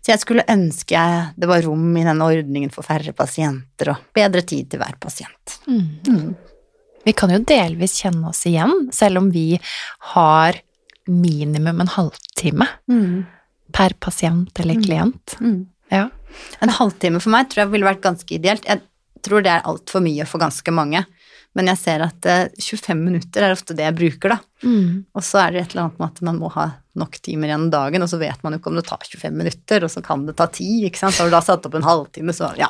Så 0.00 0.12
jeg 0.12 0.22
skulle 0.22 0.46
ønske 0.48 1.04
det 1.36 1.48
var 1.50 1.64
rom 1.66 1.90
i 1.98 2.04
denne 2.06 2.28
ordningen 2.32 2.72
for 2.74 2.86
færre 2.86 3.12
pasienter 3.16 3.92
og 3.92 4.04
bedre 4.16 4.44
tid 4.46 4.70
til 4.72 4.82
hver 4.82 4.96
pasient. 5.02 5.58
Mm. 5.68 6.36
Vi 7.04 7.14
kan 7.16 7.32
jo 7.32 7.40
delvis 7.48 7.96
kjenne 8.02 8.32
oss 8.32 8.44
igjen, 8.48 8.88
selv 8.94 9.22
om 9.22 9.32
vi 9.34 9.50
har 10.14 10.60
minimum 11.08 11.80
en 11.80 11.92
halvtime 11.94 12.68
per 13.72 13.96
pasient 14.00 14.60
eller 14.60 14.80
klient. 14.82 15.36
Mm. 15.40 15.66
Ja. 15.92 16.08
En 16.60 16.72
halvtime 16.72 17.20
for 17.20 17.32
meg 17.32 17.48
tror 17.48 17.64
jeg 17.64 17.72
ville 17.72 17.88
vært 17.88 18.04
ganske 18.04 18.34
ideelt. 18.36 18.68
Jeg 18.68 18.84
tror 19.24 19.44
det 19.44 19.52
er 19.52 19.68
altfor 19.68 20.04
mye 20.04 20.26
for 20.28 20.42
ganske 20.42 20.74
mange. 20.74 21.04
Men 21.56 21.70
jeg 21.72 21.80
ser 21.80 22.04
at 22.04 22.26
eh, 22.28 22.50
25 22.60 22.98
minutter 23.00 23.44
er 23.44 23.54
ofte 23.54 23.74
det 23.74 23.86
jeg 23.86 23.96
bruker, 23.98 24.36
da. 24.36 24.38
Mm. 24.62 25.04
Og 25.16 25.24
så 25.24 25.40
er 25.42 25.54
det 25.54 25.62
et 25.62 25.74
eller 25.74 25.86
annet 25.86 26.00
med 26.02 26.12
at 26.12 26.24
man 26.28 26.40
må 26.42 26.50
ha 26.54 26.66
nok 26.98 27.18
timer 27.22 27.52
gjennom 27.52 27.70
dagen, 27.72 28.04
og 28.04 28.10
så 28.10 28.18
vet 28.20 28.42
man 28.44 28.54
jo 28.54 28.60
ikke 28.60 28.72
om 28.72 28.78
det 28.78 28.86
tar 28.88 29.04
25 29.06 29.38
minutter, 29.38 29.86
og 29.86 29.92
så 29.92 30.02
kan 30.04 30.26
det 30.26 30.36
ta 30.38 30.48
10, 30.50 30.88
ikke 30.90 31.00
sant. 31.00 31.16
Så 31.16 31.24
Har 31.24 31.30
du 31.30 31.36
da 31.36 31.42
satt 31.44 31.66
opp 31.66 31.78
en 31.78 31.86
halvtime, 31.86 32.34
så 32.36 32.50
ja. 32.58 32.68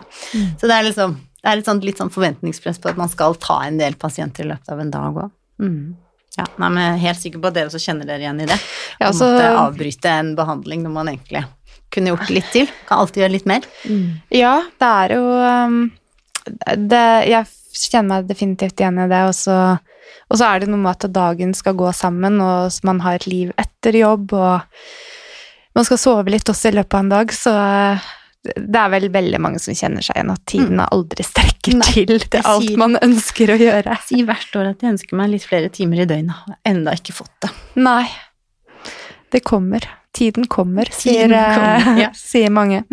Så 0.61 0.69
det 0.69 0.77
er 0.77 0.87
liksom 0.89 1.17
det 1.39 1.53
er 1.53 1.61
litt 1.61 1.69
sånn, 1.69 1.81
litt 1.87 2.01
sånn 2.01 2.11
forventningspress 2.11 2.81
på 2.83 2.91
at 2.91 2.99
man 2.99 3.11
skal 3.13 3.37
ta 3.39 3.61
en 3.65 3.79
del 3.79 3.95
pasienter 4.01 4.45
i 4.45 4.51
løpet 4.51 4.73
av 4.75 4.81
en 4.83 4.91
dag 4.91 5.21
òg. 5.23 5.35
Mm. 5.63 5.95
Ja, 6.39 6.47
nei, 6.59 6.69
men 6.69 6.81
jeg 6.83 6.91
er 6.91 7.05
helt 7.07 7.23
sikker 7.23 7.43
på 7.43 7.51
at 7.51 7.57
dere 7.57 7.71
også 7.71 7.81
kjenner 7.83 8.07
dere 8.07 8.23
igjen 8.25 8.43
i 8.43 8.49
det. 8.51 8.59
Å 8.59 9.07
altså- 9.09 9.31
måtte 9.33 9.47
avbryte 9.63 10.11
en 10.11 10.35
behandling 10.39 10.83
når 10.83 10.93
man 10.95 11.09
egentlig 11.09 11.45
kunne 11.95 12.13
gjort 12.13 12.31
litt 12.31 12.51
til. 12.53 12.67
Kan 12.87 12.99
alltid 12.99 13.23
gjøre 13.23 13.33
litt 13.33 13.47
mer. 13.47 13.63
Ja, 14.35 14.63
det 14.79 14.89
er 14.89 15.15
jo 15.17 15.25
um, 15.33 15.79
det, 16.77 17.05
Jeg 17.29 17.47
kjenner 17.79 18.09
meg 18.19 18.29
definitivt 18.31 18.81
igjen 18.81 18.99
i 19.05 19.09
det, 19.11 19.23
og 19.29 19.35
så, 19.37 19.59
og 20.29 20.41
så 20.41 20.49
er 20.49 20.63
det 20.63 20.71
noe 20.73 20.83
med 20.83 20.97
at 20.97 21.13
dagen 21.15 21.55
skal 21.55 21.77
gå 21.79 21.93
sammen, 21.97 22.41
og 22.43 22.73
man 22.89 23.03
har 23.05 23.21
et 23.21 23.29
liv 23.31 23.53
etter 23.61 24.01
jobb, 24.01 24.33
og 24.33 25.77
man 25.79 25.87
skal 25.87 26.01
sove 26.01 26.33
litt 26.33 26.49
også 26.51 26.73
i 26.73 26.79
løpet 26.79 26.97
av 26.97 27.05
en 27.05 27.13
dag, 27.13 27.35
så 27.37 27.53
uh, 27.55 28.09
det 28.49 28.81
er 28.81 28.91
vel 28.93 29.09
veldig 29.13 29.41
mange 29.43 29.61
som 29.63 29.77
kjenner 29.77 30.05
seg 30.05 30.17
igjen 30.17 30.33
at 30.33 30.43
tiden 30.49 30.81
aldri 30.85 31.25
strekker 31.27 31.75
Nei, 31.79 31.91
til 31.93 32.23
til 32.23 32.47
alt 32.47 32.65
sier- 32.65 32.81
man 32.81 32.97
ønsker 33.03 33.53
å 33.53 33.59
gjøre. 33.61 33.97
Si 34.07 34.23
hvert 34.25 34.59
år 34.61 34.71
at 34.73 34.83
jeg 34.85 34.95
ønsker 34.95 35.19
meg 35.19 35.33
litt 35.35 35.47
flere 35.47 35.69
timer 35.75 36.05
i 36.05 36.09
døgnet. 36.09 36.39
Har 36.47 36.57
enda 36.71 36.95
ikke 36.97 37.17
fått 37.19 37.35
det. 37.45 37.51
Nei. 37.83 38.07
Det 39.35 39.43
kommer. 39.45 39.85
Tiden 40.17 40.47
kommer, 40.49 40.89
sier, 40.91 41.29
Tiden 41.29 41.37
kommer, 41.37 41.93
eh, 41.93 42.01
ja. 42.07 42.13
sier 42.31 42.51
mange. 42.55 42.85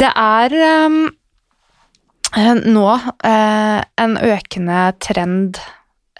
Det 0.00 0.06
er 0.06 0.52
um, 0.86 1.00
eh, 1.06 1.16
nå 2.36 2.86
eh, 3.26 3.80
en 4.00 4.14
økende 4.20 4.84
trend 5.02 5.58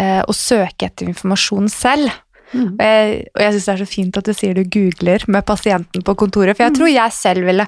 eh, 0.01 0.23
å 0.25 0.35
søke 0.35 0.89
etter 0.89 1.09
informasjon 1.11 1.71
selv. 1.73 2.11
Mm. 2.51 2.75
Og 2.75 2.83
jeg, 2.83 3.19
og 3.31 3.43
jeg 3.45 3.53
syns 3.55 3.67
det 3.67 3.73
er 3.73 3.83
så 3.83 3.87
fint 3.87 4.17
at 4.19 4.27
du 4.27 4.33
sier 4.35 4.57
du 4.59 4.65
googler 4.67 5.23
med 5.31 5.47
pasienten 5.47 6.03
på 6.03 6.17
kontoret, 6.19 6.57
for 6.59 6.67
jeg 6.67 6.77
tror 6.81 6.91
jeg 6.91 7.15
selv 7.15 7.47
ville 7.47 7.67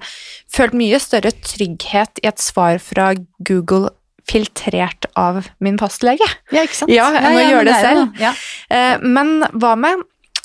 følt 0.50 0.74
mye 0.78 0.98
større 1.02 1.30
trygghet 1.38 2.22
i 2.22 2.30
et 2.32 2.42
svar 2.42 2.80
fra 2.82 3.12
Google 3.46 3.92
filtrert 4.28 5.06
av 5.18 5.48
min 5.62 5.78
fastlege. 5.80 6.26
Ja, 6.54 6.62
ikke 6.66 6.76
sant? 6.82 6.92
Ja, 6.92 7.06
jeg 7.14 7.34
må 7.34 7.40
gjøre 7.46 7.64
det, 7.66 7.74
det 7.74 7.82
selv. 7.82 8.02
Ja. 8.22 8.32
Eh, 8.70 8.96
men 9.02 9.28
hva 9.52 9.76
med 9.78 9.96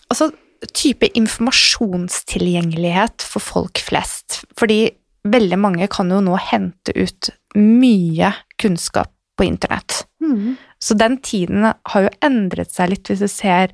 altså, 0.10 0.32
type 0.74 1.08
informasjonstilgjengelighet 1.18 3.22
for 3.26 3.40
folk 3.44 3.78
flest? 3.86 4.46
Fordi 4.58 4.92
veldig 5.28 5.60
mange 5.60 5.88
kan 5.92 6.12
jo 6.12 6.22
nå 6.24 6.36
hente 6.50 6.92
ut 6.96 7.30
mye 7.56 8.34
kunnskap 8.62 9.14
på 9.38 9.46
internett. 9.48 10.08
Mm. 10.22 10.56
Så 10.80 10.94
den 10.98 11.18
tiden 11.22 11.66
har 11.66 12.02
jo 12.06 12.14
endret 12.26 12.74
seg 12.74 12.92
litt. 12.92 13.10
Hvis 13.10 13.22
du 13.24 13.32
ser 13.32 13.74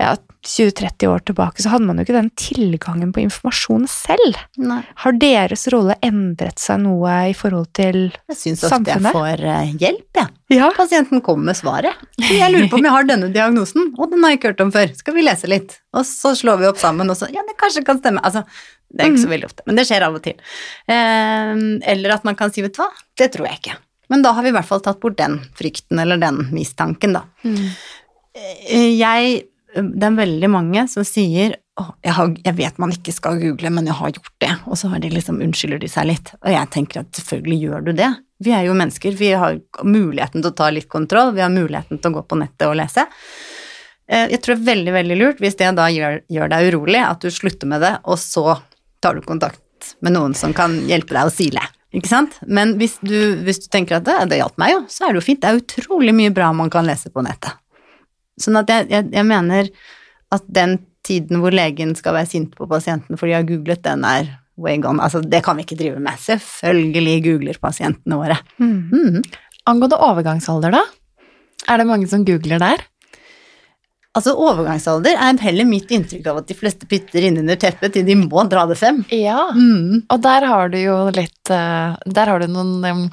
ja, 0.00 0.14
20-30 0.46 1.06
år 1.06 1.18
tilbake, 1.28 1.60
så 1.62 1.68
hadde 1.74 1.84
man 1.84 1.98
jo 2.00 2.06
ikke 2.06 2.16
den 2.16 2.30
tilgangen 2.38 3.10
på 3.12 3.20
informasjon 3.20 3.84
selv. 3.92 4.38
Nei. 4.56 4.78
Har 5.02 5.16
deres 5.20 5.66
rolle 5.72 5.98
endret 6.06 6.62
seg 6.62 6.80
noe 6.86 7.16
i 7.28 7.34
forhold 7.36 7.68
til 7.76 7.98
samfunnet? 8.08 8.30
Jeg 8.32 8.38
syns 8.40 8.64
ofte 8.70 8.94
jeg 8.94 9.12
får 9.12 9.44
eh, 9.44 9.74
hjelp, 9.82 10.06
jeg. 10.16 10.32
Ja. 10.56 10.70
Pasienten 10.74 11.20
kommer 11.26 11.50
med 11.50 11.60
svaret. 11.60 12.00
Jeg 12.24 12.48
lurer 12.54 12.70
på 12.72 12.80
om 12.80 12.88
jeg 12.88 12.94
har 12.96 13.10
denne 13.10 13.28
diagnosen, 13.34 13.92
og 14.00 14.14
den 14.14 14.24
har 14.24 14.32
jeg 14.32 14.40
ikke 14.40 14.54
hørt 14.54 14.64
om 14.64 14.72
før. 14.74 14.96
Skal 15.02 15.18
vi 15.18 15.26
lese 15.26 15.52
litt? 15.52 15.76
Og 15.92 16.08
så 16.08 16.32
slår 16.38 16.62
vi 16.62 16.70
opp 16.70 16.80
sammen, 16.80 17.12
og 17.12 17.20
så 17.20 17.28
Ja, 17.34 17.44
det 17.46 17.58
kanskje 17.60 17.84
kan 17.86 18.00
stemme. 18.00 18.24
Altså, 18.24 18.46
det 18.88 19.04
er 19.04 19.12
ikke 19.12 19.26
så 19.26 19.34
veldig 19.34 19.50
ofte, 19.52 19.68
men 19.68 19.76
det 19.78 19.86
skjer 19.90 20.08
av 20.08 20.16
og 20.16 20.24
til. 20.24 20.40
Eh, 20.88 21.54
eller 21.92 22.16
at 22.16 22.24
man 22.26 22.40
kan 22.40 22.54
si, 22.54 22.64
vet 22.64 22.74
du 22.78 22.80
hva, 22.80 22.88
det 23.20 23.28
tror 23.36 23.50
jeg 23.50 23.60
ikke. 23.60 23.76
Men 24.10 24.24
da 24.24 24.32
har 24.34 24.42
vi 24.42 24.50
i 24.50 24.56
hvert 24.56 24.66
fall 24.66 24.80
tatt 24.82 24.98
bort 25.04 25.20
den 25.20 25.36
frykten 25.60 26.00
eller 26.02 26.18
den 26.18 26.46
mistanken, 26.50 27.12
da. 27.20 27.26
Mm. 27.44 27.68
Jeg 28.96 29.40
Det 29.74 30.06
er 30.06 30.16
veldig 30.16 30.48
mange 30.50 30.82
som 30.90 31.04
sier 31.06 31.54
oh, 31.80 31.92
jeg, 32.02 32.14
har, 32.16 32.32
jeg 32.44 32.56
vet 32.58 32.80
man 32.82 32.94
ikke 32.94 33.14
skal 33.14 33.38
google, 33.40 33.70
men 33.76 33.86
jeg 33.86 33.98
har 34.00 34.12
gjort 34.16 34.34
det. 34.42 34.50
Og 34.66 34.78
så 34.80 34.90
har 34.92 35.02
de 35.02 35.10
liksom, 35.12 35.38
unnskylder 35.44 35.80
de 35.82 35.90
seg 35.90 36.08
litt. 36.10 36.32
Og 36.42 36.50
jeg 36.52 36.70
tenker 36.74 37.02
at 37.04 37.20
selvfølgelig 37.20 37.60
gjør 37.62 37.86
du 37.86 37.92
det. 38.00 38.10
Vi 38.40 38.54
er 38.56 38.66
jo 38.66 38.76
mennesker, 38.76 39.16
vi 39.20 39.32
har 39.36 39.58
muligheten 39.84 40.40
til 40.42 40.50
å 40.50 40.56
ta 40.56 40.70
litt 40.72 40.88
kontroll, 40.90 41.34
vi 41.36 41.44
har 41.44 41.52
muligheten 41.52 42.00
til 42.00 42.10
å 42.12 42.18
gå 42.18 42.26
på 42.30 42.38
nettet 42.40 42.66
og 42.70 42.78
lese. 42.80 43.04
Eh, 44.08 44.30
Jeg 44.32 44.40
tror 44.42 44.56
det 44.56 44.62
er 44.64 44.70
veldig, 44.70 44.94
veldig 44.96 45.18
lurt 45.20 45.42
hvis 45.44 45.58
det 45.60 45.72
da 45.76 45.90
gjør, 45.92 46.22
gjør 46.32 46.54
deg 46.54 46.70
urolig, 46.72 47.02
at 47.04 47.20
du 47.20 47.30
slutter 47.30 47.68
med 47.70 47.84
det, 47.84 47.92
og 48.08 48.18
så 48.18 48.56
tar 49.00 49.18
du 49.18 49.26
kontakt 49.26 49.94
med 50.00 50.16
noen 50.16 50.34
som 50.36 50.56
kan 50.56 50.80
hjelpe 50.88 51.14
deg 51.16 51.28
å 51.28 51.34
sile. 51.34 51.62
Ikke 51.96 52.10
sant? 52.10 52.36
Men 52.46 52.76
hvis 52.78 52.98
du, 53.02 53.42
hvis 53.44 53.64
du 53.64 53.68
tenker 53.72 53.98
at 53.98 54.06
det, 54.06 54.16
det 54.30 54.38
hjalp 54.40 54.58
meg 54.62 54.74
jo, 54.76 54.82
så 54.88 55.06
er 55.06 55.12
det 55.12 55.20
jo 55.20 55.26
fint. 55.26 55.40
Det 55.42 55.50
er 55.50 55.60
utrolig 55.60 56.14
mye 56.14 56.32
bra 56.34 56.52
man 56.54 56.70
kan 56.70 56.86
lese 56.86 57.10
på 57.10 57.24
nettet. 57.26 57.56
Sånn 58.40 58.58
at 58.60 58.70
jeg, 58.72 58.88
jeg, 58.92 59.10
jeg 59.14 59.28
mener 59.28 59.70
at 60.34 60.46
den 60.48 60.78
tiden 61.06 61.40
hvor 61.42 61.54
legen 61.54 61.94
skal 61.98 62.16
være 62.18 62.28
sint 62.28 62.54
på 62.56 62.68
pasienten 62.70 63.18
fordi 63.18 63.32
de 63.32 63.38
har 63.38 63.48
googlet, 63.48 63.82
den 63.86 64.04
er 64.06 64.34
way 64.60 64.76
gone. 64.82 65.02
Altså, 65.02 65.22
det 65.24 65.42
kan 65.46 65.56
vi 65.56 65.64
ikke 65.64 65.78
drive 65.80 66.00
med. 66.02 66.20
Selvfølgelig 66.20 67.16
googler 67.24 67.60
pasientene 67.62 68.20
våre. 68.20 68.38
Mhm. 68.60 69.22
Angående 69.70 70.00
overgangsalder, 70.02 70.72
da? 70.72 70.84
Er 71.68 71.78
det 71.80 71.86
mange 71.88 72.08
som 72.08 72.24
googler 72.24 72.60
der? 72.60 72.82
Altså, 74.10 74.32
overgangsalder 74.34 75.14
er 75.14 75.36
heller 75.44 75.68
mitt 75.68 75.92
inntrykk 75.94 76.24
av 76.32 76.40
at 76.40 76.48
de 76.48 76.56
fleste 76.58 76.88
putter 76.90 77.28
innunder 77.28 77.58
teppet 77.60 77.94
til 77.94 78.06
de 78.08 78.16
må 78.18 78.42
dra 78.50 78.64
det 78.66 78.74
frem. 78.80 79.04
Ja. 79.14 79.52
mm. 79.54 80.08
Og 80.10 80.24
der 80.24 80.46
har 80.50 80.72
du 80.72 80.78
jo 80.80 80.96
litt 81.14 81.52
eh, 81.54 81.94
Der 82.10 82.32
har 82.32 82.42
du 82.42 82.50
noen 82.50 83.06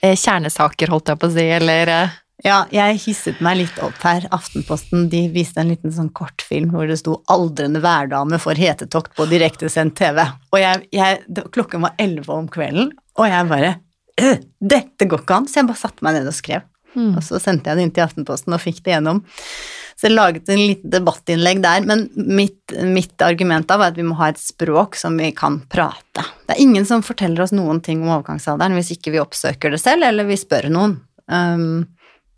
eh, 0.00 0.16
kjernesaker, 0.16 0.94
holdt 0.94 1.12
jeg 1.12 1.20
på 1.20 1.28
å 1.28 1.34
si, 1.34 1.44
eller 1.58 1.92
eh, 1.92 2.16
Ja, 2.44 2.62
jeg 2.72 2.96
hisset 3.02 3.40
meg 3.44 3.58
litt 3.58 3.80
opp 3.84 3.98
her. 4.06 4.24
Aftenposten 4.32 5.08
de 5.12 5.26
viste 5.34 5.60
en 5.60 5.72
liten 5.72 5.92
sånn 5.92 6.08
kortfilm 6.16 6.70
hvor 6.72 6.88
det 6.88 7.00
sto 7.02 7.18
'Aldrende 7.28 7.82
værdame 7.84 8.40
for 8.40 8.56
hetetokt 8.56 9.12
på 9.16 9.28
direktesendt 9.28 9.98
TV'. 10.00 10.24
Og 10.52 10.60
jeg, 10.60 10.86
jeg, 10.96 11.20
klokken 11.52 11.84
var 11.84 11.98
elleve 12.00 12.32
om 12.32 12.48
kvelden, 12.48 12.94
og 13.18 13.28
jeg 13.28 13.50
bare 13.50 13.74
«Øh, 14.20 14.40
Dette 14.60 15.08
går 15.08 15.22
ikke 15.22 15.36
an! 15.36 15.48
Så 15.48 15.60
jeg 15.60 15.68
bare 15.68 15.84
satte 15.84 16.04
meg 16.04 16.16
ned 16.16 16.28
og 16.28 16.36
skrev. 16.36 16.64
Mm. 16.94 17.12
Og 17.16 17.22
så 17.22 17.38
sendte 17.38 17.70
jeg 17.70 17.78
det 17.78 17.84
inn 17.86 17.92
til 17.94 18.04
Aftenposten 18.04 18.56
og 18.56 18.62
fikk 18.62 18.82
det 18.84 18.96
gjennom. 18.96 19.22
Så 20.00 20.08
jeg 20.08 20.16
laget 20.16 20.48
en 20.48 20.62
liten 20.62 20.92
debattinnlegg 20.92 21.60
der, 21.60 21.84
men 21.84 22.06
mitt, 22.16 22.72
mitt 22.88 23.20
argument 23.20 23.68
da 23.68 23.76
var 23.76 23.92
at 23.92 23.98
vi 24.00 24.06
må 24.06 24.16
ha 24.16 24.30
et 24.32 24.40
språk 24.40 24.96
som 24.96 25.18
vi 25.20 25.28
kan 25.36 25.60
prate. 25.68 26.24
Det 26.48 26.56
er 26.56 26.62
ingen 26.64 26.88
som 26.88 27.04
forteller 27.04 27.44
oss 27.44 27.52
noen 27.52 27.82
ting 27.84 28.00
om 28.00 28.14
overgangsalderen 28.14 28.78
hvis 28.78 28.94
ikke 28.96 29.12
vi 29.12 29.20
oppsøker 29.20 29.74
det 29.74 29.82
selv, 29.82 30.06
eller 30.08 30.24
vi 30.28 30.40
spør 30.40 30.70
noen. 30.72 30.96
Um, 31.28 31.84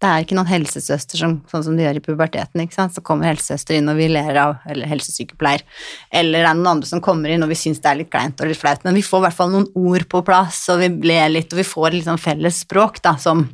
det 0.03 0.11
er 0.11 0.25
ikke 0.25 0.37
noen 0.37 0.51
helsesøster 0.51 1.21
som, 1.21 1.37
sånn 1.51 1.65
som 1.67 1.79
de 1.79 1.85
gjør 1.85 2.01
i 2.01 2.05
puberteten, 2.05 2.63
ikke 2.65 2.75
sant. 2.75 2.95
Så 2.97 3.05
kommer 3.07 3.31
helsesøster 3.31 3.79
inn 3.79 3.91
og 3.91 3.99
vi 4.01 4.09
ler 4.11 4.39
av, 4.43 4.57
eller 4.69 4.91
helsesykepleier. 4.91 5.65
Eller 6.11 6.43
det 6.43 6.51
er 6.51 6.59
noen 6.59 6.73
andre 6.75 6.91
som 6.91 7.03
kommer 7.05 7.33
inn 7.33 7.45
og 7.47 7.53
vi 7.53 7.59
syns 7.61 7.83
det 7.83 7.93
er 7.93 8.01
litt 8.03 8.13
kleint 8.13 8.43
og 8.43 8.51
litt 8.51 8.61
flaut, 8.61 8.83
men 8.87 8.99
vi 8.99 9.07
får 9.07 9.23
i 9.23 9.27
hvert 9.29 9.39
fall 9.39 9.55
noen 9.55 9.69
ord 9.79 10.07
på 10.11 10.25
plass, 10.27 10.65
og 10.75 10.83
vi 10.83 10.91
ler 11.13 11.33
litt, 11.33 11.55
og 11.55 11.63
vi 11.63 11.69
får 11.69 11.95
litt 11.95 12.09
sånn 12.11 12.23
felles 12.23 12.63
språk, 12.67 13.03
da, 13.05 13.15
som, 13.23 13.47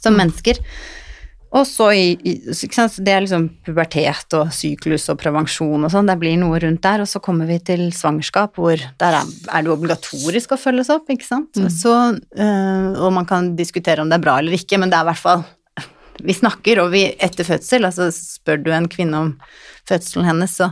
som 0.00 0.16
mennesker. 0.16 0.62
Og 1.56 1.64
så 1.64 1.88
i? 1.96 2.06
Det 2.20 3.12
er 3.12 3.24
liksom 3.24 3.46
pubertet 3.64 4.34
og 4.36 4.52
syklus 4.54 5.06
og 5.12 5.18
prevensjon 5.22 5.86
og 5.86 5.92
sånn, 5.92 6.08
det 6.10 6.18
blir 6.20 6.36
noe 6.40 6.60
rundt 6.62 6.82
der. 6.84 7.04
Og 7.04 7.08
så 7.08 7.22
kommer 7.24 7.48
vi 7.48 7.58
til 7.64 7.86
svangerskap, 7.96 8.58
hvor 8.60 8.76
der 8.76 9.18
er, 9.22 9.30
er 9.48 9.64
det 9.64 9.72
obligatorisk 9.72 10.52
å 10.52 10.60
følges 10.60 10.92
opp, 10.92 11.08
ikke 11.12 11.28
sant. 11.28 11.60
Så, 11.72 11.94
øh, 12.12 12.88
og 13.00 13.14
man 13.16 13.28
kan 13.28 13.54
diskutere 13.58 14.04
om 14.04 14.12
det 14.12 14.18
er 14.18 14.26
bra 14.26 14.38
eller 14.42 14.58
ikke, 14.58 14.80
men 14.82 14.92
det 14.92 14.98
er 14.98 15.06
i 15.06 15.10
hvert 15.12 15.24
fall 15.24 15.46
Vi 16.26 16.32
snakker, 16.32 16.80
og 16.80 16.94
vi 16.94 17.02
etter 17.20 17.44
fødsel, 17.44 17.84
altså 17.84 18.08
spør 18.14 18.62
du 18.64 18.70
en 18.72 18.88
kvinne 18.88 19.18
om 19.20 19.32
fødselen 19.88 20.24
hennes, 20.24 20.54
så 20.56 20.70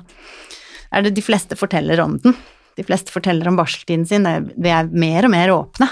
er 0.94 1.04
det 1.04 1.12
de 1.16 1.24
fleste 1.24 1.58
forteller 1.58 2.00
om 2.00 2.16
den. 2.22 2.32
De 2.78 2.84
fleste 2.86 3.12
forteller 3.12 3.50
om 3.50 3.58
barseltiden 3.58 4.06
sin. 4.08 4.24
Vi 4.56 4.72
er 4.72 4.88
mer 4.88 5.28
og 5.28 5.32
mer 5.34 5.52
åpne 5.54 5.90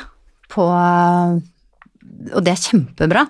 på 0.53 0.65
Og 2.33 2.41
det 2.45 2.55
er 2.55 2.65
kjempebra. 2.65 3.27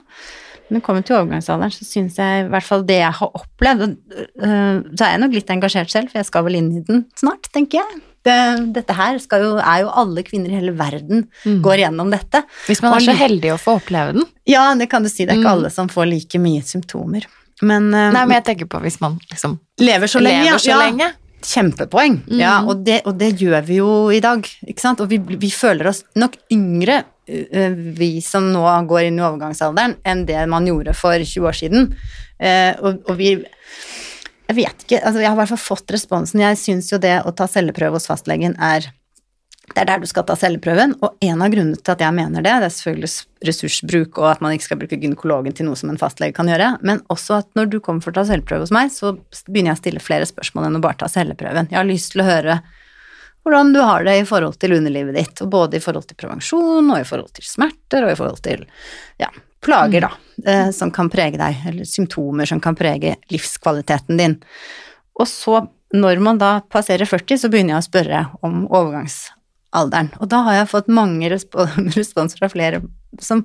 Når 0.73 0.81
det 0.81 0.85
kommer 0.87 1.05
til 1.05 1.19
overgangsalderen, 1.19 1.73
så 1.75 1.85
syns 1.85 2.17
jeg 2.17 2.47
i 2.47 2.49
hvert 2.49 2.65
fall 2.65 2.87
det 2.89 2.97
jeg 3.03 3.13
har 3.19 3.35
opplevd 3.37 3.83
og, 3.85 3.93
uh, 4.41 4.79
Så 4.97 5.05
er 5.05 5.11
jeg 5.13 5.21
nok 5.21 5.37
litt 5.37 5.53
engasjert 5.53 5.93
selv, 5.93 6.09
for 6.09 6.23
jeg 6.23 6.29
skal 6.31 6.47
vel 6.49 6.57
inn 6.63 6.71
i 6.79 6.81
den 6.87 7.05
snart, 7.21 7.51
tenker 7.53 7.83
jeg. 7.83 8.01
Det, 8.23 8.37
dette 8.77 8.95
her 8.95 9.17
skal 9.19 9.43
jo, 9.43 9.53
er 9.59 9.81
jo 9.83 9.89
alle 9.99 10.23
kvinner 10.23 10.53
i 10.53 10.59
hele 10.61 10.73
verden 10.79 11.25
går 11.65 11.81
gjennom 11.83 12.13
dette. 12.15 12.45
Hvis 12.69 12.81
man 12.85 12.95
er 12.95 13.03
så 13.03 13.17
heldig 13.19 13.51
å 13.51 13.59
få 13.59 13.75
oppleve 13.81 14.13
den. 14.15 14.29
Ja, 14.47 14.69
det 14.79 14.87
kan 14.93 15.03
du 15.03 15.11
si. 15.11 15.25
Det 15.27 15.35
er 15.35 15.41
ikke 15.43 15.51
Mm. 15.51 15.57
alle 15.59 15.71
som 15.75 15.89
får 15.91 16.07
like 16.07 16.39
mye 16.39 16.63
symptomer. 16.63 17.27
Men, 17.63 17.91
uh, 17.95 18.13
Nei, 18.15 18.23
men 18.25 18.37
jeg 18.39 18.45
tenker 18.47 18.71
på 18.71 18.81
hvis 18.81 19.01
man 19.03 19.19
liksom 19.31 19.59
lever 19.83 20.07
så 20.07 20.23
lenge. 20.23 20.47
lever 20.47 20.63
så 20.63 20.71
ja. 20.73 20.79
lenge. 20.87 21.11
Kjempepoeng. 21.43 22.21
Ja, 22.39 22.61
og 22.63 22.85
det, 22.87 23.01
og 23.05 23.19
det 23.19 23.33
gjør 23.41 23.65
vi 23.67 23.81
jo 23.81 23.91
i 24.15 24.21
dag, 24.23 24.47
ikke 24.67 24.81
sant. 24.85 25.01
Og 25.03 25.11
vi, 25.11 25.19
vi 25.19 25.51
føler 25.51 25.89
oss 25.91 26.05
nok 26.15 26.37
yngre, 26.55 27.03
vi 27.27 28.21
som 28.25 28.49
nå 28.53 28.65
går 28.91 29.09
inn 29.09 29.21
i 29.21 29.25
overgangsalderen, 29.25 29.97
enn 30.05 30.25
det 30.27 30.41
man 30.51 30.67
gjorde 30.67 30.95
for 30.99 31.15
20 31.19 31.49
år 31.49 31.59
siden. 31.59 31.93
Eh, 32.43 32.75
og, 32.81 33.03
og 33.07 33.19
vi 33.21 33.37
Jeg 34.53 34.57
vet 34.59 34.83
ikke, 34.85 34.99
altså 35.01 35.21
jeg 35.23 35.31
har 35.31 35.37
i 35.37 35.39
hvert 35.39 35.53
fall 35.55 35.63
fått 35.63 35.93
responsen. 35.95 36.43
Jeg 36.43 36.59
syns 36.61 36.91
jo 36.93 36.99
det 37.01 37.23
å 37.25 37.31
ta 37.33 37.47
celleprøve 37.49 37.97
hos 37.97 38.11
fastlegen 38.11 38.59
er 38.61 38.91
det 39.73 39.79
er 39.79 39.87
der 39.89 40.03
du 40.03 40.09
skal 40.11 40.25
ta 40.27 40.35
celleprøven, 40.37 40.97
og 41.07 41.23
en 41.23 41.43
av 41.45 41.53
grunnene 41.53 41.79
til 41.79 41.95
at 41.95 42.03
jeg 42.03 42.13
mener 42.17 42.43
det, 42.45 42.51
det 42.61 42.67
er 42.67 42.75
selvfølgelig 42.75 43.47
ressursbruk 43.49 44.19
og 44.21 44.27
at 44.33 44.43
man 44.45 44.53
ikke 44.53 44.67
skal 44.67 44.81
bruke 44.83 44.99
gynekologen 45.01 45.55
til 45.57 45.69
noe 45.69 45.79
som 45.79 45.93
en 45.93 46.01
fastlege 46.01 46.35
kan 46.37 46.51
gjøre, 46.51 46.75
men 46.85 47.01
også 47.15 47.39
at 47.39 47.49
når 47.57 47.71
du 47.73 47.79
kommer 47.81 48.05
for 48.05 48.13
å 48.13 48.19
ta 48.19 48.27
celleprøve 48.29 48.67
hos 48.67 48.75
meg, 48.75 48.91
så 48.93 49.15
begynner 49.47 49.73
jeg 49.73 49.79
å 49.79 49.83
stille 49.85 50.05
flere 50.05 50.29
spørsmål 50.29 50.69
enn 50.69 50.81
å 50.81 50.85
bare 50.85 51.01
ta 51.01 51.09
celleprøven. 51.09 51.71
Jeg 51.73 51.79
har 51.79 51.89
lyst 51.89 52.13
til 52.13 52.25
å 52.25 52.29
høre 52.29 52.59
hvordan 53.43 53.73
du 53.75 53.81
har 53.81 54.05
det 54.05 54.17
i 54.21 54.27
forhold 54.27 54.59
til 54.63 54.77
underlivet 54.77 55.17
ditt, 55.17 55.43
og 55.43 55.51
både 55.51 55.79
i 55.79 55.83
forhold 55.83 56.07
til 56.09 56.19
prevensjon, 56.19 56.91
og 56.91 57.01
i 57.01 57.07
forhold 57.07 57.33
til 57.35 57.47
smerter, 57.47 58.07
og 58.07 58.13
i 58.13 58.19
forhold 58.19 58.43
til 58.45 58.65
ja, 59.23 59.29
plager, 59.65 60.07
da, 60.07 60.11
eh, 60.47 60.71
som 60.75 60.93
kan 60.95 61.11
prege 61.11 61.39
deg, 61.41 61.63
eller 61.69 61.89
symptomer 61.89 62.49
som 62.49 62.63
kan 62.63 62.79
prege 62.79 63.17
livskvaliteten 63.33 64.21
din. 64.21 64.39
Og 65.19 65.29
så, 65.29 65.65
når 65.95 66.23
man 66.25 66.39
da 66.41 66.55
passerer 66.73 67.09
40, 67.09 67.43
så 67.45 67.51
begynner 67.53 67.77
jeg 67.77 67.83
å 67.83 67.89
spørre 67.91 68.25
om 68.47 68.65
overgangsalderen. 68.71 70.15
Og 70.21 70.31
da 70.33 70.45
har 70.49 70.61
jeg 70.61 70.73
fått 70.73 70.93
mange 70.93 71.31
respo 71.33 71.67
respons 71.99 72.39
fra 72.39 72.51
flere 72.53 72.83
som, 73.21 73.45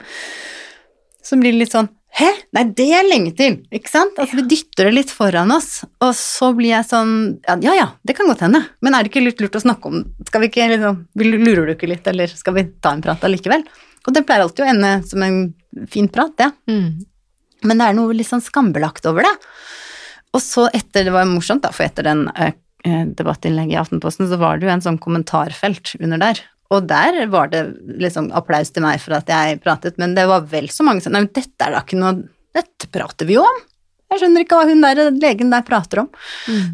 som 1.26 1.42
blir 1.42 1.58
litt 1.58 1.74
sånn 1.74 1.90
Hæ? 2.18 2.32
Nei, 2.56 2.64
det 2.74 2.88
er 2.98 3.06
lenge 3.06 3.32
til, 3.38 3.60
ikke 3.70 3.92
sant? 3.92 4.16
Altså, 4.18 4.40
vi 4.40 4.48
dytter 4.50 4.88
det 4.88 4.94
litt 4.96 5.12
foran 5.14 5.52
oss, 5.54 5.84
og 6.02 6.16
så 6.18 6.50
blir 6.58 6.72
jeg 6.72 6.88
sånn 6.90 7.12
Ja, 7.46 7.58
ja, 7.62 7.76
ja 7.78 7.88
det 8.08 8.16
kan 8.18 8.30
godt 8.30 8.42
hende, 8.42 8.64
men 8.82 8.98
er 8.98 9.06
det 9.06 9.12
ikke 9.12 9.22
litt 9.22 9.44
lurt 9.44 9.60
å 9.60 9.62
snakke 9.62 9.92
om 9.92 10.00
Skal 10.26 10.42
vi 10.42 10.50
ikke 10.50 10.70
liksom 10.72 11.04
Lurer 11.22 11.68
du 11.68 11.76
ikke 11.76 11.92
litt, 11.92 12.10
eller 12.10 12.32
skal 12.34 12.58
vi 12.58 12.66
ta 12.82 12.96
en 12.96 13.04
prat 13.06 13.28
allikevel? 13.28 13.68
Og 14.08 14.16
det 14.16 14.24
pleier 14.26 14.46
alltid 14.48 14.66
å 14.66 14.72
ende 14.72 14.92
som 15.06 15.24
en 15.26 15.38
fin 15.92 16.08
prat, 16.10 16.34
det. 16.40 16.48
Men 17.68 17.82
det 17.82 17.90
er 17.90 17.98
noe 17.98 18.16
litt 18.16 18.30
sånn 18.30 18.44
skambelagt 18.44 19.06
over 19.10 19.28
det. 19.28 19.34
Og 20.38 20.44
så 20.44 20.68
etter, 20.72 21.08
det 21.08 21.14
var 21.16 21.28
morsomt 21.28 21.66
da, 21.66 21.74
for 21.76 21.84
etter 21.88 22.08
den 22.08 22.28
eh, 22.36 22.54
eh, 22.88 23.04
debattinnlegget 23.20 23.76
i 23.76 23.82
Aftenposten, 23.82 24.30
så 24.32 24.40
var 24.40 24.58
det 24.58 24.70
jo 24.70 24.74
en 24.74 24.86
sånn 24.86 25.00
kommentarfelt 25.04 25.96
under 26.00 26.22
der. 26.24 26.40
Og 26.74 26.88
der 26.90 27.20
var 27.32 27.52
det 27.52 27.64
liksom 28.02 28.30
applaus 28.36 28.74
til 28.76 28.84
meg 28.84 29.00
for 29.04 29.18
at 29.18 29.30
jeg 29.32 29.62
pratet, 29.64 29.98
men 30.02 30.16
det 30.18 30.28
var 30.30 30.48
vel 30.52 30.68
så 30.74 30.86
mange 30.88 31.04
som 31.04 31.16
Nei, 31.16 31.24
men 31.24 31.34
dette 31.36 31.64
er 31.64 31.76
da 31.76 31.84
ikke 31.86 32.00
noe 32.00 32.18
Dette 32.58 32.88
prater 32.90 33.28
vi 33.30 33.36
jo 33.36 33.44
om! 33.46 33.58
Jeg 34.08 34.22
skjønner 34.22 34.44
ikke 34.44 34.58
hva 34.58 34.70
hun 34.70 34.82
der, 34.82 35.02
legen 35.20 35.52
der 35.52 35.66
prater 35.68 36.00
om. 36.06 36.08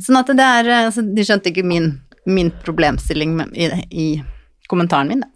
Sånn 0.06 0.20
at 0.20 0.30
det 0.38 0.46
er 0.46 0.70
altså, 0.86 1.02
De 1.04 1.26
skjønte 1.26 1.50
ikke 1.50 1.66
min, 1.66 1.90
min 2.30 2.52
problemstilling 2.64 3.34
i, 3.58 3.68
i 3.90 4.08
kommentaren 4.72 5.10
min, 5.10 5.26
da. 5.26 5.30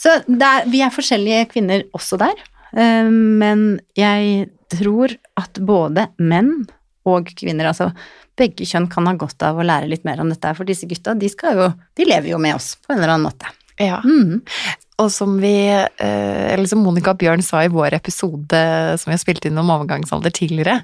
Så 0.00 0.14
er, 0.22 0.68
vi 0.70 0.84
er 0.84 0.92
forskjellige 0.94 1.48
kvinner 1.50 1.82
også 1.96 2.20
der, 2.20 2.38
eh, 2.72 3.08
men 3.10 3.64
jeg 3.98 4.46
tror 4.72 5.12
at 5.40 5.60
både 5.64 6.06
menn 6.20 6.52
og 7.08 7.28
kvinner, 7.36 7.68
altså 7.72 7.90
begge 8.38 8.66
kjønn 8.68 8.88
kan 8.92 9.08
ha 9.08 9.16
godt 9.18 9.42
av 9.44 9.58
å 9.58 9.66
lære 9.66 9.90
litt 9.90 10.06
mer 10.08 10.22
om 10.22 10.30
dette, 10.30 10.52
for 10.56 10.68
disse 10.68 10.88
gutta, 10.88 11.16
de 11.18 11.28
jo, 11.28 11.70
de 11.98 12.06
lever 12.06 12.32
jo 12.32 12.40
med 12.42 12.56
oss 12.56 12.76
på 12.80 12.92
en 12.92 13.00
eller 13.00 13.16
annen 13.16 13.28
måte. 13.28 13.50
Ja. 13.78 14.00
Mm. 14.04 14.42
Og 14.98 15.10
som 15.14 15.36
vi, 15.38 15.54
eh, 15.70 16.52
eller 16.52 16.66
som 16.66 16.82
Monica 16.82 17.14
Bjørn 17.14 17.42
sa 17.46 17.62
i 17.62 17.70
vår 17.70 17.94
episode 17.94 18.62
som 18.98 19.10
vi 19.10 19.14
har 19.14 19.22
spilt 19.22 19.44
inn 19.46 19.58
om 19.60 19.70
overgangsalder 19.70 20.34
tidligere, 20.34 20.80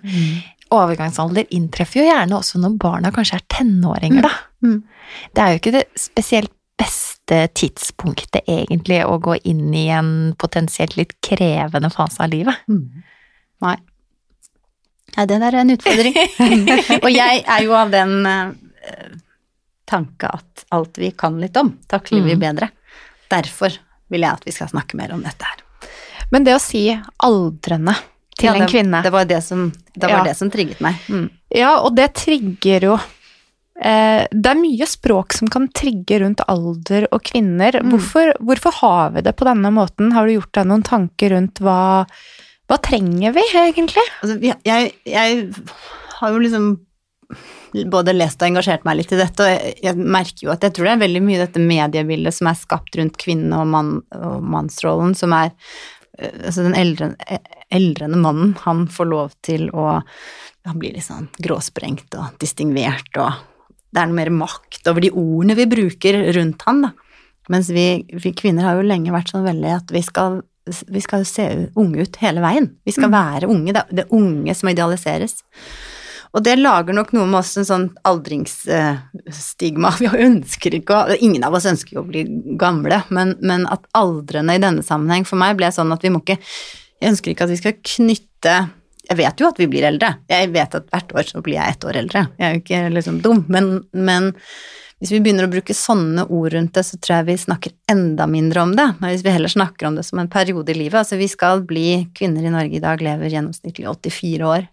overgangsalder 0.74 1.48
inntreffer 1.54 2.00
jo 2.00 2.06
gjerne 2.06 2.36
også 2.38 2.60
når 2.62 2.76
barna 2.82 3.10
kanskje 3.14 3.40
er 3.40 3.48
tenåringer, 3.50 4.28
da. 4.28 4.30
Mm. 4.62 4.78
Det 5.34 5.42
er 5.42 5.50
jo 5.50 5.60
ikke 5.60 5.74
det 5.74 5.84
spesielt 5.98 6.54
beste 6.78 7.38
tidspunktet 7.54 8.42
egentlig 8.50 9.00
å 9.06 9.18
gå 9.22 9.36
inn 9.46 9.68
i 9.74 9.86
en 9.94 10.34
potensielt 10.38 10.96
litt 10.98 11.14
krevende 11.24 11.90
fase 11.94 12.24
av 12.24 12.32
livet. 12.32 12.64
Mm. 12.70 13.02
Nei. 13.64 13.76
Nei, 15.14 15.26
det 15.30 15.38
der 15.38 15.54
er 15.54 15.60
en 15.62 15.74
utfordring. 15.74 16.16
og 17.04 17.10
jeg 17.12 17.44
er 17.46 17.66
jo 17.66 17.76
av 17.78 17.92
den 17.94 18.26
uh, 18.26 19.12
tanke 19.86 20.30
at 20.40 20.64
alt 20.74 20.98
vi 20.98 21.12
kan 21.14 21.38
litt 21.42 21.56
om, 21.60 21.76
takler 21.90 22.24
vi 22.24 22.34
Mm. 22.34 22.42
bedre. 22.42 22.70
Derfor 23.32 23.76
vil 24.12 24.20
jeg 24.26 24.30
at 24.32 24.44
vi 24.46 24.52
skal 24.52 24.68
snakke 24.72 24.98
mer 24.98 25.12
om 25.16 25.22
dette 25.24 25.46
her. 25.46 25.62
Men 26.32 26.44
det 26.46 26.54
å 26.56 26.62
si 26.62 26.86
aldrende 27.24 27.94
til 28.34 28.48
Ja, 28.50 28.54
en 28.58 28.68
kvinne 28.70 29.02
Det 29.04 29.12
var 29.14 29.26
det 29.30 29.40
som, 29.46 29.68
det, 29.94 30.02
var 30.08 30.18
Ja. 30.18 30.24
det 30.24 30.36
som 30.36 30.50
trigget 30.50 30.80
meg. 30.82 30.96
Mm. 31.08 31.28
Ja, 31.54 31.76
og 31.80 31.94
det 31.96 32.08
trigger 32.18 32.86
jo 32.88 32.94
eh, 33.80 34.24
Det 34.32 34.50
er 34.50 34.58
mye 34.58 34.86
språk 34.90 35.32
som 35.36 35.48
kan 35.48 35.68
trigge 35.70 36.18
rundt 36.24 36.42
alder 36.48 37.06
og 37.12 37.22
kvinner. 37.22 37.78
Mm. 37.80 37.92
Hvorfor, 37.94 38.32
hvorfor 38.40 38.72
har 38.80 39.14
vi 39.14 39.22
det 39.26 39.36
på 39.38 39.46
denne 39.46 39.70
måten? 39.74 40.12
Har 40.16 40.26
du 40.26 40.34
gjort 40.34 40.52
deg 40.58 40.66
noen 40.66 40.82
tanker 40.86 41.30
rundt 41.36 41.62
hva 41.62 42.06
Hva 42.66 42.78
trenger 42.80 43.34
vi, 43.36 43.42
egentlig? 43.60 44.02
Altså, 44.22 44.38
jeg, 44.64 44.92
jeg 45.04 45.52
har 46.18 46.30
jo 46.32 46.38
liksom 46.40 46.68
både 47.90 48.14
lest 48.14 48.42
og 48.42 48.48
engasjert 48.48 48.84
meg 48.86 49.00
litt 49.00 49.12
i 49.14 49.18
dette, 49.18 49.44
og 49.44 49.50
jeg, 49.50 49.74
jeg 49.82 49.98
merker 49.98 50.46
jo 50.46 50.52
at 50.54 50.64
jeg 50.66 50.76
tror 50.76 50.88
det 50.88 50.94
er 50.94 51.02
veldig 51.02 51.22
mye 51.26 51.40
dette 51.42 51.62
mediebildet 51.62 52.36
som 52.36 52.50
er 52.50 52.60
skapt 52.60 52.98
rundt 53.00 53.18
kvinnen 53.20 53.54
og, 53.56 53.66
mann, 53.72 53.92
og 54.14 54.46
mannsrollen, 54.54 55.16
som 55.18 55.34
er 55.36 55.50
eh, 56.18 56.30
Altså 56.46 56.62
den 56.66 56.76
eldre, 56.78 57.10
eldrende 57.74 58.20
mannen, 58.22 58.54
han 58.62 58.86
får 58.90 59.10
lov 59.10 59.34
til 59.42 59.66
å 59.74 59.98
Han 60.64 60.78
blir 60.80 60.94
litt 60.94 61.08
sånn 61.08 61.26
gråsprengt 61.42 62.14
og 62.16 62.38
distingvert, 62.40 63.10
og 63.20 63.42
det 63.94 64.00
er 64.00 64.08
noe 64.08 64.16
mer 64.22 64.30
makt 64.32 64.88
over 64.90 65.04
de 65.04 65.10
ordene 65.12 65.58
vi 65.58 65.66
bruker 65.70 66.16
rundt 66.34 66.64
han, 66.66 66.86
da. 66.86 66.94
Mens 67.52 67.68
vi, 67.74 68.06
vi 68.08 68.32
kvinner 68.32 68.64
har 68.64 68.78
jo 68.78 68.86
lenge 68.88 69.12
vært 69.12 69.28
sånn 69.34 69.44
veldig 69.44 69.74
at 69.74 69.92
vi 69.92 70.00
skal 70.02 70.40
vi 70.64 71.00
skal 71.04 71.26
se 71.28 71.44
unge 71.76 72.06
ut 72.06 72.16
hele 72.22 72.40
veien. 72.40 72.70
Vi 72.88 72.94
skal 72.96 73.12
være 73.12 73.50
unge. 73.52 73.74
Det 73.74 73.82
er 73.82 73.98
det 73.98 74.06
unge 74.16 74.54
som 74.56 74.70
idealiseres. 74.70 75.42
Og 76.34 76.42
det 76.42 76.56
lager 76.58 76.96
nok 76.96 77.12
noe 77.14 77.28
med 77.30 77.38
oss 77.40 77.52
en 77.60 77.66
sånn 77.68 77.84
aldringsstigma. 78.08 79.92
Vi 80.02 80.10
ønsker 80.26 80.78
ikke 80.80 80.96
å 80.98 81.18
Ingen 81.24 81.46
av 81.46 81.54
oss 81.54 81.68
ønsker 81.70 81.98
jo 81.98 82.02
å 82.02 82.08
bli 82.08 82.24
gamle, 82.60 83.02
men, 83.14 83.36
men 83.40 83.68
at 83.70 83.86
aldrende 83.96 84.56
i 84.56 84.62
denne 84.62 84.82
sammenheng 84.86 85.26
for 85.28 85.38
meg 85.40 85.58
ble 85.60 85.70
sånn 85.74 85.94
at 85.94 86.02
vi 86.02 86.10
må 86.12 86.24
ikke 86.24 86.40
Jeg 86.42 87.12
ønsker 87.12 87.32
ikke 87.32 87.46
at 87.46 87.52
vi 87.54 87.60
skal 87.60 87.76
knytte 87.78 88.54
Jeg 89.10 89.18
vet 89.20 89.40
jo 89.40 89.50
at 89.50 89.60
vi 89.60 89.68
blir 89.70 89.86
eldre. 89.86 90.16
Jeg 90.30 90.50
vet 90.54 90.78
at 90.80 90.88
hvert 90.90 91.14
år 91.14 91.28
så 91.28 91.44
blir 91.44 91.60
jeg 91.60 91.76
ett 91.76 91.86
år 91.86 92.00
eldre. 92.02 92.26
Jeg 92.38 92.46
er 92.46 92.54
jo 92.54 92.64
ikke 92.64 92.82
liksom 92.96 93.20
dum, 93.24 93.44
men, 93.52 93.74
men 93.92 94.32
hvis 95.04 95.12
vi 95.12 95.20
begynner 95.20 95.44
å 95.44 95.52
bruke 95.52 95.74
sånne 95.76 96.24
ord 96.32 96.54
rundt 96.54 96.78
det, 96.78 96.84
så 96.88 96.96
tror 96.96 97.18
jeg 97.18 97.28
vi 97.28 97.34
snakker 97.42 97.74
enda 97.92 98.24
mindre 98.30 98.62
om 98.64 98.72
det. 98.72 98.86
Men 98.96 99.12
hvis 99.12 99.24
vi 99.26 99.34
heller 99.34 99.52
snakker 99.52 99.90
om 99.90 99.98
det 99.98 100.06
som 100.08 100.22
en 100.22 100.30
periode 100.32 100.72
i 100.72 100.78
livet 100.78 101.02
Altså, 101.02 101.18
vi 101.20 101.28
skal 101.28 101.60
bli 101.68 102.06
Kvinner 102.16 102.46
i 102.46 102.52
Norge 102.54 102.78
i 102.78 102.82
dag 102.82 103.02
lever 103.04 103.28
gjennomsnittlig 103.34 103.84
84 103.90 104.48
år. 104.48 104.64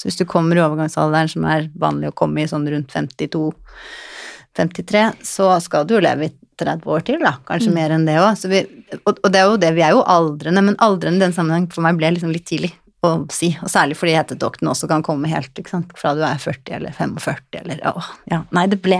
Så 0.00 0.08
hvis 0.08 0.16
du 0.16 0.24
kommer 0.24 0.56
i 0.56 0.64
overgangsalderen, 0.64 1.28
som 1.28 1.44
er 1.44 1.68
vanlig 1.76 2.08
å 2.08 2.16
komme 2.16 2.40
i 2.40 2.48
sånn 2.48 2.64
rundt 2.72 2.88
52-53, 2.96 5.20
så 5.28 5.60
skal 5.60 5.84
du 5.84 5.98
jo 5.98 6.06
leve 6.06 6.24
i 6.30 6.32
30 6.60 6.92
år 6.92 7.00
til, 7.04 7.18
da. 7.20 7.34
Kanskje 7.48 7.72
mer 7.74 7.90
enn 7.92 8.06
det 8.08 8.16
òg. 8.20 8.44
Og, 9.04 9.12
og 9.12 9.28
det 9.32 9.40
er 9.40 9.46
jo 9.48 9.60
det, 9.60 9.72
vi 9.76 9.84
er 9.84 9.92
jo 9.96 10.04
aldrende, 10.08 10.62
men 10.64 10.76
aldrende 10.80 11.20
i 11.20 11.24
den 11.26 11.36
sammenheng 11.36 11.68
for 11.72 11.82
meg 11.84 11.98
ble 12.00 12.08
liksom 12.16 12.32
litt 12.32 12.48
tidlig 12.48 12.72
å 13.04 13.12
si. 13.32 13.52
Og 13.64 13.70
særlig 13.72 13.96
fordi 13.96 14.16
hetedokten 14.16 14.68
også 14.72 14.88
kan 14.90 15.04
komme 15.04 15.30
helt, 15.32 15.52
ikke 15.56 15.72
sant, 15.72 15.92
fra 15.96 16.12
du 16.16 16.20
er 16.26 16.40
40 16.40 16.76
eller 16.76 16.92
45 16.96 17.60
eller 17.62 17.80
åh, 17.92 18.10
ja. 18.32 18.42
Nei, 18.56 18.66
det 18.72 18.80
ble 18.84 18.98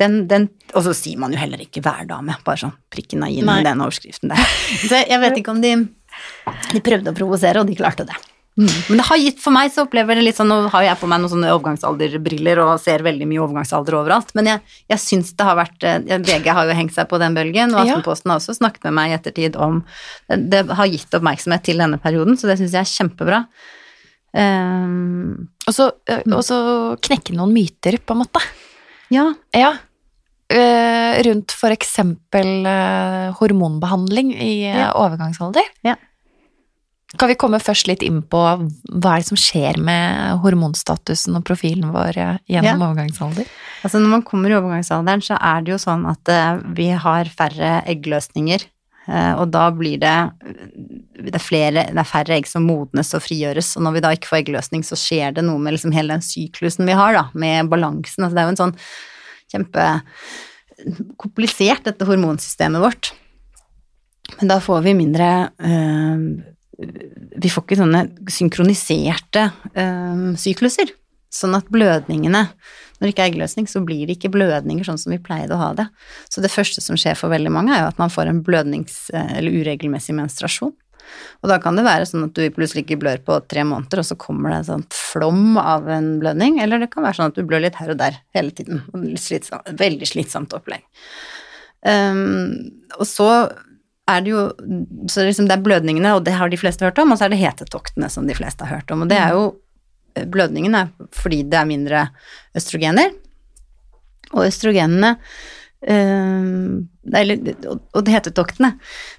den, 0.00 0.24
den 0.30 0.48
Og 0.74 0.82
så 0.86 0.94
sier 0.96 1.20
man 1.20 1.34
jo 1.34 1.38
heller 1.38 1.60
ikke 1.62 1.82
hverdame, 1.84 2.34
bare 2.46 2.64
sånn 2.64 2.74
prikken 2.90 3.22
av 3.26 3.30
i 3.30 3.42
den 3.42 3.84
overskriften 3.84 4.32
der. 4.32 4.42
Så 4.88 5.04
jeg 5.06 5.20
vet 5.22 5.38
ikke 5.38 5.54
om 5.54 5.62
de 5.62 5.76
de 6.72 6.80
prøvde 6.84 7.12
å 7.12 7.16
provosere, 7.16 7.62
og 7.62 7.68
de 7.68 7.76
klarte 7.78 8.04
det. 8.08 8.16
Men 8.54 8.98
det 9.00 9.04
har 9.08 9.16
gitt 9.16 9.38
for 9.40 9.54
meg 9.54 9.70
så 9.72 9.86
opplever 9.86 10.18
det 10.18 10.26
litt 10.26 10.36
sånn 10.36 10.50
Nå 10.52 10.68
har 10.74 10.82
jeg 10.84 10.98
på 11.00 11.08
meg 11.08 11.22
noen 11.22 11.30
sånne 11.32 11.52
overgangsalderbriller 11.54 12.58
og 12.60 12.74
ser 12.82 13.00
veldig 13.06 13.24
mye 13.30 13.40
overgangsalder 13.46 13.96
overalt, 13.96 14.34
men 14.36 14.50
jeg, 14.50 14.60
jeg 14.92 15.00
syns 15.00 15.30
det 15.38 15.46
har 15.48 15.56
vært 15.56 15.86
eh, 15.88 16.18
VG 16.20 16.50
har 16.52 16.68
jo 16.68 16.76
hengt 16.76 16.92
seg 16.92 17.08
på 17.08 17.20
den 17.22 17.32
bølgen, 17.38 17.72
og. 17.72 17.80
Aftenposten 17.86 18.28
har 18.34 18.42
også 18.42 18.58
snakket 18.58 18.84
med 18.90 18.98
meg 18.98 19.12
i 19.12 19.16
ettertid 19.16 19.56
om 19.56 19.78
Det 20.28 20.66
har 20.68 20.90
gitt 20.92 21.16
oppmerksomhet 21.16 21.64
til 21.64 21.80
denne 21.80 21.96
perioden, 22.02 22.36
så 22.36 22.50
det 22.50 22.58
syns 22.60 22.76
jeg 22.76 22.84
er 22.84 22.92
kjempebra. 22.92 23.40
Um, 24.36 25.48
Og 25.68 25.74
så, 25.76 25.88
eh, 26.08 26.22
knekke 27.04 27.34
noen 27.36 27.52
myter, 27.56 27.98
på 28.04 28.14
en 28.16 28.22
måte. 28.24 28.44
ja. 29.12 29.32
Ja. 29.56 29.72
Eh, 30.52 31.22
rundt 31.24 31.52
for 31.56 31.72
eksempel 31.72 32.66
eh, 32.68 33.32
hormonbehandling 33.38 34.34
i 34.36 34.66
eh, 34.68 34.76
Ja. 34.82 34.90
overgangsalder. 35.00 35.64
Ja. 35.82 35.94
Kan 37.20 37.28
vi 37.28 37.34
komme 37.36 37.58
først 37.60 37.84
litt 37.90 38.00
inn 38.06 38.22
på 38.24 38.38
hva 38.40 39.10
er 39.12 39.20
det 39.20 39.26
som 39.28 39.36
skjer 39.36 39.76
med 39.84 40.38
hormonstatusen 40.42 41.36
og 41.36 41.44
profilen 41.44 41.90
vår 41.92 42.16
eh, 42.18 42.38
gjennom 42.48 42.80
Ja. 42.80 42.86
overgangsalder? 42.88 43.44
Altså 43.84 43.98
når 44.00 44.08
man 44.14 44.22
kommer 44.24 44.48
i 44.50 44.54
overgangsalderen, 44.56 45.20
så 45.20 45.36
er 45.36 45.60
det 45.62 45.72
jo 45.74 45.78
sånn 45.82 46.06
at 46.08 46.28
eh, 46.32 46.56
vi 46.78 46.88
har 46.90 47.24
færre 47.28 47.82
eggløsninger. 47.90 48.60
eh, 49.08 49.34
Og 49.36 49.50
da 49.50 49.70
blir 49.76 49.98
det, 50.00 50.30
det, 51.20 51.34
er 51.34 51.38
flere, 51.42 51.84
det 51.92 51.98
er 52.00 52.04
færre 52.08 52.34
egg 52.38 52.46
som 52.46 52.62
modnes 52.64 53.12
og 53.14 53.20
frigjøres. 53.26 53.76
Og 53.76 53.82
når 53.84 53.92
vi 53.92 54.00
da 54.06 54.10
ikke 54.16 54.28
får 54.30 54.38
eggløsning, 54.44 54.82
så 54.86 54.96
skjer 54.96 55.32
det 55.36 55.44
noe 55.44 55.58
med 55.58 55.72
liksom 55.76 55.92
hele 55.92 56.08
den 56.16 56.22
syklusen 56.24 56.86
vi 56.88 56.92
har, 56.96 57.12
da, 57.12 57.24
med 57.34 57.68
balansen. 57.68 58.24
Altså 58.24 58.34
det 58.34 58.40
er 58.40 58.44
jo 58.48 58.54
en 58.56 58.62
sånn 58.62 58.76
kjempekomplisert, 59.52 61.84
dette 61.84 62.04
hormonsystemet 62.08 62.80
vårt. 62.82 63.12
Men 64.40 64.48
da 64.48 64.56
får 64.64 64.80
vi 64.86 64.94
mindre 64.96 65.28
eh, 65.60 66.18
Vi 67.42 67.50
får 67.52 67.64
ikke 67.64 67.80
sånne 67.80 68.02
synkroniserte 68.32 69.48
um, 69.74 70.32
sykluser. 70.40 70.92
Sånn 71.32 71.56
at 71.56 71.70
blødningene 71.72 72.42
Når 72.44 73.06
det 73.06 73.12
ikke 73.14 73.24
er 73.24 73.30
eggløsning, 73.30 73.66
så 73.66 73.80
blir 73.82 74.04
det 74.06 74.18
ikke 74.18 74.30
blødninger 74.34 74.86
sånn 74.86 75.00
som 75.00 75.14
vi 75.14 75.22
pleide 75.22 75.56
å 75.56 75.60
ha 75.62 75.70
det. 75.74 75.88
Så 76.30 76.44
det 76.44 76.52
første 76.52 76.84
som 76.84 76.98
skjer 77.00 77.16
for 77.18 77.32
veldig 77.32 77.50
mange, 77.50 77.72
er 77.74 77.82
jo 77.82 77.88
at 77.90 77.98
man 77.98 78.12
får 78.12 78.30
en 78.30 78.42
blødnings- 78.46 79.08
eller 79.10 79.50
uregelmessig 79.50 80.14
menstruasjon. 80.14 80.74
Og 81.42 81.50
da 81.50 81.58
kan 81.62 81.74
det 81.74 81.84
være 81.86 82.06
sånn 82.08 82.28
at 82.28 82.36
du 82.36 82.44
plutselig 82.54 82.84
ikke 82.84 83.00
blør 83.02 83.22
på 83.26 83.38
tre 83.50 83.64
måneder, 83.66 84.02
og 84.02 84.06
så 84.06 84.18
kommer 84.20 84.52
det 84.52 84.60
en 84.60 84.68
sånn 84.68 84.86
flom 84.94 85.58
av 85.58 85.88
en 85.90 86.14
blødning, 86.22 86.60
eller 86.62 86.82
det 86.82 86.92
kan 86.92 87.06
være 87.06 87.18
sånn 87.18 87.32
at 87.32 87.40
du 87.40 87.46
blør 87.48 87.64
litt 87.64 87.80
her 87.80 87.92
og 87.94 87.98
der 88.00 88.20
hele 88.36 88.54
tiden. 88.54 88.84
slitsomt, 89.18 89.74
Veldig 89.82 90.08
slitsomt 90.08 90.54
opplegg. 90.56 90.86
Um, 91.82 92.70
og 93.00 93.06
så 93.10 93.28
er 94.12 94.24
det 94.24 94.32
jo 94.32 94.42
Så 95.10 95.26
liksom 95.26 95.48
det 95.48 95.56
er 95.56 95.64
blødningene, 95.64 96.14
og 96.16 96.24
det 96.26 96.36
har 96.38 96.52
de 96.52 96.60
fleste 96.60 96.86
hørt 96.86 97.00
om, 97.02 97.12
og 97.12 97.18
så 97.18 97.26
er 97.26 97.34
det 97.34 97.42
hetetoktene 97.42 98.10
som 98.12 98.28
de 98.28 98.36
fleste 98.36 98.66
har 98.66 98.80
hørt 98.80 98.94
om. 98.94 99.04
Og 99.04 99.12
det 99.12 99.18
er 99.20 99.36
jo 99.36 99.50
Blødningen 100.12 100.74
er 100.76 100.90
fordi 101.16 101.38
det 101.48 101.56
er 101.56 101.64
mindre 101.64 102.00
østrogener, 102.58 103.14
og 104.34 104.42
østrogenene 104.44 105.14
øh, 105.88 106.82
eller, 107.16 107.54
og 107.96 108.10
hetetoktene 108.12 108.74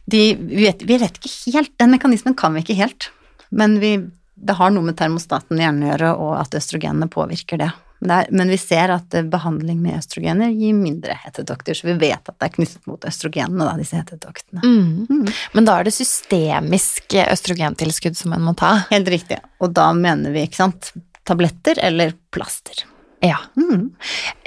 de, 0.06 0.22
vi, 0.38 0.68
vet, 0.68 0.86
vi 0.86 1.00
vet 1.02 1.18
ikke 1.18 1.56
helt, 1.56 1.74
den 1.82 1.96
mekanismen 1.96 2.38
kan 2.38 2.54
vi 2.54 2.62
ikke 2.62 2.78
helt. 2.78 3.10
Men 3.50 3.80
vi, 3.82 3.96
det 4.36 4.58
har 4.60 4.70
noe 4.74 4.86
med 4.86 5.00
termostaten 5.02 5.58
i 5.58 5.66
hjernen 5.66 5.88
å 5.88 5.92
gjøre, 5.92 6.14
og 6.14 6.36
at 6.44 6.58
østrogenene 6.62 7.10
påvirker 7.10 7.62
det. 7.62 7.72
Men, 8.04 8.14
er, 8.14 8.30
men 8.36 8.52
vi 8.52 8.60
ser 8.60 8.92
at 8.94 9.16
eh, 9.16 9.26
behandling 9.32 9.80
med 9.82 9.98
østrogener 10.02 10.52
gir 10.52 10.76
mindre 10.78 11.16
hetetokter, 11.24 11.78
så 11.78 11.88
vi 11.88 11.98
vet 12.02 12.20
at 12.20 12.36
det 12.36 12.50
er 12.50 12.56
knyttet 12.58 12.90
mot 12.90 13.08
østrogenene, 13.08 13.66
da, 13.66 13.76
disse 13.80 14.00
hetetoktene. 14.00 14.64
Mm. 14.64 15.30
Men 15.56 15.70
da 15.70 15.80
er 15.80 15.88
det 15.88 15.96
systemisk 15.96 17.18
østrogentilskudd 17.24 18.20
som 18.20 18.36
en 18.36 18.46
må 18.46 18.56
ta. 18.60 18.76
Helt 18.92 19.12
riktig. 19.14 19.40
Og 19.64 19.72
da 19.76 19.90
mener 19.98 20.36
vi, 20.36 20.46
ikke 20.48 20.62
sant, 20.66 20.92
tabletter 21.28 21.80
eller 21.84 22.12
plaster. 22.36 22.84
Ja. 23.24 23.40
Mm. 23.56 23.94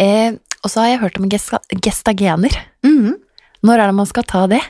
Eh, 0.02 0.36
og 0.60 0.72
så 0.72 0.82
har 0.82 0.92
jeg 0.92 1.04
hørt 1.04 1.20
om 1.20 1.30
gesta 1.32 1.62
gestagener. 1.80 2.52
Mm. 2.84 3.16
Når 3.66 3.80
er 3.80 3.88
det 3.90 3.96
man 3.96 4.08
skal 4.10 4.26
ta 4.28 4.44
det? 4.50 4.60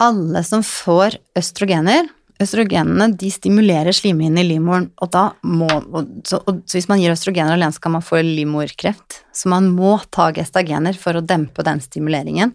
alle 0.00 0.42
som 0.44 0.64
får 0.64 1.18
østrogener 1.36 2.08
Østrogenene 2.40 3.10
de 3.20 3.28
stimulerer 3.28 3.92
slimhinnen 3.92 4.40
i 4.40 4.46
livmoren, 4.48 4.86
og 5.04 5.10
da 5.12 5.26
må 5.44 5.68
og, 5.68 6.06
så, 6.24 6.38
og, 6.48 6.62
så 6.64 6.78
hvis 6.78 6.88
man 6.88 7.02
gir 7.02 7.12
østrogener 7.12 7.52
alene, 7.52 7.74
så 7.76 7.82
kan 7.84 7.92
man 7.98 8.06
få 8.06 8.22
livmorkreft. 8.24 9.18
Så 9.36 9.50
man 9.52 9.68
må 9.76 9.98
ta 10.08 10.30
gestagener 10.36 10.96
for 10.96 11.18
å 11.18 11.24
dempe 11.24 11.64
den 11.66 11.82
stimuleringen. 11.84 12.54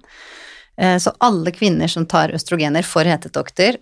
Eh, 0.77 0.97
Så 0.97 1.13
alle 1.21 1.51
kvinner 1.53 1.87
som 1.91 2.05
tar 2.09 2.33
østrogener 2.33 2.83
for 2.87 3.05
hetetokter, 3.05 3.77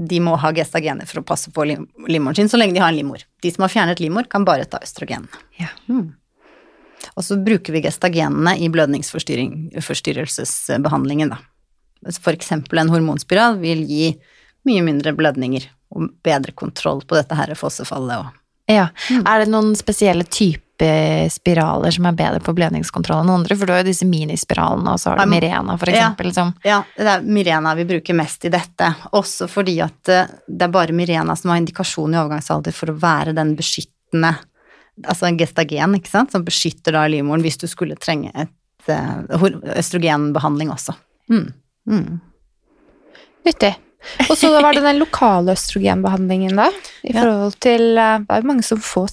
de 0.00 0.20
må 0.20 0.36
ha 0.40 0.52
gestagener 0.56 1.06
for 1.08 1.20
å 1.20 1.26
passe 1.26 1.50
på 1.52 1.64
livmoren 1.64 2.36
sin, 2.36 2.48
så 2.48 2.56
lenge 2.60 2.74
de 2.76 2.80
har 2.80 2.88
en 2.92 2.96
livmor. 2.96 3.18
De 3.42 3.50
som 3.52 3.62
har 3.64 3.72
fjernet 3.72 4.00
livmor, 4.00 4.24
kan 4.32 4.44
bare 4.48 4.64
ta 4.68 4.78
østrogenene. 4.84 5.28
Ja. 5.60 5.68
Mm. 5.88 6.12
Og 7.16 7.22
så 7.24 7.36
bruker 7.40 7.72
vi 7.72 7.82
gestagenene 7.84 8.52
i 8.60 8.68
blødningsforstyrrelsesbehandlingen, 8.72 11.28
da. 11.32 11.38
For 12.20 12.32
eksempel 12.32 12.78
en 12.80 12.92
hormonspiral 12.92 13.58
vil 13.60 13.80
gi 13.88 14.20
mye 14.68 14.82
mindre 14.84 15.12
blødninger 15.16 15.68
og 15.96 16.10
bedre 16.24 16.52
kontroll 16.52 17.00
på 17.08 17.16
dette 17.18 17.34
her 17.38 17.54
fossefallet 17.58 18.18
og 18.24 18.36
Ja. 18.70 18.88
Er 19.26 19.40
det 19.42 19.48
noen 19.50 19.72
spesielle 19.74 20.22
typer 20.30 21.26
spiraler 21.28 21.90
som 21.90 22.06
er 22.06 22.12
bedre 22.14 22.38
på 22.40 22.52
blødningskontroll 22.54 23.24
enn 23.24 23.32
andre? 23.34 23.56
For 23.58 23.66
du 23.66 23.72
har 23.74 23.80
jo 23.82 23.88
disse 23.88 24.06
minispiralene, 24.06 24.92
og 24.94 25.00
så 25.02 25.10
har 25.10 25.18
du 25.18 25.26
Mirena, 25.32 25.74
for 25.76 25.90
Ja. 25.90 25.96
eksempel. 25.96 26.32
Som, 26.32 26.54
Ja, 26.64 26.84
det 26.96 27.06
er 27.06 27.20
Mirena 27.26 27.74
vi 27.74 27.84
bruker 27.84 28.14
mest 28.14 28.44
i 28.44 28.48
dette, 28.48 28.94
også 29.12 29.48
fordi 29.50 29.80
at 29.82 30.08
eh, 30.08 30.26
det 30.48 30.62
er 30.68 30.68
bare 30.68 30.92
Mirena 30.94 31.34
som 31.36 31.50
har 31.50 31.58
indikasjon 31.58 32.14
i 32.14 32.20
overgangsalder 32.22 32.72
for 32.72 32.86
å 32.92 32.98
være 33.00 33.34
den 33.34 33.56
beskyttende 33.56 34.36
Altså 35.06 35.26
en 35.28 35.38
gestagen, 35.38 35.94
ikke 35.96 36.10
sant, 36.10 36.30
som 36.30 36.44
beskytter 36.44 36.92
da 36.92 37.06
livmoren 37.08 37.40
hvis 37.40 37.56
du 37.56 37.66
skulle 37.66 37.96
trenge 37.96 38.30
et 38.34 38.88
eh, 38.88 39.22
østrogenbehandling 39.80 40.68
også. 40.70 40.92
Mm. 41.30 41.52
Mm. 41.88 42.20
Nyttig. 43.46 43.74
Og 44.30 44.36
så 44.38 44.50
var 44.62 44.72
det 44.76 44.82
den 44.84 44.98
lokale 45.02 45.52
østrogenbehandlingen, 45.52 46.56
da. 46.56 46.68
I 47.04 47.12
Ja. 47.14 47.20
forhold 47.22 47.58
til 47.60 47.98
eh, 47.98 48.18
Det 48.18 48.36
er 48.36 48.42
jo 48.42 48.48
mange 48.48 48.64
som 48.66 48.78
får 48.80 49.10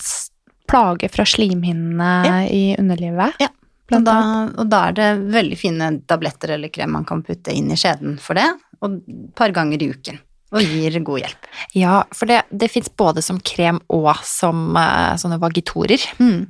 plager 0.67 1.09
fra 1.09 1.23
slimhinnene 1.25 2.25
Ja. 2.25 2.37
i 2.47 2.75
underlivet. 2.79 3.33
Ja. 3.39 3.47
Og 3.95 4.03
da, 4.03 4.15
og 4.57 4.67
da 4.69 4.79
er 4.89 4.91
det 4.97 5.09
veldig 5.31 5.57
fine 5.57 6.01
tabletter 6.07 6.49
eller 6.57 6.67
krem 6.67 6.91
man 6.91 7.05
kan 7.07 7.21
putte 7.23 7.53
inn 7.55 7.71
i 7.71 7.77
skjeden 7.79 8.17
for 8.19 8.35
det, 8.35 8.47
og 8.83 8.97
et 8.97 9.35
par 9.35 9.53
ganger 9.55 9.79
i 9.81 9.91
uken. 9.93 10.19
Og 10.55 10.63
gir 10.63 10.93
god 11.03 11.19
hjelp. 11.19 11.47
ja, 11.75 11.95
for 12.15 12.29
det, 12.29 12.37
det 12.55 12.69
fins 12.71 12.87
både 12.95 13.19
som 13.25 13.35
krem 13.43 13.81
og 13.91 14.07
som 14.23 14.69
uh, 14.79 15.11
sånne 15.19 15.41
vagitorer. 15.41 15.99
Mm. 16.23 16.45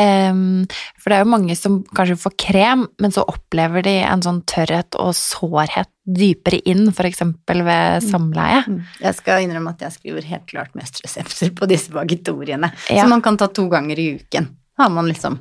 Um, 0.00 0.64
for 0.96 1.12
det 1.12 1.18
er 1.18 1.24
jo 1.26 1.28
mange 1.34 1.56
som 1.58 1.82
kanskje 1.94 2.16
får 2.22 2.34
krem, 2.40 2.86
men 3.04 3.12
så 3.12 3.26
opplever 3.28 3.84
de 3.84 3.98
en 4.00 4.24
sånn 4.24 4.40
tørrhet 4.48 4.96
og 4.96 5.12
sårhet 5.18 5.90
dypere 6.08 6.62
inn, 6.68 6.88
for 6.96 7.04
eksempel 7.08 7.60
ved 7.68 8.04
samleie. 8.08 8.62
Mm. 8.64 8.80
Jeg 9.04 9.18
skal 9.20 9.44
innrømme 9.44 9.72
at 9.76 9.84
jeg 9.86 9.96
skriver 9.98 10.26
helt 10.32 10.48
klart 10.48 10.72
mest 10.76 11.02
resepter 11.04 11.52
på 11.56 11.68
disse 11.68 11.92
vagitoriene, 11.92 12.72
Ja. 12.88 13.02
som 13.04 13.12
man 13.12 13.22
kan 13.24 13.36
ta 13.40 13.48
to 13.52 13.68
ganger 13.72 14.00
i 14.00 14.08
uken. 14.22 14.48
Da 14.76 14.86
har 14.88 14.90
man 14.96 15.06
liksom 15.12 15.38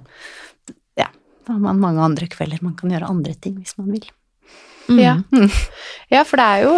Ja, 0.99 1.07
da 1.47 1.53
har 1.55 1.59
man 1.59 1.79
mange 1.79 2.03
andre 2.03 2.27
kvelder 2.27 2.59
man 2.61 2.75
kan 2.79 2.91
gjøre 2.91 3.09
andre 3.09 3.33
ting 3.39 3.55
hvis 3.63 3.77
man 3.79 3.91
vil. 3.95 4.05
Mm. 4.91 4.99
Ja. 4.99 5.15
Ja, 6.11 6.23
for 6.27 6.35
det 6.37 6.45
er 6.45 6.63
jo, 6.67 6.73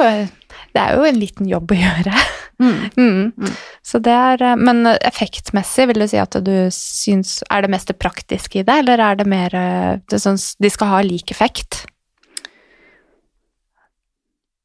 det 0.76 0.82
er 0.84 0.97
jo 0.97 1.05
en 1.07 1.19
liten 1.19 1.47
jobb 1.49 1.76
å 1.76 1.84
gjøre. 1.84 2.17
Mm. 2.55 2.86
Mm. 2.95 3.34
Mm. 3.36 3.55
Så 3.84 3.99
det 3.99 4.13
er, 4.15 4.39
eh, 4.47 4.53
men 4.55 4.88
effektmessig, 4.88 5.89
vil 5.89 5.97
du 5.99 6.05
si 6.07 6.15
at 6.15 6.38
du 6.39 6.53
syns 6.71 7.41
Er 7.51 7.65
det 7.65 7.71
mest 7.73 7.89
det 7.91 7.97
praktiske 7.99 8.61
i 8.61 8.63
det, 8.63 8.78
eller 8.80 9.03
er 9.03 9.17
det 9.19 9.26
mer 9.28 9.51
eh, 9.59 9.97
det 10.07 10.21
sånn, 10.23 10.39
De 10.63 10.71
skal 10.71 10.88
ha 10.93 11.01
lik 11.03 11.34
effekt? 11.36 11.82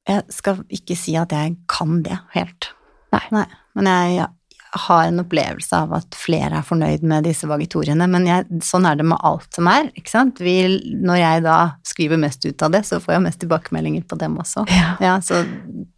Jeg 0.06 0.22
skal 0.30 0.62
ikke 0.70 0.94
si 1.02 1.16
at 1.18 1.34
jeg 1.34 1.56
kan 1.66 1.98
det 2.06 2.20
helt. 2.36 2.70
Nei. 3.10 3.42
Men 3.74 3.90
jeg 3.90 4.30
har 4.72 5.04
en 5.08 5.22
opplevelse 5.22 5.74
av 5.74 5.92
at 5.98 6.14
flere 6.18 6.60
er 6.60 6.66
fornøyd 6.66 7.02
med 7.06 7.26
disse 7.26 7.48
vagitoriene. 7.50 8.06
Men 8.10 8.26
jeg, 8.28 8.46
sånn 8.64 8.86
er 8.86 9.00
det 9.00 9.06
med 9.10 9.18
alt 9.26 9.48
som 9.56 9.68
er. 9.70 9.90
ikke 9.98 10.12
sant? 10.12 10.42
Vi, 10.42 10.56
når 11.02 11.20
jeg 11.20 11.44
da 11.46 11.58
skriver 11.86 12.20
mest 12.22 12.46
ut 12.46 12.62
av 12.66 12.74
det, 12.76 12.84
så 12.86 13.00
får 13.02 13.16
jeg 13.16 13.24
mest 13.26 13.42
tilbakemeldinger 13.42 14.06
på 14.06 14.18
dem 14.20 14.38
også. 14.40 14.66
Ja. 14.70 14.94
Ja, 15.02 15.16
så 15.24 15.42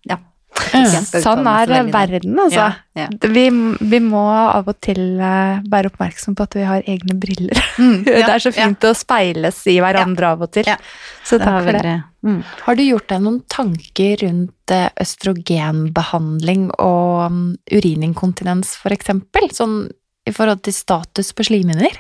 ja. 0.09 0.19
Skal 0.53 1.23
Sånn 1.25 1.47
er 1.49 1.71
verden, 1.89 2.37
altså. 2.37 2.59
Ja, 2.59 3.05
ja. 3.05 3.07
Vi, 3.33 3.45
vi 3.89 4.01
må 4.05 4.23
av 4.29 4.69
og 4.69 4.77
til 4.85 5.01
eh, 5.17 5.63
være 5.73 5.89
oppmerksom 5.93 6.37
på 6.37 6.45
at 6.45 6.57
vi 6.59 6.67
har 6.69 6.85
egne 6.89 7.17
briller. 7.21 7.63
Mm, 7.81 8.03
det 8.09 8.27
er 8.27 8.43
så 8.43 8.53
fint 8.55 8.85
å 8.85 8.93
speiles 8.97 9.63
i 9.73 9.79
hverandre 9.83 10.35
av 10.35 10.45
og 10.45 10.53
til. 10.53 10.69
Ja. 10.69 10.77
Så 11.25 11.41
takk 11.41 11.63
det 11.63 11.65
for 11.71 11.89
det. 11.89 11.97
Mm. 12.23 12.39
Har 12.67 12.79
du 12.79 12.85
gjort 12.85 13.09
deg 13.11 13.25
noen 13.25 13.41
tanker 13.51 14.23
rundt 14.27 14.75
eh, 14.77 14.89
østrogenbehandling 15.03 16.69
og 16.77 17.33
mm, 17.33 17.49
urininkontinens, 17.81 18.77
for 18.83 18.95
eksempel? 18.95 19.49
Sånn 19.57 19.87
i 20.29 20.35
forhold 20.35 20.63
til 20.67 20.77
status 20.77 21.33
på 21.35 21.47
slimhinner? 21.49 21.97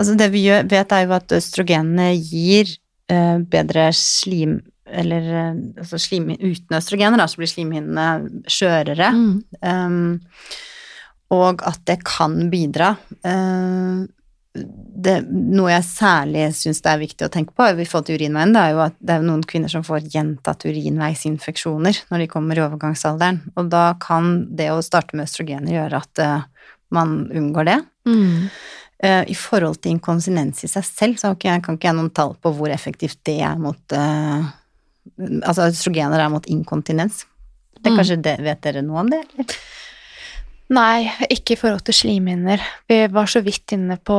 Altså 0.00 0.16
det 0.16 0.30
vi 0.32 0.46
vet 0.48 0.94
er 0.96 1.04
jo 1.04 1.16
at 1.18 1.32
østrogenene 1.36 2.12
gir 2.16 2.70
eh, 3.12 3.38
bedre 3.52 3.90
slim... 3.96 4.60
Eller 4.90 5.26
eh, 5.30 5.58
altså 5.80 5.98
slim, 6.00 6.30
uten 6.34 6.78
østrogener, 6.78 7.20
da, 7.20 7.28
så 7.30 7.40
blir 7.40 7.50
slimhinnene 7.50 8.44
skjørere. 8.50 9.10
Mm. 9.14 9.34
Um, 9.62 10.00
og 11.30 11.62
at 11.66 11.82
det 11.86 12.00
kan 12.06 12.48
bidra. 12.50 12.94
Uh, 13.22 14.06
det, 14.50 15.20
noe 15.30 15.70
jeg 15.70 15.86
særlig 15.86 16.48
syns 16.58 16.82
det 16.82 16.90
er 16.90 17.02
viktig 17.04 17.28
å 17.28 17.30
tenke 17.30 17.54
på 17.54 17.68
i 17.70 17.86
forhold 17.86 18.08
til 18.08 18.18
urinveien, 18.18 18.50
det 18.50 18.64
er 18.64 18.72
jo 18.74 18.80
at 18.82 18.96
det 18.98 19.14
er 19.14 19.22
noen 19.22 19.44
kvinner 19.46 19.70
som 19.70 19.84
får 19.86 20.08
gjentatt 20.10 20.66
urinveisinfeksjoner 20.66 22.02
når 22.10 22.24
de 22.24 22.28
kommer 22.32 22.58
i 22.58 22.64
overgangsalderen. 22.64 23.38
Og 23.54 23.70
da 23.70 23.92
kan 24.02 24.42
det 24.58 24.72
å 24.74 24.82
starte 24.84 25.14
med 25.14 25.30
østrogener 25.30 25.76
gjøre 25.76 26.02
at 26.02 26.24
uh, 26.26 26.68
man 26.90 27.22
unngår 27.30 27.70
det. 27.70 27.80
Mm. 28.10 28.50
I 29.00 29.32
forhold 29.32 29.78
til 29.80 29.94
inkonsinens 29.94 30.60
i 30.66 30.68
seg 30.68 30.84
selv, 30.84 31.16
så 31.16 31.30
kan 31.40 31.62
ikke 31.62 31.86
jeg 31.86 31.96
noen 31.96 32.10
tall 32.12 32.34
på 32.36 32.50
hvor 32.52 32.68
effektivt 32.68 33.22
det 33.24 33.38
er 33.40 33.56
mot 33.56 33.94
eh, 33.96 34.50
Altså 35.42 35.68
østrogener 35.70 36.20
er 36.20 36.28
mot 36.32 36.46
inkontinens. 36.46 37.24
Det 37.80 37.92
Mm. 37.92 37.96
kanskje 37.98 38.22
det, 38.22 38.38
Vet 38.44 38.60
dere 38.62 38.82
noe 38.82 39.00
om 39.00 39.08
det? 39.10 39.22
Eller? 39.34 39.46
Nei, 40.70 41.10
ikke 41.28 41.56
i 41.56 41.58
forhold 41.58 41.82
til 41.82 41.94
slimhinner. 41.94 42.60
Vi 42.88 43.00
var 43.10 43.26
så 43.26 43.40
vidt 43.42 43.72
inne 43.74 43.96
på 44.06 44.14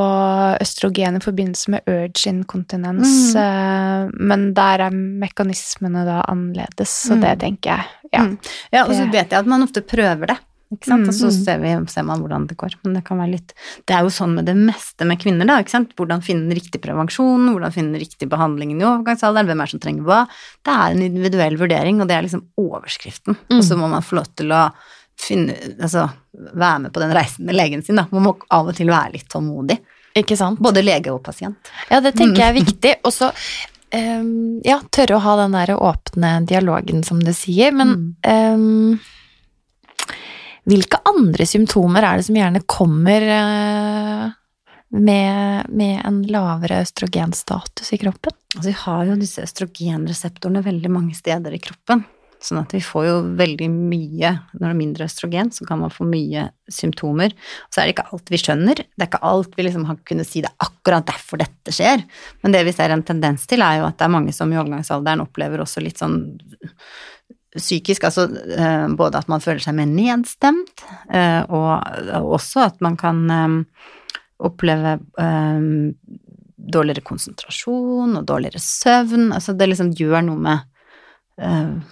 østrogen 0.60 1.16
i 1.16 1.24
forbindelse 1.24 1.70
med 1.72 1.82
urge 1.88 2.28
inkontinens, 2.28 3.34
Mm. 3.34 3.40
eh, 3.40 4.10
men 4.20 4.54
der 4.54 4.80
er 4.82 4.90
mekanismene 4.92 6.04
da 6.06 6.22
annerledes, 6.28 6.90
så 7.08 7.16
Mm. 7.16 7.22
det 7.22 7.40
tenker 7.40 7.72
jeg. 7.78 7.86
Ja. 8.12 8.20
Mm. 8.26 8.38
Ja, 8.74 8.84
og 8.84 8.92
så 8.92 9.10
vet 9.10 9.30
jeg 9.30 9.40
at 9.40 9.46
man 9.46 9.64
ofte 9.64 9.82
prøver 9.82 10.28
det. 10.28 10.38
Ikke 10.72 10.88
sant? 10.88 11.08
Og 11.10 11.14
så 11.14 11.28
Mm. 11.28 11.44
ser, 11.44 11.58
vi, 11.60 11.72
ser 11.92 12.04
man 12.08 12.22
hvordan 12.22 12.48
det 12.48 12.56
går. 12.58 12.76
Men 12.86 12.94
det 12.96 13.04
kan 13.04 13.18
være 13.20 13.32
litt 13.34 13.54
Det 13.86 13.94
er 13.96 14.02
jo 14.06 14.10
sånn 14.10 14.36
med 14.36 14.46
det 14.46 14.56
meste 14.56 15.06
med 15.06 15.20
kvinner, 15.20 15.46
da. 15.46 15.58
Ikke 15.60 15.74
sant? 15.74 15.92
Hvordan 16.00 16.24
finne 16.24 16.48
den 16.48 16.56
riktige 16.58 16.80
prevensjonen, 16.82 17.52
hvordan 17.52 17.74
finne 17.76 17.92
den 17.98 18.02
riktige 18.06 18.30
behandlingen 18.32 18.80
i 18.80 18.86
overgangsalderen, 18.88 19.46
hvem 19.52 19.60
er 19.62 19.66
det 19.68 19.72
som 19.76 19.80
trenger 19.84 20.04
hva. 20.08 20.22
Det 20.64 20.72
er 20.74 20.96
en 20.96 21.02
individuell 21.10 21.58
vurdering, 21.60 22.00
og 22.02 22.08
det 22.08 22.16
er 22.16 22.24
liksom 22.24 22.46
overskriften. 22.58 23.36
Mm. 23.50 23.58
Og 23.60 23.64
så 23.68 23.78
må 23.78 23.90
man 23.92 24.02
få 24.02 24.16
lov 24.22 24.32
til 24.36 24.48
å 24.56 24.72
finne 25.22 25.54
Altså 25.82 26.08
være 26.56 26.80
med 26.88 26.94
på 26.96 27.00
den 27.04 27.12
reisen 27.14 27.46
med 27.46 27.56
legen 27.56 27.84
sin, 27.84 27.96
da. 28.00 28.08
Man 28.12 28.24
må 28.24 28.38
av 28.50 28.68
og 28.72 28.76
til 28.76 28.88
være 28.88 29.12
litt 29.20 29.28
tålmodig. 29.30 29.78
Ikke 30.16 30.36
sant? 30.40 30.58
Både 30.60 30.82
lege 30.84 31.12
og 31.14 31.22
pasient. 31.24 31.58
Ja, 31.92 32.00
det 32.00 32.16
tenker 32.16 32.42
jeg 32.42 32.50
er 32.50 32.60
viktig. 32.66 32.96
Og 33.06 33.12
så 33.14 33.30
um, 33.94 34.60
ja, 34.64 34.80
tørre 34.90 35.16
å 35.20 35.24
ha 35.24 35.36
den 35.44 35.52
der 35.56 35.76
åpne 35.76 36.46
dialogen, 36.48 37.04
som 37.04 37.20
du 37.24 37.32
sier. 37.36 37.72
Men 37.76 38.16
ehm, 38.24 39.00
hvilke 40.70 40.99
andre 41.09 41.47
symptomer 41.49 42.05
er 42.05 42.20
det 42.20 42.28
som 42.28 42.38
gjerne 42.38 42.62
kommer 42.70 43.28
eh, 43.38 44.26
med, 44.91 45.70
med 45.72 46.01
en 46.05 46.22
lavere 46.30 46.82
østrogenstatus 46.86 47.93
i 47.95 48.01
kroppen? 48.01 48.36
Altså, 48.55 48.68
vi 48.70 48.80
har 48.84 49.05
jo 49.09 49.20
disse 49.20 49.45
østrogenreseptorene 49.45 50.66
veldig 50.66 50.91
mange 50.93 51.18
steder 51.18 51.55
i 51.55 51.62
kroppen. 51.64 52.03
Sånn 52.41 52.57
at 52.64 52.72
vi 52.74 52.80
får 52.82 53.03
jo 53.05 53.18
veldig 53.38 53.68
mye 53.70 54.32
Når 54.55 54.64
det 54.64 54.70
er 54.72 54.78
mindre 54.80 55.05
østrogen, 55.05 55.51
så 55.53 55.66
kan 55.68 55.78
man 55.84 55.93
få 55.93 56.07
mye 56.09 56.47
symptomer. 56.72 57.36
Så 57.70 57.82
er 57.82 57.88
det 57.88 57.93
ikke 57.93 58.07
alt 58.16 58.32
vi 58.34 58.39
skjønner. 58.41 58.82
Det 58.82 59.05
er 59.05 59.09
ikke 59.12 59.30
alt 59.30 59.57
vi 59.57 59.66
liksom 59.68 59.86
har 59.89 59.99
kunnet 60.09 60.30
si 60.30 60.41
det 60.41 60.49
er 60.49 60.66
akkurat 60.66 61.05
derfor 61.05 61.41
dette 61.41 61.76
skjer. 61.76 62.01
Men 62.41 62.55
det 62.55 62.64
vi 62.66 62.74
ser 62.74 62.93
en 62.93 63.05
tendens 63.05 63.45
til, 63.49 63.62
er 63.62 63.82
jo 63.82 63.88
at 63.89 63.99
det 63.99 64.07
er 64.07 64.16
mange 64.16 64.34
som 64.34 64.49
i 64.49 64.57
overgangsalderen 64.57 65.22
opplever 65.26 65.62
også 65.62 65.84
litt 65.86 66.01
sånn 66.01 66.18
psykisk, 67.58 68.06
altså 68.08 68.28
eh, 68.32 68.88
både 68.95 69.20
at 69.20 69.30
man 69.32 69.43
føler 69.43 69.62
seg 69.64 69.76
mer 69.76 69.89
nedstemt, 69.89 70.84
eh, 71.12 71.41
og 71.52 71.84
også 72.38 72.66
at 72.70 72.80
man 72.84 72.95
kan 72.99 73.24
eh, 73.28 73.58
oppleve 74.41 74.97
dårligere 76.72 77.04
konsentrasjon 77.06 78.16
og 78.18 78.26
dårligere 78.26 78.62
søvn. 78.62 79.28
Altså 79.36 79.54
det 79.58 79.68
liksom 79.70 79.91
gjør 79.97 80.24
noe 80.26 80.41
med 80.41 80.68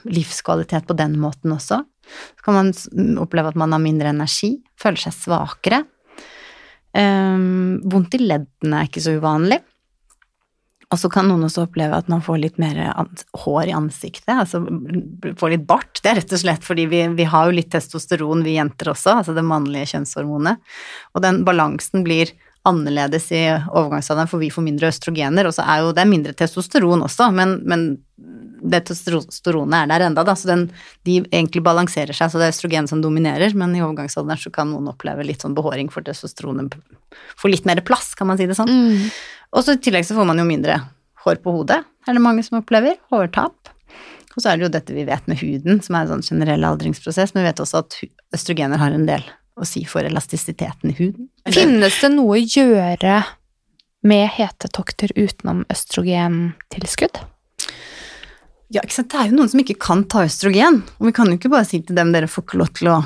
livskvalitet 0.09 0.87
på 0.89 0.95
den 0.97 1.15
måten 1.21 1.53
også. 1.53 1.77
Så 1.85 2.45
kan 2.45 2.57
man 2.57 2.71
oppleve 3.21 3.51
at 3.53 3.59
man 3.61 3.73
har 3.75 3.81
mindre 3.83 4.09
energi, 4.09 4.55
føler 4.81 5.03
seg 5.03 5.13
svakere. 5.13 5.83
Vondt 6.97 8.17
i 8.17 8.21
leddene 8.23 8.81
er 8.81 8.89
ikke 8.89 9.05
så 9.05 9.13
uvanlig. 9.21 9.61
Og 10.89 10.97
så 10.97 11.09
kan 11.13 11.27
noen 11.29 11.45
også 11.45 11.67
oppleve 11.67 11.97
at 11.99 12.07
man 12.09 12.23
får 12.25 12.39
litt 12.41 12.55
mer 12.61 12.79
hår 13.43 13.69
i 13.69 13.75
ansiktet, 13.77 14.31
altså 14.33 14.63
får 15.37 15.53
litt 15.53 15.67
bart. 15.69 16.01
Det 16.01 16.09
er 16.09 16.17
rett 16.17 16.33
og 16.33 16.41
slett 16.41 16.65
fordi 16.65 16.87
vi, 16.89 17.03
vi 17.13 17.27
har 17.29 17.45
jo 17.45 17.57
litt 17.59 17.69
testosteron, 17.75 18.41
vi 18.45 18.55
jenter 18.57 18.89
også, 18.95 19.19
altså 19.19 19.35
det 19.37 19.45
mannlige 19.45 19.91
kjønnshormonet. 19.93 20.63
Og 21.13 21.25
den 21.25 21.43
balansen 21.45 22.05
blir 22.07 22.33
annerledes 22.67 23.29
i 23.31 23.43
overgangsalderen, 23.53 24.27
for 24.31 24.41
vi 24.41 24.49
får 24.51 24.65
mindre 24.65 24.89
østrogener, 24.89 25.47
og 25.47 25.55
så 25.55 25.63
er 25.63 25.83
jo 25.83 25.93
det 25.95 26.03
er 26.03 26.09
mindre 26.09 26.35
testosteron 26.37 27.05
også, 27.05 27.29
men, 27.37 27.59
men 27.69 27.85
det 28.59 28.81
testosteronet 28.89 29.85
er 29.85 29.91
der 29.93 30.05
enda, 30.09 30.25
da, 30.27 30.35
så 30.35 30.49
den, 30.51 30.65
de 31.07 31.21
egentlig 31.29 31.63
balanserer 31.65 32.17
seg, 32.17 32.31
så 32.31 32.41
det 32.41 32.49
er 32.49 32.55
østrogen 32.55 32.89
som 32.89 33.03
dominerer, 33.05 33.53
men 33.57 33.77
i 33.77 33.83
overgangsalderen 33.85 34.41
så 34.41 34.51
kan 34.53 34.73
noen 34.73 34.91
oppleve 34.91 35.25
litt 35.27 35.45
sånn 35.45 35.55
behåring 35.57 35.93
for 35.93 36.05
testosteronet 36.05 36.75
får 37.39 37.53
litt 37.53 37.67
mer 37.69 37.81
plass, 37.85 38.11
kan 38.17 38.29
man 38.29 38.39
si 38.39 38.47
det 38.49 38.57
sånn. 38.57 38.73
Og 39.55 39.65
så 39.65 39.73
i 39.75 39.81
tillegg 39.81 40.05
så 40.05 40.15
får 40.17 40.27
man 40.29 40.37
jo 40.41 40.45
mindre 40.47 40.77
hår 41.25 41.39
på 41.43 41.51
hodet, 41.55 41.81
er 42.07 42.15
det 42.15 42.21
mange 42.23 42.43
som 42.45 42.59
opplever. 42.61 42.95
Hårtap. 43.11 43.71
Og 44.35 44.43
så 44.43 44.51
er 44.51 44.57
det 44.59 44.67
jo 44.67 44.71
dette 44.71 44.93
vi 44.95 45.03
vet 45.07 45.25
med 45.27 45.39
huden, 45.41 45.81
som 45.83 45.97
er 45.97 46.05
en 46.05 46.21
sånn 46.21 46.37
generell 46.39 46.63
aldringsprosess, 46.69 47.33
men 47.33 47.43
vi 47.43 47.49
vet 47.49 47.59
også 47.63 47.81
at 47.81 47.97
østrogener 48.37 48.79
har 48.79 48.93
en 48.95 49.07
del 49.09 49.25
å 49.59 49.65
si 49.67 49.81
for 49.89 50.05
elastisiteten 50.07 50.93
i 50.93 50.95
huden. 50.99 51.27
Finnes 51.51 51.97
det 51.99 52.11
noe 52.13 52.37
å 52.37 52.43
gjøre 52.45 53.17
med 54.07 54.29
hetetokter 54.37 55.11
utenom 55.17 55.65
østrogentilskudd? 55.73 57.19
Ja, 58.69 58.83
ikke 58.85 58.95
sant. 58.99 59.09
Det 59.11 59.17
er 59.19 59.31
jo 59.31 59.39
noen 59.39 59.49
som 59.51 59.63
ikke 59.63 59.79
kan 59.81 60.05
ta 60.07 60.23
østrogen, 60.29 60.83
og 61.01 61.09
vi 61.09 61.15
kan 61.17 61.27
jo 61.31 61.39
ikke 61.39 61.51
bare 61.51 61.67
si 61.67 61.81
til 61.81 61.97
dem 61.97 62.13
dere 62.13 62.29
får 62.29 62.45
ikke 62.45 62.61
lov 62.61 62.71
til 62.77 62.91
å 62.93 62.97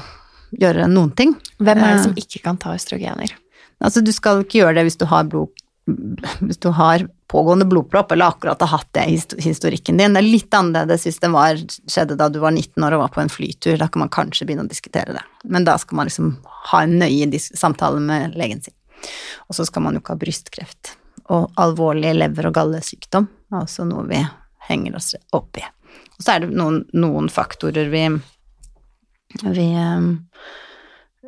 gjøre 0.60 0.90
noen 0.92 1.16
ting. 1.18 1.34
Hvem 1.58 1.80
er 1.80 1.88
det 1.96 2.00
Eh. 2.00 2.04
som 2.04 2.14
ikke 2.20 2.44
kan 2.44 2.58
ta 2.62 2.76
østrogener? 2.76 3.32
Altså, 3.82 4.04
du 4.04 4.12
skal 4.12 4.44
ikke 4.44 4.60
gjøre 4.62 4.76
det 4.76 4.84
hvis 4.86 5.00
du 5.00 5.06
har 5.06 5.24
blod 5.24 5.50
hvis 5.86 6.60
du 6.64 6.70
har 6.70 7.08
pågående 7.28 7.66
blodpropp, 7.66 8.12
eller 8.12 8.32
akkurat 8.32 8.62
har 8.62 8.68
hatt 8.68 8.90
det 8.96 9.06
i 9.10 9.18
historikken 9.44 9.98
din. 9.98 10.14
Det 10.16 10.22
er 10.22 10.28
litt 10.28 10.56
annerledes 10.56 11.08
hvis 11.08 11.20
det 11.20 11.32
var, 11.34 11.60
skjedde 11.92 12.18
da 12.20 12.30
du 12.32 12.40
var 12.44 12.54
19 12.54 12.86
år 12.86 12.96
og 12.96 13.04
var 13.04 13.14
på 13.16 13.24
en 13.24 13.32
flytur. 13.32 13.76
Da 13.82 13.90
kan 13.92 14.06
man 14.06 14.14
kanskje 14.14 14.48
begynne 14.48 14.68
å 14.68 14.72
diskutere 14.72 15.18
det. 15.18 15.24
Men 15.44 15.68
da 15.68 15.76
skal 15.82 16.00
man 16.00 16.08
liksom 16.08 16.36
ha 16.72 16.84
en 16.86 16.98
nøye 17.02 17.42
samtale 17.44 18.00
med 18.04 18.38
legen 18.40 18.64
sin. 18.64 18.76
Og 19.50 19.58
så 19.58 19.66
skal 19.68 19.84
man 19.84 19.98
jo 19.98 20.04
ikke 20.04 20.16
ha 20.16 20.22
brystkreft. 20.24 20.94
Og 21.34 21.52
alvorlig 21.60 22.14
lever- 22.16 22.48
og 22.48 22.56
gallesykdom 22.56 23.28
er 23.52 23.64
også 23.64 23.88
noe 23.88 24.06
vi 24.08 24.22
henger 24.70 24.96
oss 25.00 25.14
opp 25.36 25.60
i. 25.60 25.66
Og 26.18 26.24
så 26.24 26.36
er 26.36 26.44
det 26.44 26.56
noen, 26.56 26.84
noen 26.96 27.28
faktorer 27.32 27.90
vi, 27.92 28.06
vi 29.44 29.68
um, 29.76 30.10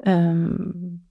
um, 0.05 1.01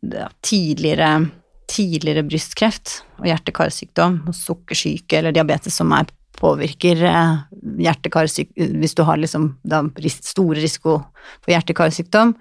ja, 0.00 0.28
tidligere, 0.40 1.26
tidligere 1.68 2.24
brystkreft 2.26 3.02
og 3.20 3.28
hjerte-karsykdom 3.28 4.22
og 4.28 4.36
sukkersyke 4.36 5.20
eller 5.20 5.36
diabetes 5.36 5.76
som 5.78 5.92
er, 5.96 6.08
påvirker 6.38 7.00
eh, 7.08 7.38
hjerte-karsykdom 7.82 8.80
Hvis 8.82 8.94
du 8.94 9.02
har 9.06 9.18
liksom 9.18 9.50
da, 9.66 9.82
store 10.06 10.60
risiko 10.62 11.00
for 11.42 11.52
hjerte-karsykdom 11.54 12.36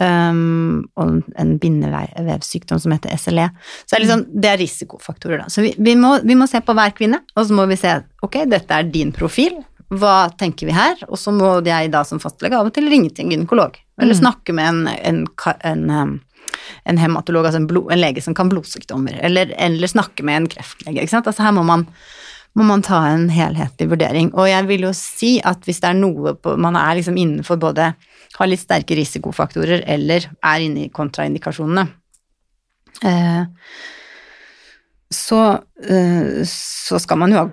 um, 0.00 0.82
og 1.00 1.34
en 1.40 1.52
bindevevsykdom 1.60 2.80
som 2.82 2.94
heter 2.94 3.16
SLE. 3.20 3.48
Så 3.84 3.94
det 3.94 3.98
er, 3.98 4.04
liksom, 4.06 4.24
det 4.44 4.50
er 4.52 4.60
risikofaktorer, 4.62 5.42
da. 5.42 5.50
Så 5.52 5.64
vi, 5.64 5.74
vi, 5.78 5.96
må, 5.98 6.14
vi 6.24 6.36
må 6.38 6.48
se 6.50 6.62
på 6.64 6.76
hver 6.76 6.94
kvinne, 6.96 7.22
og 7.36 7.48
så 7.48 7.56
må 7.56 7.66
vi 7.70 7.78
se 7.80 7.98
ok, 8.24 8.42
dette 8.50 8.78
er 8.78 8.90
din 8.92 9.12
profil. 9.16 9.60
Hva 9.92 10.30
tenker 10.40 10.68
vi 10.68 10.76
her? 10.76 11.00
Og 11.10 11.20
så 11.20 11.34
må 11.36 11.58
jeg 11.66 11.92
da 11.92 12.00
som 12.08 12.20
fastlege 12.22 12.56
av 12.56 12.70
og 12.70 12.76
til 12.76 12.88
ringe 12.88 13.12
til 13.12 13.26
en 13.26 13.34
gynekolog. 13.34 13.76
Eller 14.00 14.16
snakke 14.16 14.54
med 14.56 14.70
en, 14.70 14.86
en, 14.94 15.24
en, 15.28 15.58
en, 15.68 15.90
um, 15.90 16.14
en 16.88 16.98
hematolog, 16.98 17.46
altså 17.46 17.60
en, 17.62 17.68
blod, 17.70 17.92
en 17.92 18.00
lege 18.02 18.22
som 18.24 18.34
kan 18.36 18.50
blodsykdommer. 18.50 19.20
Eller, 19.24 19.54
eller 19.58 19.90
snakke 19.90 20.24
med 20.26 20.40
en 20.40 20.50
kreftlege. 20.50 21.06
Altså 21.06 21.44
her 21.44 21.54
må 21.56 21.64
man, 21.66 21.86
må 22.58 22.66
man 22.68 22.84
ta 22.84 23.00
en 23.10 23.28
helhetlig 23.32 23.90
vurdering. 23.92 24.32
Og 24.34 24.50
jeg 24.50 24.68
vil 24.70 24.88
jo 24.88 24.94
si 24.96 25.36
at 25.44 25.62
hvis 25.66 25.82
det 25.82 25.92
er 25.92 26.00
noe 26.00 26.34
på, 26.38 26.56
man 26.60 26.78
er 26.80 26.98
liksom 26.98 27.18
innenfor 27.20 27.60
både 27.62 27.92
har 28.38 28.48
litt 28.48 28.62
sterke 28.62 28.96
risikofaktorer 28.96 29.84
eller 29.92 30.24
er 30.40 30.64
inne 30.64 30.86
i 30.86 30.92
kontraindikasjonene, 30.94 31.84
eh, 33.04 33.42
så, 35.14 35.42
eh, 35.84 36.42
så 36.48 36.98
skal 37.02 37.20
man 37.20 37.34
jo 37.34 37.42
ha 37.42 37.50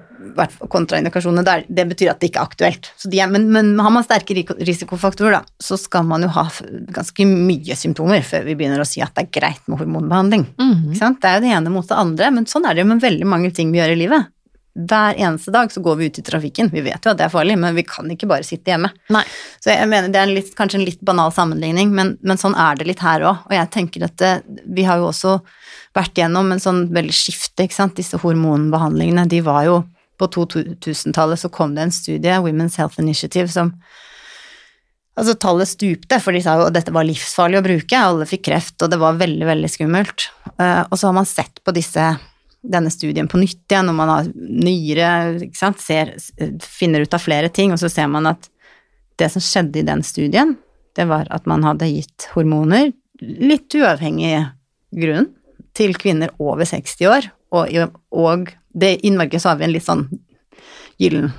kontraindikasjoner 0.70 1.43
der. 1.43 1.66
Det 1.68 1.86
betyr 1.89 2.12
at 2.12 2.20
det 2.22 2.30
ikke 2.30 2.41
er 2.41 2.49
aktuelt. 2.49 2.89
Så 2.99 3.12
de 3.12 3.22
er, 3.24 3.30
men, 3.32 3.47
men 3.53 3.72
har 3.80 3.93
man 3.93 4.05
sterke 4.05 4.36
risikofaktorer, 4.36 5.39
da, 5.39 5.60
så 5.64 5.78
skal 5.80 6.07
man 6.07 6.26
jo 6.26 6.32
ha 6.36 6.47
ganske 6.95 7.28
mye 7.30 7.78
symptomer 7.80 8.26
før 8.26 8.47
vi 8.47 8.57
begynner 8.60 8.84
å 8.84 8.88
si 8.88 9.03
at 9.05 9.16
det 9.18 9.28
er 9.28 9.38
greit 9.39 9.64
med 9.68 9.82
hormonbehandling. 9.82 10.49
Ikke 10.89 10.99
sant? 10.99 11.22
Det 11.22 11.32
er 11.32 11.39
jo 11.39 11.45
det 11.47 11.55
ene 11.60 11.74
mot 11.74 11.88
det 11.88 11.99
andre, 11.99 12.34
men 12.36 12.49
sånn 12.49 12.68
er 12.68 12.76
det 12.76 12.86
jo 12.86 12.91
med 12.91 13.05
veldig 13.05 13.30
mange 13.30 13.53
ting 13.55 13.74
vi 13.74 13.82
gjør 13.82 13.95
i 13.95 14.03
livet. 14.03 14.36
Hver 14.80 15.18
eneste 15.20 15.51
dag 15.51 15.72
så 15.74 15.82
går 15.84 15.95
vi 15.99 16.07
ut 16.07 16.20
i 16.22 16.24
trafikken. 16.24 16.70
Vi 16.72 16.84
vet 16.86 17.03
jo 17.03 17.12
at 17.12 17.20
det 17.20 17.26
er 17.26 17.34
farlig, 17.34 17.57
men 17.60 17.76
vi 17.76 17.84
kan 17.88 18.07
ikke 18.14 18.30
bare 18.30 18.45
sitte 18.47 18.72
hjemme. 18.72 18.91
Nei. 19.12 19.26
Så 19.60 19.74
jeg 19.74 19.89
mener 19.91 20.12
det 20.14 20.22
er 20.22 20.30
en 20.30 20.36
litt, 20.38 20.53
kanskje 20.55 20.80
en 20.80 20.86
litt 20.88 21.01
banal 21.03 21.34
sammenligning, 21.36 21.91
men, 21.95 22.14
men 22.22 22.39
sånn 22.39 22.55
er 22.55 22.80
det 22.80 22.88
litt 22.88 23.03
her 23.03 23.26
òg. 23.28 23.41
Og 23.49 23.55
jeg 23.57 23.72
tenker 23.74 24.05
at 24.07 24.16
det, 24.22 24.32
vi 24.70 24.86
har 24.88 25.01
jo 25.01 25.10
også 25.10 25.39
vært 25.99 26.19
gjennom 26.21 26.51
en 26.53 26.61
sånn 26.63 26.83
veldig 26.95 27.15
skifte, 27.15 27.65
ikke 27.65 27.77
sant. 27.77 27.97
Disse 27.99 28.19
hormonbehandlingene, 28.21 29.27
de 29.29 29.41
var 29.45 29.65
jo 29.69 29.79
På 30.19 30.27
2000-tallet 30.27 31.39
så 31.39 31.47
kom 31.47 31.77
det 31.77 31.85
en 31.85 31.93
studie, 31.95 32.41
Women's 32.43 32.75
Health 32.75 32.99
Initiative, 32.99 33.47
som 33.47 33.69
Altså, 35.19 35.33
tallet 35.35 35.67
stupte, 35.67 36.15
for 36.23 36.35
de 36.35 36.39
sa 36.43 36.53
jo 36.55 36.67
at 36.69 36.75
dette 36.77 36.93
var 36.95 37.03
livsfarlig 37.03 37.59
å 37.59 37.63
bruke, 37.65 37.97
alle 37.99 38.27
fikk 38.29 38.45
kreft, 38.47 38.77
og 38.79 38.91
det 38.91 38.99
var 39.01 39.17
veldig, 39.19 39.47
veldig 39.49 39.69
skummelt. 39.71 40.29
Eh, 40.55 40.83
og 40.85 40.95
så 40.95 41.09
har 41.09 41.15
man 41.17 41.27
sett 41.27 41.59
på 41.65 41.73
disse, 41.75 42.05
denne 42.63 42.91
studien 42.93 43.27
på 43.27 43.41
nytt 43.41 43.65
igjen, 43.67 43.89
når 43.89 43.97
man 43.97 44.11
har 44.13 44.29
nyere, 44.35 45.09
ikke 45.49 45.59
sant, 45.59 45.83
ser, 45.83 46.13
finner 46.63 47.03
ut 47.03 47.17
av 47.17 47.23
flere 47.23 47.51
ting, 47.51 47.75
og 47.75 47.81
så 47.81 47.91
ser 47.91 48.07
man 48.11 48.31
at 48.31 48.47
det 49.19 49.27
som 49.33 49.43
skjedde 49.43 49.81
i 49.81 49.87
den 49.89 50.05
studien, 50.07 50.55
det 50.95 51.09
var 51.11 51.27
at 51.35 51.47
man 51.49 51.67
hadde 51.67 51.91
gitt 51.91 52.29
hormoner, 52.33 52.93
litt 53.19 53.75
uavhengig 53.75 54.37
grunn, 54.95 55.27
til 55.78 55.93
kvinner 55.99 56.34
over 56.39 56.65
60 56.67 57.05
år, 57.09 57.30
og, 57.55 57.99
og 58.11 58.49
det, 58.78 58.97
i 59.05 59.11
Norge 59.13 59.39
så 59.41 59.51
har 59.51 59.59
vi 59.59 59.67
en 59.67 59.74
litt 59.74 59.86
sånn 59.86 60.07
gyllen 60.99 61.32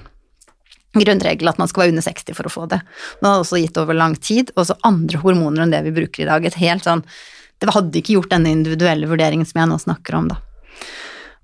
grunnregel 0.97 1.47
at 1.47 1.59
man 1.61 1.69
skal 1.71 1.85
være 1.85 1.93
under 1.95 2.05
60 2.05 2.35
for 2.35 2.49
å 2.49 2.53
få 2.53 2.65
det. 2.71 2.81
Man 3.23 3.35
har 3.35 3.45
også 3.45 3.61
gitt 3.61 3.79
over 3.79 3.95
lang 3.95 4.17
tid, 4.19 4.51
og 4.57 4.67
så 4.67 4.79
andre 4.87 5.21
hormoner 5.23 5.65
enn 5.65 5.75
det 5.75 5.85
vi 5.87 5.95
bruker 6.01 6.25
i 6.25 6.31
dag. 6.31 6.47
Et 6.47 6.63
helt 6.63 6.87
sånn 6.87 7.05
Det 7.61 7.69
hadde 7.75 7.99
ikke 8.01 8.15
gjort 8.15 8.31
denne 8.33 8.49
individuelle 8.49 9.07
vurderingen 9.07 9.45
som 9.47 9.59
jeg 9.61 9.69
nå 9.69 9.77
snakker 9.83 10.17
om, 10.17 10.31
da. 10.33 10.39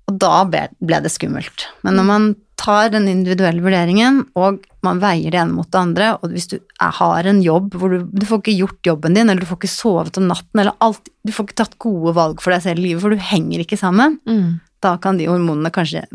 Og 0.07 0.17
da 0.23 0.43
ble, 0.47 0.67
det 0.79 1.11
skummelt. 1.11 1.65
Men 1.83 1.97
når 1.99 2.05
man 2.07 2.27
tar 2.57 2.89
den 2.93 3.05
individuelle 3.11 3.61
vurderingen, 3.61 4.21
og 4.39 4.63
man 4.85 5.01
veier 5.03 5.31
det 5.33 5.39
ene 5.41 5.53
mot 5.53 5.67
det 5.69 5.77
andre, 5.81 6.07
og 6.23 6.31
hvis 6.33 6.47
du 6.49 6.55
er, 6.57 6.91
har 6.97 7.27
en 7.29 7.41
jobb 7.43 7.75
hvor 7.77 7.91
du, 7.91 8.05
du 8.07 8.25
får 8.25 8.39
ikke 8.41 8.55
gjort 8.61 8.87
jobben 8.87 9.13
din, 9.17 9.29
eller 9.29 9.43
du 9.43 9.49
får 9.49 9.59
ikke 9.61 9.69
sovet 9.73 10.17
om 10.17 10.29
natten, 10.31 10.61
eller 10.63 10.73
alt 10.83 11.11
Du 11.27 11.33
får 11.35 11.49
ikke 11.49 11.59
tatt 11.59 11.75
gode 11.83 12.15
valg 12.17 12.39
for 12.41 12.55
deg 12.55 12.63
selv 12.63 12.79
i 12.79 12.87
livet, 12.87 13.03
for 13.03 13.11
du 13.13 13.19
henger 13.19 13.65
ikke 13.65 13.77
sammen, 13.79 14.17
Mm. 14.25 14.59
da 14.81 14.95
kan 15.01 15.17
de 15.19 15.27
hormonene 15.27 15.71
kanskje 15.75 16.05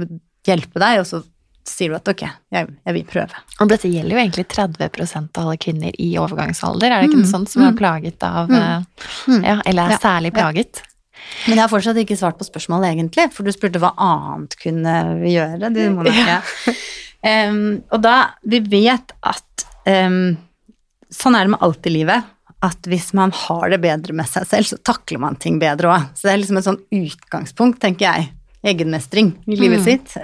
hjelpe 0.48 0.80
deg, 0.80 1.02
og 1.02 1.06
så 1.06 1.20
sier 1.68 1.92
du 1.92 1.94
at 2.00 2.08
ok, 2.10 2.24
jeg, 2.50 2.68
jeg 2.88 2.94
vil 2.96 3.04
prøve. 3.06 3.42
Og 3.62 3.68
dette 3.70 3.86
gjelder 3.92 4.16
jo 4.16 4.22
egentlig 4.24 4.46
30% 4.50 5.38
av 5.38 5.44
alle 5.46 5.60
kvinner 5.62 5.92
i 6.00 6.08
overgangsalder, 6.18 6.88
er 6.90 7.02
det 7.04 7.10
ikke 7.12 7.20
Mm, 7.20 7.26
noe 7.28 7.30
sånt 7.36 7.52
som 7.52 7.62
er 7.62 7.70
mm. 7.70 7.78
plaget 7.78 8.24
av 8.26 8.48
Mm. 8.50 8.56
eh, 8.56 9.04
Mm. 9.28 9.44
Ja, 9.46 9.60
eller 9.66 9.92
er 9.94 9.98
særlig 10.02 10.32
ja. 10.32 10.38
plaget? 10.40 10.82
Men 11.46 11.56
jeg 11.58 11.62
har 11.64 11.70
fortsatt 11.72 11.98
ikke 12.02 12.16
svart 12.18 12.38
på 12.38 12.46
spørsmålet, 12.46 12.92
egentlig, 12.94 13.28
for 13.34 13.42
du 13.46 13.50
spurte 13.54 13.80
hva 13.82 13.90
annet 13.98 14.54
kunne 14.62 14.92
vi 15.22 15.34
gjøre. 15.36 15.70
Du, 15.74 15.80
Monica. 15.96 16.40
Em, 17.22 17.82
og 17.94 18.00
da 18.02 18.14
Vi 18.42 18.58
vet 18.66 19.12
at 19.22 19.64
um, 19.86 20.36
Sånn 21.12 21.34
er 21.38 21.44
det 21.46 21.52
med 21.54 21.62
alt 21.62 21.86
i 21.86 21.92
livet. 21.94 22.24
At 22.62 22.86
hvis 22.88 23.10
man 23.14 23.30
har 23.34 23.68
det 23.70 23.80
bedre 23.82 24.14
med 24.14 24.26
seg 24.30 24.46
selv, 24.48 24.64
så 24.70 24.78
takler 24.86 25.18
man 25.22 25.34
ting 25.36 25.58
bedre 25.60 25.90
òg. 25.90 26.04
Så 26.16 26.28
det 26.28 26.32
er 26.32 26.38
liksom 26.40 26.58
et 26.60 26.66
sånn 26.68 26.80
utgangspunkt, 26.94 27.80
tenker 27.82 28.06
jeg. 28.06 28.28
Egenmestring 28.64 29.32
i 29.50 29.56
livet 29.58 29.82
Mm. 29.82 29.84
sitt. 29.84 30.14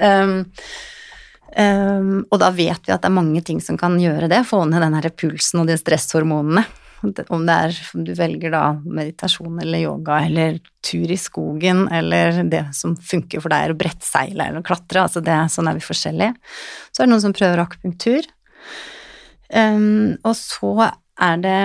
Um, 1.58 2.20
og 2.30 2.36
da 2.38 2.50
vet 2.54 2.84
vi 2.86 2.92
at 2.94 3.02
det 3.02 3.08
er 3.08 3.14
mange 3.16 3.40
ting 3.42 3.58
som 3.64 3.78
kan 3.80 3.96
gjøre 3.98 4.28
det. 4.30 4.44
Få 4.46 4.60
ned 4.68 4.80
den 4.84 4.94
her 4.94 5.08
pulsen 5.10 5.60
og 5.62 5.66
de 5.70 5.76
stresshormonene. 5.80 6.64
Om 7.02 7.12
det 7.14 7.24
er 7.54 7.76
om 7.94 8.04
du 8.06 8.10
velger 8.18 8.52
da 8.54 8.62
meditasjon 8.82 9.60
eller 9.62 9.84
yoga 9.86 10.18
eller 10.26 10.58
tur 10.84 11.10
i 11.10 11.18
skogen 11.20 11.86
eller 11.94 12.42
det 12.50 12.64
som 12.74 12.96
funker 12.96 13.42
for 13.44 13.52
deg 13.52 13.68
er 13.68 13.74
å 13.74 13.78
brettseile 13.78 14.48
eller 14.48 14.64
klatre, 14.66 15.04
altså 15.04 15.22
det, 15.24 15.36
sånn 15.52 15.70
er 15.70 15.78
vi 15.78 15.84
forskjellige. 15.84 16.34
Så 16.90 17.02
er 17.02 17.06
det 17.06 17.12
noen 17.12 17.24
som 17.28 17.36
prøver 17.36 17.62
akupunktur. 17.62 18.26
Um, 19.54 20.18
og 20.26 20.34
så 20.36 20.72
er 21.18 21.38
det 21.40 21.58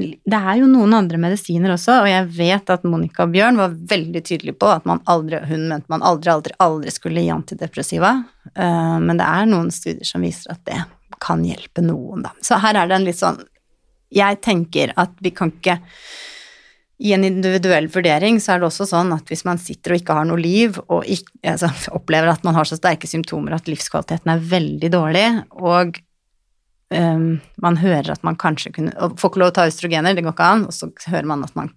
Det 0.00 0.38
er 0.38 0.54
jo 0.56 0.68
noen 0.70 0.94
andre 0.96 1.18
medisiner 1.20 1.74
også, 1.74 1.98
og 2.04 2.08
jeg 2.08 2.28
vet 2.38 2.70
at 2.72 2.86
Monica 2.88 3.26
Bjørn 3.28 3.58
var 3.60 3.74
veldig 3.74 4.22
tydelig 4.24 4.54
på 4.56 4.70
at 4.72 4.86
man 4.88 5.02
aldri, 5.10 5.42
hun 5.50 5.66
mente 5.68 5.92
man 5.92 6.04
aldri, 6.06 6.30
aldri, 6.32 6.54
aldri 6.62 6.94
skulle 6.94 7.24
gi 7.24 7.32
antidepressiva. 7.34 8.14
Uh, 8.54 8.96
men 9.02 9.20
det 9.20 9.26
er 9.26 9.50
noen 9.50 9.68
studier 9.74 10.06
som 10.08 10.24
viser 10.24 10.54
at 10.54 10.62
det 10.70 10.78
kan 11.20 11.42
hjelpe 11.44 11.82
noen, 11.84 12.24
da. 12.24 12.32
Så 12.40 12.56
her 12.62 12.78
er 12.78 12.88
det 12.88 12.96
en 12.96 13.08
litt 13.10 13.18
sånn 13.18 13.42
Jeg 14.10 14.40
tenker 14.44 14.92
at 14.98 15.14
vi 15.22 15.32
kan 15.34 15.52
ikke 15.54 15.78
i 17.00 17.14
en 17.16 17.24
individuell 17.24 17.88
vurdering 17.88 18.36
så 18.42 18.54
er 18.54 18.60
det 18.60 18.68
også 18.68 18.84
sånn 18.90 19.14
at 19.14 19.30
hvis 19.30 19.46
man 19.48 19.60
sitter 19.60 19.94
og 19.94 20.02
ikke 20.02 20.16
har 20.18 20.26
noe 20.28 20.40
liv, 20.40 20.76
og 20.92 21.06
ikke, 21.08 21.32
altså, 21.54 21.70
opplever 21.98 22.28
at 22.32 22.44
man 22.44 22.58
har 22.58 22.68
så 22.68 22.76
sterke 22.76 23.08
symptomer 23.08 23.56
at 23.56 23.70
livskvaliteten 23.70 24.34
er 24.34 24.46
veldig 24.50 24.90
dårlig, 24.92 25.26
og 25.56 25.96
um, 26.92 27.28
man 27.64 27.80
hører 27.80 28.12
at 28.12 28.26
man 28.26 28.36
kanskje 28.40 28.74
kunne 28.76 28.92
og 29.00 29.16
Får 29.20 29.32
ikke 29.32 29.44
lov 29.44 29.54
å 29.54 29.56
ta 29.60 29.68
østrogener, 29.70 30.16
det 30.16 30.26
går 30.26 30.36
ikke 30.36 30.50
an, 30.56 30.66
og 30.68 30.76
så 30.76 30.90
hører 31.08 31.30
man 31.32 31.46
at 31.46 31.56
man 31.56 31.72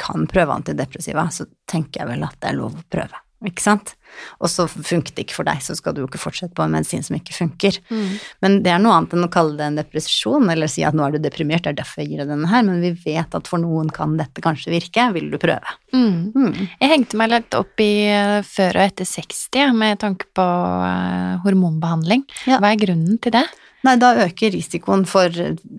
kan 0.00 0.26
prøve 0.26 0.56
antidepressiva, 0.58 1.28
så 1.30 1.46
tenker 1.70 2.02
jeg 2.02 2.10
vel 2.10 2.26
at 2.26 2.40
det 2.42 2.50
er 2.50 2.58
lov 2.58 2.74
å 2.74 2.88
prøve. 2.90 3.23
Ikke 3.48 3.64
sant? 3.64 3.94
Og 4.38 4.50
så 4.50 4.66
funket 4.70 5.16
det 5.16 5.24
ikke 5.26 5.38
for 5.40 5.48
deg, 5.48 5.62
så 5.64 5.74
skal 5.74 5.94
du 5.94 6.02
jo 6.02 6.08
ikke 6.08 6.20
fortsette 6.22 6.54
på 6.54 6.64
en 6.64 6.74
medisin 6.74 7.02
som 7.04 7.16
ikke 7.16 7.34
funker. 7.34 7.78
Mm. 7.90 8.12
Men 8.44 8.58
det 8.64 8.70
er 8.74 8.82
noe 8.82 8.94
annet 8.98 9.16
enn 9.16 9.26
å 9.26 9.30
kalle 9.32 9.56
det 9.58 9.66
en 9.66 9.80
depresjon, 9.80 10.46
eller 10.52 10.70
si 10.70 10.84
at 10.86 10.96
nå 10.96 11.06
er 11.06 11.16
du 11.16 11.24
deprimert, 11.24 11.64
det 11.66 11.74
er 11.74 11.80
derfor 11.80 12.04
jeg 12.04 12.12
gir 12.12 12.22
deg 12.22 12.30
denne 12.30 12.50
her, 12.50 12.62
men 12.66 12.82
vi 12.84 12.92
vet 13.04 13.34
at 13.34 13.50
for 13.50 13.62
noen 13.62 13.90
kan 13.94 14.16
dette 14.20 14.44
kanskje 14.44 14.74
virke, 14.74 15.08
vil 15.16 15.30
du 15.32 15.38
prøve? 15.42 15.76
Mm. 15.94 16.30
Mm. 16.34 16.62
Jeg 16.68 16.92
hengte 16.94 17.20
meg 17.20 17.32
litt 17.34 17.58
opp 17.58 17.82
i 17.82 17.92
eh, 18.12 18.38
før 18.46 18.80
og 18.80 18.86
etter 18.88 19.08
60 19.08 19.76
med 19.82 20.00
tanke 20.04 20.30
på 20.36 20.46
eh, 20.46 21.34
hormonbehandling. 21.44 22.26
Ja. 22.50 22.60
Hva 22.62 22.72
er 22.72 22.82
grunnen 22.86 23.20
til 23.22 23.34
det? 23.34 23.46
Nei, 23.84 23.98
da 24.00 24.14
øker 24.24 24.54
risikoen 24.54 25.04
for 25.08 25.28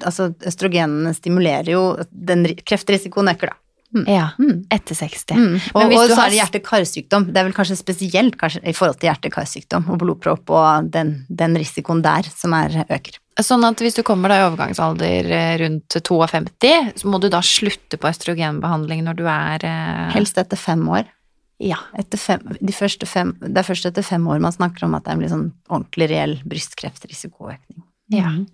Altså, 0.06 0.30
østrogenene 0.46 1.14
stimulerer 1.18 1.72
jo 1.72 1.86
den, 2.12 2.46
Kreftrisikoen 2.68 3.32
øker, 3.34 3.54
da. 3.54 3.62
Ja, 4.08 4.32
Mm. 4.40 4.66
etter 4.74 4.96
60. 4.96 5.36
Mm. 5.36 5.60
Og, 5.74 5.84
og 5.84 5.92
du 5.92 6.14
så 6.14 6.16
har 6.20 6.28
er 6.28 6.34
det 6.34 6.40
hjerte-karsykdom. 6.42 7.28
Det 7.32 7.40
er 7.40 7.46
vel 7.48 7.54
kanskje 7.56 7.78
spesielt 7.80 8.36
kanskje, 8.38 8.62
i 8.68 8.74
forhold 8.76 9.00
til 9.00 9.10
hjerte-karsykdom 9.10 9.88
og 9.94 10.00
blodpropp 10.02 10.50
og 10.52 10.90
den, 10.92 11.26
den 11.30 11.56
risikoen 11.56 12.02
der 12.04 12.28
som 12.28 12.54
er 12.58 12.82
øker. 12.90 13.20
Sånn 13.40 13.64
at 13.68 13.80
hvis 13.84 13.96
du 13.96 14.04
kommer 14.04 14.32
da 14.32 14.40
i 14.40 14.46
overgangsalder 14.50 15.30
eh, 15.32 15.58
rundt 15.64 15.96
52, 15.96 17.00
så 17.02 17.08
må 17.12 17.20
du 17.20 17.30
da 17.30 17.42
slutte 17.44 18.00
på 18.00 18.10
østrogenbehandling 18.10 19.04
når 19.06 19.20
du 19.20 19.26
er 19.28 19.66
eh, 19.68 20.12
Helst 20.16 20.38
etter 20.40 20.60
fem 20.60 20.84
år. 20.88 21.06
Ja. 21.60 21.78
Fem, 22.20 22.42
de 22.60 22.74
fem, 23.08 23.32
det 23.40 23.58
er 23.62 23.68
først 23.68 23.86
etter 23.88 24.04
fem 24.04 24.26
år 24.28 24.42
man 24.44 24.52
snakker 24.56 24.88
om 24.88 24.96
at 24.98 25.06
det 25.06 25.14
er 25.14 25.22
en 25.24 25.32
sånn 25.32 25.52
ordentlig 25.70 26.10
reell 26.12 26.38
brystkreftrisikoøkning. 26.48 27.84
Ja. 28.12 28.30
Mhm. 28.30 28.48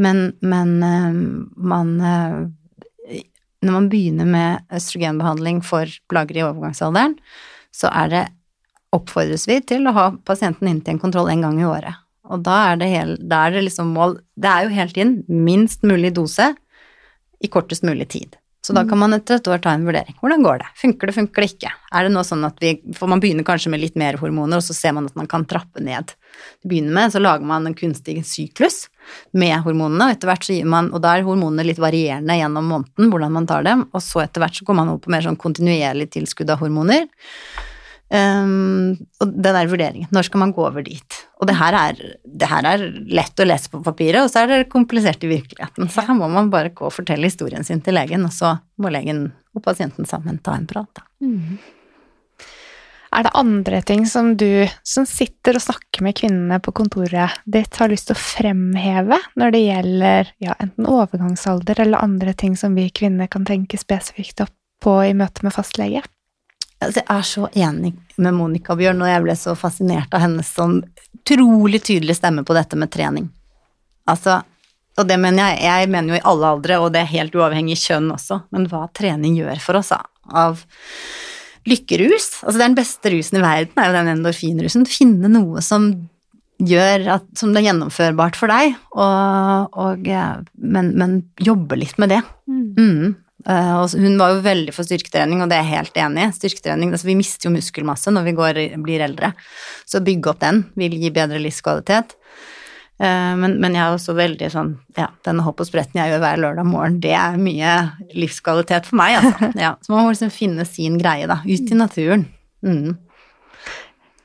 Men, 0.00 0.32
men 0.40 0.70
eh, 0.82 1.16
man 1.56 1.88
eh, 2.00 2.36
Når 3.60 3.76
man 3.76 3.88
begynner 3.92 4.28
med 4.28 4.72
østrogenbehandling 4.72 5.60
for 5.66 5.90
plager 6.08 6.38
i 6.38 6.44
overgangsalderen, 6.46 7.18
så 7.74 7.90
er 7.92 8.12
det 8.12 8.22
oppfordres 8.96 9.46
vi 9.48 9.60
til 9.62 9.86
å 9.86 9.94
ha 9.94 10.06
pasienten 10.26 10.70
inn 10.70 10.80
til 10.82 10.96
en 10.96 11.02
kontroll 11.02 11.30
en 11.30 11.44
gang 11.44 11.60
i 11.60 11.68
året. 11.68 12.00
Og 12.30 12.42
da 12.46 12.56
er 12.70 12.80
det, 12.80 12.90
hel, 12.90 13.16
da 13.20 13.44
er 13.46 13.56
det 13.56 13.64
liksom 13.66 13.88
mål 13.96 14.20
Det 14.38 14.50
er 14.50 14.66
jo 14.66 14.74
helt 14.76 14.98
inn 15.00 15.14
minst 15.26 15.82
mulig 15.86 16.12
dose 16.14 16.52
i 17.40 17.48
kortest 17.50 17.82
mulig 17.86 18.06
tid. 18.12 18.36
Så 18.60 18.74
da 18.76 18.82
kan 18.84 19.00
man 19.00 19.16
etter 19.16 19.38
et 19.38 19.48
år 19.48 19.62
ta 19.64 19.72
en 19.72 19.86
vurdering. 19.88 20.14
Hvordan 20.20 20.42
går 20.44 20.58
det? 20.60 20.66
Funker 20.76 21.08
det, 21.08 21.14
funker 21.16 21.42
det 21.42 21.48
ikke? 21.54 21.70
Er 21.96 22.04
det 22.04 22.12
nå 22.12 22.22
sånn 22.28 22.44
at 22.44 22.58
vi 22.60 22.74
For 22.96 23.08
man 23.08 23.22
begynner 23.22 23.46
kanskje 23.46 23.72
med 23.72 23.80
litt 23.80 23.96
mer 23.98 24.18
hormoner, 24.20 24.60
og 24.60 24.66
så 24.66 24.76
ser 24.76 24.92
man 24.96 25.08
at 25.08 25.16
man 25.16 25.30
kan 25.30 25.46
trappe 25.48 25.80
ned. 25.80 26.12
Til 26.60 26.84
å 26.84 26.92
med 26.92 27.14
så 27.14 27.22
lager 27.22 27.48
man 27.48 27.66
en 27.66 27.76
kunstig 27.76 28.18
syklus 28.28 28.84
med 29.32 29.56
hormonene, 29.64 30.08
og 30.08 30.14
etter 30.16 30.30
hvert 30.30 30.46
så 30.46 30.54
gir 30.56 30.68
man 30.70 30.90
Og 30.94 31.02
da 31.02 31.14
er 31.16 31.26
hormonene 31.26 31.66
litt 31.66 31.80
varierende 31.82 32.36
gjennom 32.38 32.70
måneden 32.74 33.10
hvordan 33.12 33.34
man 33.34 33.48
tar 33.50 33.66
dem, 33.66 33.86
og 33.90 34.04
så 34.04 34.24
etter 34.24 34.44
hvert 34.44 34.56
så 34.56 34.66
går 34.68 34.80
man 34.80 34.92
over 34.92 35.02
på 35.04 35.12
mer 35.14 35.26
sånn 35.26 35.40
kontinuerlig 35.40 36.10
tilskudd 36.14 36.52
av 36.52 36.62
hormoner. 36.62 37.08
Um, 38.10 38.96
og 39.22 39.28
den 39.30 39.54
der 39.54 39.68
vurderingen. 39.70 40.08
Når 40.10 40.26
skal 40.26 40.42
man 40.42 40.52
gå 40.54 40.64
over 40.66 40.82
dit? 40.82 41.18
Og 41.38 41.46
det 41.46 41.54
her, 41.60 41.76
er, 41.78 42.16
det 42.26 42.48
her 42.50 42.66
er 42.66 42.82
lett 43.06 43.38
å 43.38 43.46
lese 43.46 43.70
på 43.70 43.82
papiret, 43.86 44.24
og 44.24 44.32
så 44.32 44.42
er 44.42 44.50
det 44.50 44.72
komplisert 44.72 45.22
i 45.22 45.30
virkeligheten. 45.30 45.86
Så 45.92 46.02
her 46.08 46.18
må 46.18 46.26
man 46.32 46.50
bare 46.50 46.74
gå 46.74 46.88
og 46.88 46.96
fortelle 46.96 47.30
historien 47.30 47.66
sin 47.66 47.82
til 47.86 47.94
legen, 47.94 48.26
og 48.26 48.34
så 48.34 48.56
må 48.82 48.90
legen 48.90 49.28
og 49.54 49.62
pasienten 49.62 50.10
sammen 50.10 50.42
ta 50.42 50.58
en 50.58 50.66
prat. 50.70 50.90
Da. 50.98 51.06
Er 53.10 53.26
det 53.26 53.32
andre 53.34 53.80
ting 53.82 54.04
som 54.06 54.36
du 54.38 54.68
som 54.86 55.06
sitter 55.06 55.58
og 55.58 55.64
snakker 55.64 56.04
med 56.06 56.14
kvinnene 56.20 56.60
på 56.62 56.72
kontoret 56.78 57.40
ditt, 57.42 57.74
har 57.80 57.90
lyst 57.90 58.06
til 58.06 58.14
å 58.14 58.22
fremheve 58.22 59.18
når 59.40 59.54
det 59.54 59.62
gjelder 59.64 60.30
ja, 60.38 60.54
enten 60.62 60.86
overgangsalder 60.86 61.82
eller 61.82 62.04
andre 62.04 62.34
ting 62.38 62.54
som 62.56 62.76
vi 62.78 62.86
kvinner 62.94 63.26
kan 63.26 63.46
tenke 63.48 63.80
spesifikt 63.80 64.44
opp 64.44 64.54
på 64.80 64.94
i 65.08 65.16
møte 65.16 65.42
med 65.42 65.54
fastlege? 65.56 66.04
Altså, 66.80 67.02
jeg 67.02 67.08
er 67.12 67.26
så 67.28 67.48
enig 67.66 67.90
med 68.16 68.36
Monica 68.38 68.76
Bjørn, 68.78 69.02
og 69.02 69.10
jeg 69.10 69.24
ble 69.26 69.34
så 69.36 69.56
fascinert 69.58 70.14
av 70.16 70.22
hennes 70.22 70.48
sånn 70.54 70.78
utrolig 71.18 71.82
tydelig 71.84 72.16
stemme 72.16 72.46
på 72.46 72.56
dette 72.56 72.78
med 72.78 72.92
trening. 72.94 73.26
Altså, 74.08 74.38
og 74.96 75.08
det 75.08 75.18
mener 75.20 75.50
jeg, 75.50 75.66
jeg 75.66 75.90
mener 75.92 76.14
jo 76.14 76.20
i 76.20 76.28
alle 76.30 76.54
aldre, 76.54 76.78
og 76.80 76.94
det 76.94 77.02
er 77.02 77.12
helt 77.12 77.36
uavhengig 77.36 77.76
kjønn 77.82 78.08
også, 78.14 78.40
men 78.54 78.70
hva 78.70 78.86
trening 78.96 79.36
gjør 79.36 79.60
for 79.66 79.80
oss 79.82 79.92
av 79.92 80.64
lykkerus. 81.68 82.40
Altså 82.44 82.62
den 82.62 82.76
beste 82.78 83.12
rusen 83.12 83.40
i 83.40 83.44
verden 83.44 83.80
er 83.80 83.90
jo 83.90 83.98
den 83.98 84.12
endorfinrusen. 84.14 84.86
Finne 84.88 85.30
noe 85.32 85.62
som 85.64 85.90
gjør 86.60 87.06
at, 87.16 87.26
som 87.38 87.54
det 87.54 87.62
er 87.62 87.70
gjennomførbart 87.70 88.36
for 88.36 88.52
deg, 88.52 88.76
og, 88.92 89.76
og, 89.80 90.08
men, 90.60 90.92
men 91.00 91.18
jobbe 91.40 91.78
litt 91.80 91.96
med 92.00 92.12
det. 92.12 92.20
Mm. 92.50 93.16
Eh, 93.48 93.74
og 93.80 93.94
hun 93.96 94.18
var 94.20 94.34
jo 94.34 94.42
veldig 94.44 94.74
for 94.76 94.84
styrketrening, 94.84 95.40
og 95.40 95.48
det 95.50 95.56
er 95.56 95.64
jeg 95.64 95.78
helt 95.78 96.00
enig 96.04 96.26
i. 96.26 96.32
Styrketrening, 96.36 96.92
altså 96.92 97.08
Vi 97.08 97.16
mister 97.18 97.48
jo 97.48 97.54
muskelmasse 97.54 98.12
når 98.12 98.28
vi 98.28 98.36
går, 98.36 98.62
blir 98.84 99.04
eldre, 99.06 99.32
så 99.88 100.02
bygge 100.04 100.34
opp 100.34 100.42
den 100.44 100.64
vil 100.80 100.98
gi 101.00 101.12
bedre 101.14 101.40
livskvalitet. 101.40 102.16
Eh, 103.00 103.34
men, 103.40 103.54
men 103.62 103.76
jeg 103.76 103.80
er 103.80 103.94
også 103.96 104.12
veldig 104.18 104.48
sånn 104.52 104.74
Ja, 104.98 105.06
denne 105.24 105.44
hopp 105.46 105.62
og 105.62 105.68
spretten 105.70 105.96
jeg 105.96 106.12
gjør 106.12 106.20
hver 106.20 106.42
lørdag 106.42 106.66
morgen, 106.68 106.98
det 107.00 107.14
er 107.16 107.38
mye 107.40 107.76
livskvalitet 108.12 108.90
for 108.90 109.00
meg, 109.00 109.16
altså. 109.20 109.52
Ja, 109.64 109.70
så 109.80 109.94
man 109.94 110.04
må 110.04 110.12
liksom 110.12 110.32
finne 110.34 110.66
sin 110.68 110.98
greie, 111.00 111.28
da. 111.30 111.38
Ut 111.46 111.72
i 111.72 111.78
naturen. 111.78 112.26
Mm. 112.66 112.98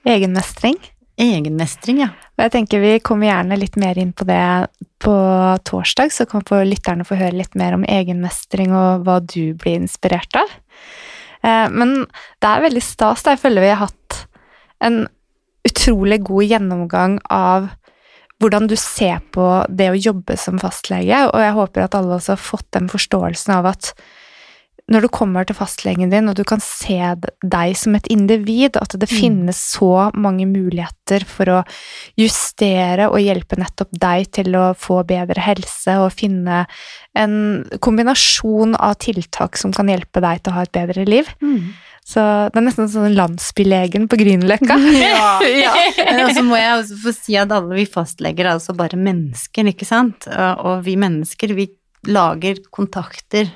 Egenmestring? 0.05 0.75
Egenmestring, 1.15 2.01
ja. 2.03 2.09
Og 2.35 2.43
jeg 2.43 2.51
tenker 2.57 2.83
vi 2.83 2.97
kommer 2.99 3.29
gjerne 3.29 3.57
litt 3.61 3.77
mer 3.79 3.95
inn 4.01 4.11
på 4.11 4.27
det 4.27 4.41
på 4.99 5.15
torsdag, 5.63 6.11
så 6.11 6.25
kan 6.27 6.43
lytterne 6.67 7.07
få 7.07 7.15
høre 7.15 7.37
litt 7.39 7.55
mer 7.55 7.77
om 7.77 7.85
egenmestring 7.87 8.75
og 8.75 9.05
hva 9.07 9.21
du 9.23 9.53
blir 9.55 9.79
inspirert 9.79 10.35
av. 10.35 10.51
Eh, 11.41 11.69
Men 11.71 11.95
det 12.43 12.51
er 12.51 12.67
veldig 12.67 12.83
stas. 12.83 13.23
da. 13.23 13.31
Jeg 13.37 13.43
føler 13.45 13.63
vi 13.63 13.71
har 13.71 13.85
hatt 13.87 14.27
en 14.83 15.05
utrolig 15.65 16.19
god 16.27 16.43
gjennomgang 16.43 17.19
av 17.31 17.71
hvordan 18.43 18.67
du 18.67 18.75
ser 18.79 19.23
på 19.35 19.47
det 19.69 19.89
å 19.91 19.97
jobbe 19.97 20.37
som 20.39 20.59
fastlege, 20.61 21.25
og 21.29 21.39
jeg 21.41 21.55
håper 21.55 21.85
at 21.85 21.97
alle 21.97 22.17
også 22.17 22.35
har 22.35 22.45
fått 22.51 22.67
den 22.75 22.91
forståelsen 22.91 23.55
av 23.57 23.71
at 23.75 23.93
når 24.91 25.01
du 25.01 25.09
kommer 25.09 25.45
til 25.47 25.57
fastlegen 25.57 26.11
din, 26.11 26.27
og 26.29 26.35
du 26.37 26.43
kan 26.45 26.61
se 26.61 26.99
deg 27.41 27.71
som 27.79 27.95
et 27.97 28.05
individ, 28.13 28.77
at 28.77 28.93
det 29.01 29.09
finnes 29.09 29.57
så 29.57 30.11
mange 30.13 30.45
muligheter 30.45 31.25
for 31.25 31.49
å 31.49 31.63
justere 32.21 33.07
og 33.09 33.17
hjelpe 33.23 33.57
nettopp 33.57 33.95
deg 33.97 34.29
til 34.37 34.53
å 34.59 34.67
få 34.77 34.99
bedre 35.09 35.41
helse 35.41 35.97
og 36.03 36.13
finne 36.13 36.65
en 37.17 37.65
kombinasjon 37.81 38.77
av 38.77 38.99
tiltak 39.01 39.57
som 39.57 39.73
kan 39.73 39.89
hjelpe 39.89 40.21
deg 40.21 40.43
til 40.43 40.53
å 40.53 40.59
ha 40.59 40.67
et 40.67 40.75
bedre 40.77 41.07
liv. 41.09 41.33
Så 42.05 42.21
det 42.53 42.59
er 42.59 42.65
nesten 42.67 42.89
sånn 42.91 43.15
landsbylegen 43.17 44.05
på 44.09 44.19
Grünerløkka. 44.19 44.77
Ja. 45.05 45.39
ja. 45.63 45.71
Og 46.21 46.35
så 46.37 46.43
må 46.45 46.59
jeg 46.59 46.77
også 46.77 46.99
få 47.01 47.13
si 47.15 47.37
at 47.39 47.53
alle 47.53 47.79
vi 47.79 47.87
fastleger 47.89 48.45
er 48.45 48.53
altså 48.53 48.75
bare 48.77 48.99
mennesker, 48.99 49.71
ikke 49.71 49.87
sant? 49.89 50.27
Og 50.29 50.85
vi 50.85 50.95
mennesker, 51.01 51.55
vi 51.57 51.67
lager 52.05 52.61
kontakter, 52.73 53.49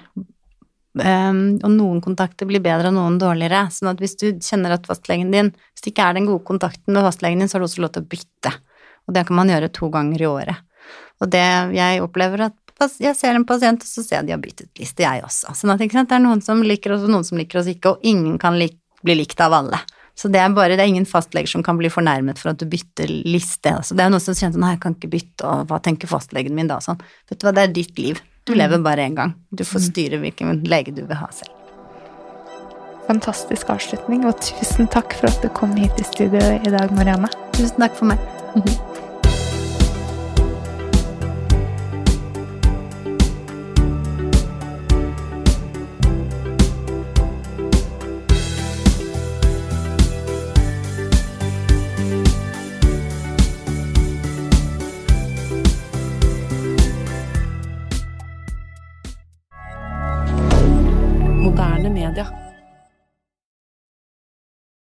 um, 0.98 1.44
og 1.62 1.70
noen 1.76 2.00
kontakter 2.02 2.50
blir 2.50 2.64
bedre 2.66 2.90
og 2.90 2.98
noen 2.98 3.20
dårligere. 3.22 3.68
Sånn 3.74 3.92
at 3.92 4.02
hvis 4.02 4.18
du 4.18 4.32
kjenner 4.34 4.74
at 4.76 4.90
fastlegen 4.90 5.30
din, 5.36 5.52
hvis 5.74 5.86
det 5.86 5.94
ikke 5.94 6.10
er 6.10 6.18
den 6.18 6.30
gode 6.30 6.46
kontakten 6.48 6.96
med 6.96 7.06
fastlegen 7.06 7.44
din, 7.44 7.52
så 7.52 7.58
har 7.58 7.64
du 7.64 7.70
også 7.70 7.86
lov 7.86 7.94
til 7.94 8.08
å 8.08 8.12
bytte. 8.16 8.56
Og 9.06 9.16
det 9.18 9.28
kan 9.30 9.38
man 9.38 9.54
gjøre 9.54 9.70
to 9.78 9.92
ganger 9.94 10.26
i 10.26 10.30
året. 10.30 10.66
Og 11.22 11.30
det 11.30 11.46
jeg 11.76 12.02
opplever 12.02 12.48
at 12.50 12.58
jeg 12.80 13.16
ser 13.18 13.36
en 13.36 13.46
pasient, 13.48 13.84
og 13.84 13.90
så 13.90 14.04
ser 14.06 14.20
jeg 14.20 14.30
de 14.30 14.36
har 14.36 14.42
byttet 14.44 14.80
liste, 14.80 15.04
jeg 15.04 15.24
også. 15.26 15.54
Sånn 15.58 15.74
at 15.74 15.84
sant, 15.84 16.10
det 16.10 16.18
er 16.18 16.24
noen 16.24 16.44
som 16.44 16.62
liker 16.64 16.96
oss, 16.96 17.06
og 17.08 17.12
noen 17.12 17.28
som 17.28 17.40
liker 17.40 17.62
oss 17.62 17.70
ikke, 17.72 17.96
og 17.96 18.06
ingen 18.08 18.38
kan 18.42 18.58
lik, 18.60 18.78
bli 19.04 19.16
likt 19.22 19.40
av 19.44 19.56
alle. 19.56 19.80
Så 20.20 20.28
det 20.28 20.42
er 20.44 20.52
bare, 20.52 20.76
det 20.76 20.84
er 20.84 20.92
ingen 20.92 21.08
fastleger 21.08 21.48
som 21.48 21.64
kan 21.64 21.78
bli 21.80 21.88
fornærmet 21.92 22.40
for 22.42 22.52
at 22.52 22.60
du 22.60 22.66
bytter 22.68 23.08
liste. 23.08 23.72
Altså, 23.72 23.96
det 23.96 24.04
er 24.04 24.12
noen 24.12 24.24
som 24.24 24.36
kjenner 24.36 24.58
sånn, 24.58 24.66
nei, 24.66 24.74
jeg 24.74 24.82
kan 24.84 24.98
ikke 24.98 25.12
bytte, 25.14 25.48
og 25.48 25.70
hva 25.70 25.80
tenker 25.84 26.12
fastlegen 26.12 26.58
min 26.58 26.68
da? 26.72 26.82
Sånn. 26.84 27.00
Vet 27.32 27.40
du 27.40 27.48
hva, 27.48 27.56
det 27.56 27.64
er 27.64 27.78
ditt 27.78 28.02
liv. 28.02 28.20
Du 28.44 28.52
lever 28.58 28.84
bare 28.84 29.06
én 29.08 29.16
gang. 29.16 29.32
Du 29.52 29.64
får 29.68 29.86
styre 29.88 30.20
hvilken 30.20 30.64
lege 30.68 30.92
du 30.96 31.06
vil 31.06 31.20
ha 31.22 31.32
selv. 31.36 31.56
Fantastisk 33.08 33.72
avslutning, 33.72 34.28
og 34.28 34.36
tusen 34.44 34.92
takk 34.92 35.16
for 35.18 35.32
at 35.32 35.40
du 35.40 35.48
kom 35.56 35.72
hit 35.80 36.04
i 36.04 36.10
studio 36.12 36.44
i 36.60 36.76
dag, 36.76 36.92
Marianne. 37.00 37.32
Tusen 37.56 37.80
takk 37.80 37.96
for 37.98 38.12
meg. 38.12 38.88